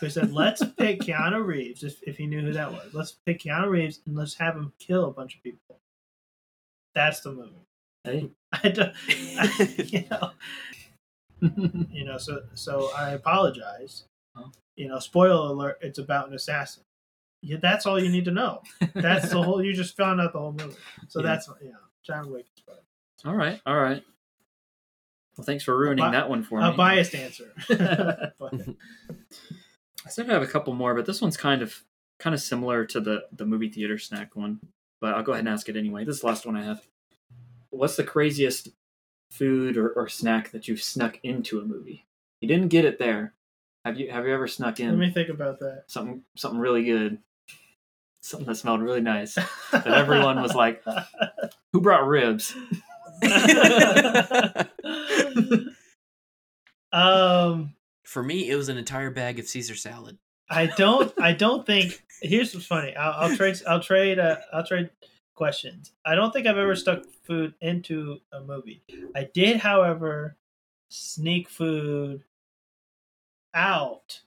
[0.00, 2.92] He said, "Let's pick Keanu Reeves if, if he knew who that was.
[2.92, 5.78] Let's pick Keanu Reeves and let's have him kill a bunch of people."
[6.94, 7.50] That's the movie.
[8.04, 8.30] Hey.
[8.52, 10.30] I don't, I, you know,
[11.90, 12.18] you know.
[12.18, 14.04] So so I apologize.
[14.36, 14.50] Oh.
[14.76, 16.82] You know, spoiler alert: it's about an assassin.
[17.42, 18.62] Yeah, that's all you need to know.
[18.94, 19.62] That's the whole.
[19.62, 20.76] You just found out the whole movie.
[21.08, 21.26] So Yeah.
[21.26, 21.72] that's yeah.
[22.04, 22.46] John Wick.
[22.56, 22.78] is better.
[23.24, 24.02] All right, all right.
[25.36, 26.74] Well, thanks for ruining bi- that one for A me.
[26.74, 27.52] A biased answer.
[30.06, 31.82] I said I have a couple more, but this one's kind of
[32.18, 34.60] kind of similar to the the movie theater snack one.
[35.00, 36.04] But I'll go ahead and ask it anyway.
[36.04, 36.82] This is the last one I have.
[37.70, 38.68] What's the craziest
[39.30, 42.06] food or, or snack that you've snuck into a movie?
[42.40, 43.34] You didn't get it there.
[43.84, 45.84] Have you have you ever snuck in Let me think about that.
[45.88, 47.18] something something really good?
[48.22, 49.36] Something that smelled really nice.
[49.72, 50.82] That everyone was like,
[51.72, 52.54] Who brought ribs?
[56.92, 57.74] um,
[58.04, 60.18] For me, it was an entire bag of Caesar salad.
[60.48, 61.12] I don't.
[61.20, 62.02] I don't think.
[62.22, 62.94] Here's what's funny.
[62.96, 63.60] I'll, I'll trade.
[63.66, 64.18] I'll trade.
[64.18, 64.90] Uh, I'll trade
[65.34, 65.92] questions.
[66.04, 68.82] I don't think I've ever stuck food into a movie.
[69.16, 70.36] I did, however,
[70.88, 72.22] sneak food
[73.52, 74.20] out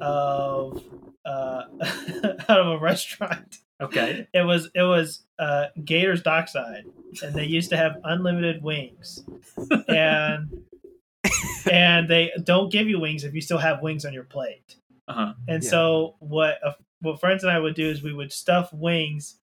[0.00, 0.82] of
[1.24, 1.62] uh,
[2.48, 3.58] out of a restaurant.
[3.80, 4.26] Okay.
[4.34, 6.84] It was it was uh, Gators Dockside,
[7.22, 9.22] and they used to have unlimited wings,
[9.88, 10.50] and
[11.70, 14.76] and they don't give you wings if you still have wings on your plate.
[15.06, 15.34] Uh-huh.
[15.46, 15.70] And Yeah.
[15.70, 19.38] so what uh, what friends and I would do is we would stuff wings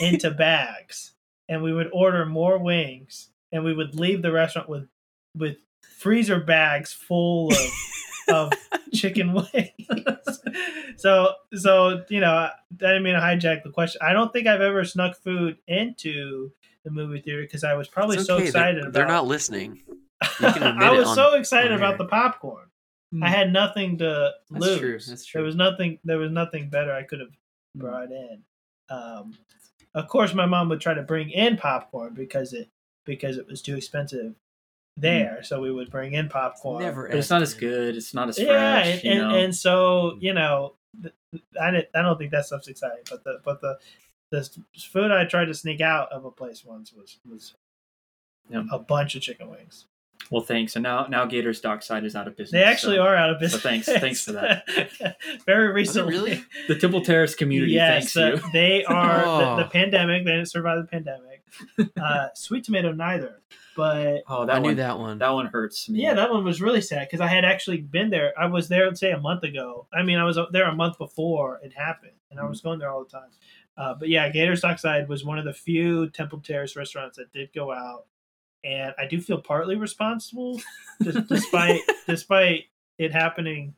[0.00, 1.12] into bags,
[1.48, 4.88] and we would order more wings, and we would leave the restaurant with
[5.36, 5.56] with
[5.98, 7.56] freezer bags full of
[8.32, 8.52] of
[8.94, 10.40] chicken wings.
[10.96, 14.00] so so you know, I didn't mean to hijack the question.
[14.02, 16.50] I don't think I've ever snuck food into
[16.84, 18.48] the movie theater because I was probably It's so okay, they're-
[18.78, 19.82] excited They're not listening.
[19.86, 22.66] You can admit I was on- so excited about the popcorn.
[23.12, 23.22] Hmm.
[23.24, 24.78] I had nothing to That's lose.
[24.78, 25.38] true, that's true.
[25.40, 25.98] There was nothing.
[26.04, 27.36] There was nothing better I could have
[27.74, 28.42] brought in.
[28.90, 29.34] Um,
[29.94, 32.68] of course, my mom would try to bring in popcorn because it
[33.04, 34.34] because it was too expensive
[34.96, 35.42] there.
[35.42, 36.82] So we would bring in popcorn.
[36.82, 37.08] Never.
[37.08, 37.96] But it's not as good.
[37.96, 38.46] It's not as fresh.
[38.48, 39.38] Yeah, and, you and, know?
[39.38, 40.74] and so you know,
[41.60, 43.04] I didn't, I don't think that stuff's exciting.
[43.10, 43.78] But the but the
[44.30, 44.48] the
[44.92, 47.54] food I tried to sneak out of a place once was was
[48.50, 48.64] Yeah.
[48.72, 49.86] a bunch of chicken wings.
[50.30, 50.76] well, thanks.
[50.76, 52.52] And now now Gators Dockside is out of business.
[52.52, 53.62] They actually so are out of business.
[53.62, 54.64] thanks- thanks for that.
[55.46, 56.44] Very Was recently, really?
[56.68, 58.52] The Temple Terrace community yes, thanks uh, you.
[58.52, 59.56] they are Oh.
[59.56, 60.24] the, the pandemic.
[60.24, 61.31] They didn't survive the pandemic.
[62.00, 63.40] Uh, Sweet tomato, neither.
[63.76, 65.18] But Oh, that I knew that one.
[65.18, 66.02] That one hurts me.
[66.02, 68.32] yeah, that one was really sad because I had actually been there.
[68.38, 69.86] I was there, say, a month ago.
[69.92, 72.90] I mean, I was there a month before it happened, and I was going there
[72.90, 73.30] all the time.
[73.76, 77.50] Uh, but yeah, Gators Dockside was one of the few Temple Terrace restaurants that did
[77.54, 78.06] go out,
[78.64, 80.60] and I do feel partly responsible,
[81.02, 82.64] despite despite
[82.98, 83.74] it happening,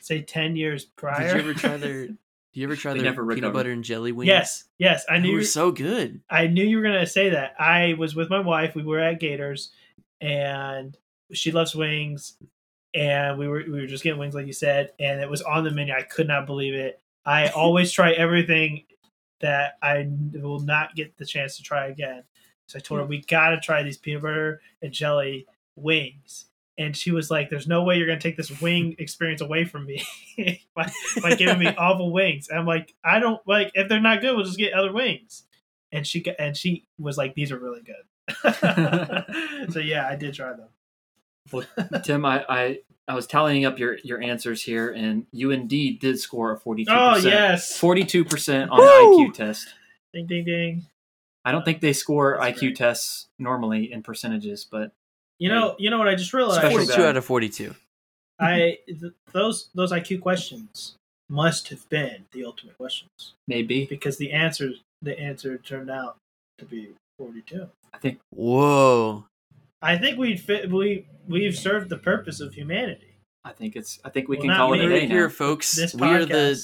[0.00, 1.34] say ten years prior.
[1.34, 2.08] Did you ever try their?
[2.54, 3.52] Do you ever try They their never peanut recovered.
[3.52, 4.28] butter and jelly wings?
[4.28, 5.34] yes, yes, I they knew.
[5.34, 6.20] were so good.
[6.30, 7.54] I knew you were gonna say that.
[7.58, 8.76] I was with my wife.
[8.76, 9.72] We were at Gators,
[10.20, 10.96] and
[11.32, 12.36] she loves wings,
[12.94, 15.64] and we were we were just getting wings, like you said, and it was on
[15.64, 15.92] the menu.
[15.92, 17.00] I could not believe it.
[17.26, 18.84] I always try everything
[19.40, 22.22] that I will not get the chance to try again.
[22.68, 23.10] So I told her hmm.
[23.10, 26.46] we gotta try these peanut butter and jelly wings.
[26.76, 29.86] And she was like, "There's no way you're gonna take this wing experience away from
[29.86, 30.04] me
[30.74, 30.90] by,
[31.22, 34.34] by giving me awful wings." And I'm like, "I don't like if they're not good,
[34.34, 35.44] we'll just get other wings."
[35.92, 38.52] And she got, and she was like, "These are really good."
[39.72, 40.68] so yeah, I did try them.
[42.02, 46.18] Tim, I, I I was tallying up your your answers here, and you indeed did
[46.18, 46.92] score a forty two.
[46.92, 48.84] Oh yes, forty-two percent on Woo!
[48.84, 49.74] the IQ test.
[50.12, 50.86] ding ding ding.
[51.44, 52.76] I don't think they score That's IQ great.
[52.76, 54.92] tests normally in percentages, but
[55.38, 56.60] You know, you know what I just realized.
[56.60, 57.74] Special Forty-two out of forty-two.
[58.38, 60.96] I th- those those IQ questions
[61.28, 66.16] must have been the ultimate questions maybe because the answers the answer turned out
[66.58, 67.66] to be 42.
[67.92, 69.24] I think Whoa!
[69.80, 73.14] I think we fit we we've served the purpose of humanity.
[73.44, 75.28] I think it's I think we Well, can not call it a day here, now.
[75.28, 75.72] folks.
[75.72, 76.60] This We are the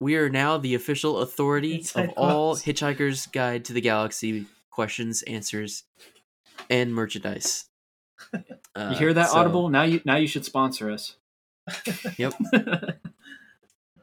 [0.00, 5.22] we are now the official authority Inside of all Hitchhiker's Guide to the Galaxy questions,
[5.22, 5.84] answers,
[6.70, 7.64] and merchandise.
[8.32, 9.68] Uh, You hear that, so- Audible?
[9.68, 11.16] Now you now you should sponsor us.
[12.18, 12.34] Yep.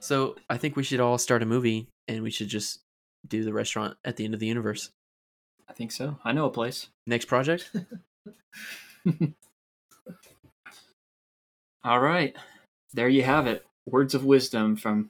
[0.01, 2.81] So I think we should all start a movie, and we should just
[3.27, 4.91] do the restaurant at the end of the universe.
[5.67, 6.19] I think so.
[6.23, 6.89] I know a place.
[7.07, 7.71] Next project.
[11.83, 12.35] All right.
[12.93, 13.65] There you have it.
[13.87, 15.09] Words of wisdom from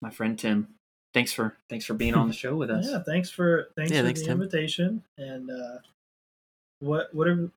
[0.00, 0.68] my friend Tim.
[1.14, 2.86] Thanks for thanks for being on the show with us.
[2.90, 4.42] Yeah, thanks for thanks Yeah, for thanks, the Tim.
[4.42, 5.02] invitation.
[5.16, 5.78] And uh,
[6.80, 7.50] what what are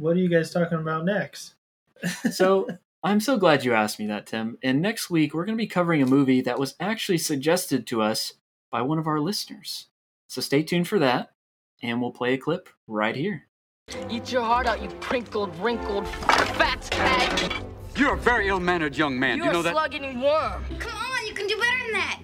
[0.00, 1.54] what are you guys talking about next?
[2.32, 2.66] So
[3.02, 4.56] I'm so glad you asked me that, Tim.
[4.62, 8.00] And next week we're going to be covering a movie that was actually suggested to
[8.02, 8.34] us
[8.70, 9.86] by one of our listeners.
[10.26, 11.32] So stay tuned for that,
[11.82, 13.46] and we'll play a clip right here.
[14.08, 17.52] Eat your heart out, you crinkled, wrinkled, fat hag.
[17.96, 19.36] You're a very ill-mannered young man.
[19.36, 19.72] You're Do you know a that?
[19.72, 20.64] slug-eating worm.
[20.78, 22.20] Come on, you can do better than that.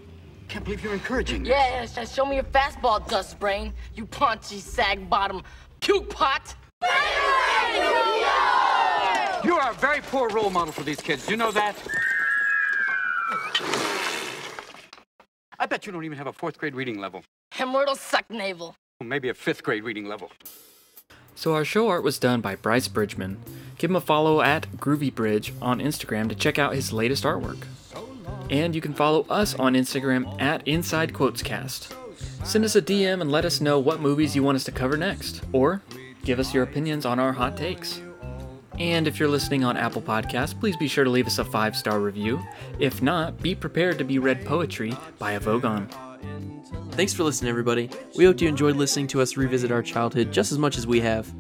[0.48, 1.50] Can't believe you're encouraging this.
[1.50, 3.74] Yes, yes, show me your fastball, dust brain.
[3.94, 5.42] You paunchy, sag-bottom,
[5.80, 6.54] puke pot.
[9.44, 11.26] You are a very poor role model for these kids.
[11.26, 11.76] Do you know that?
[15.58, 17.22] I bet you don't even have a fourth grade reading level.
[17.54, 18.76] Hemorrhoidal suck navel.
[19.00, 20.30] Or maybe a fifth grade reading level.
[21.34, 23.38] So our show art was done by Bryce Bridgman.
[23.78, 27.66] Give him a follow at GroovyBridge on Instagram to check out his latest artwork.
[28.50, 31.92] And you can follow us on Instagram at Inside Quotescast.
[32.44, 34.96] Send us a DM and let us know what movies you want us to cover
[34.96, 35.82] next, or
[36.26, 38.02] give us your opinions on our hot takes.
[38.78, 41.74] And if you're listening on Apple Podcasts, please be sure to leave us a five
[41.74, 42.42] star review.
[42.78, 45.88] If not, be prepared to be read poetry by a Vogon.
[46.90, 47.88] Thanks for listening, everybody.
[48.16, 51.00] We hope you enjoyed listening to us revisit our childhood just as much as we
[51.00, 51.30] have.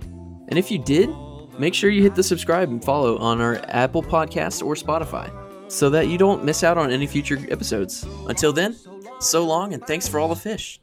[0.48, 1.10] And if you did,
[1.58, 5.30] make sure you hit the subscribe and follow on our Apple Podcasts or Spotify
[5.70, 8.06] so that you don't miss out on any future episodes.
[8.28, 8.76] Until then,
[9.18, 10.80] so long and thanks for all the fish.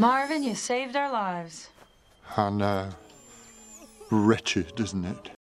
[0.00, 1.70] Marvin, you saved our lives.
[2.36, 2.64] I know.
[2.64, 2.90] Uh,
[4.12, 5.37] wretched, isn't it?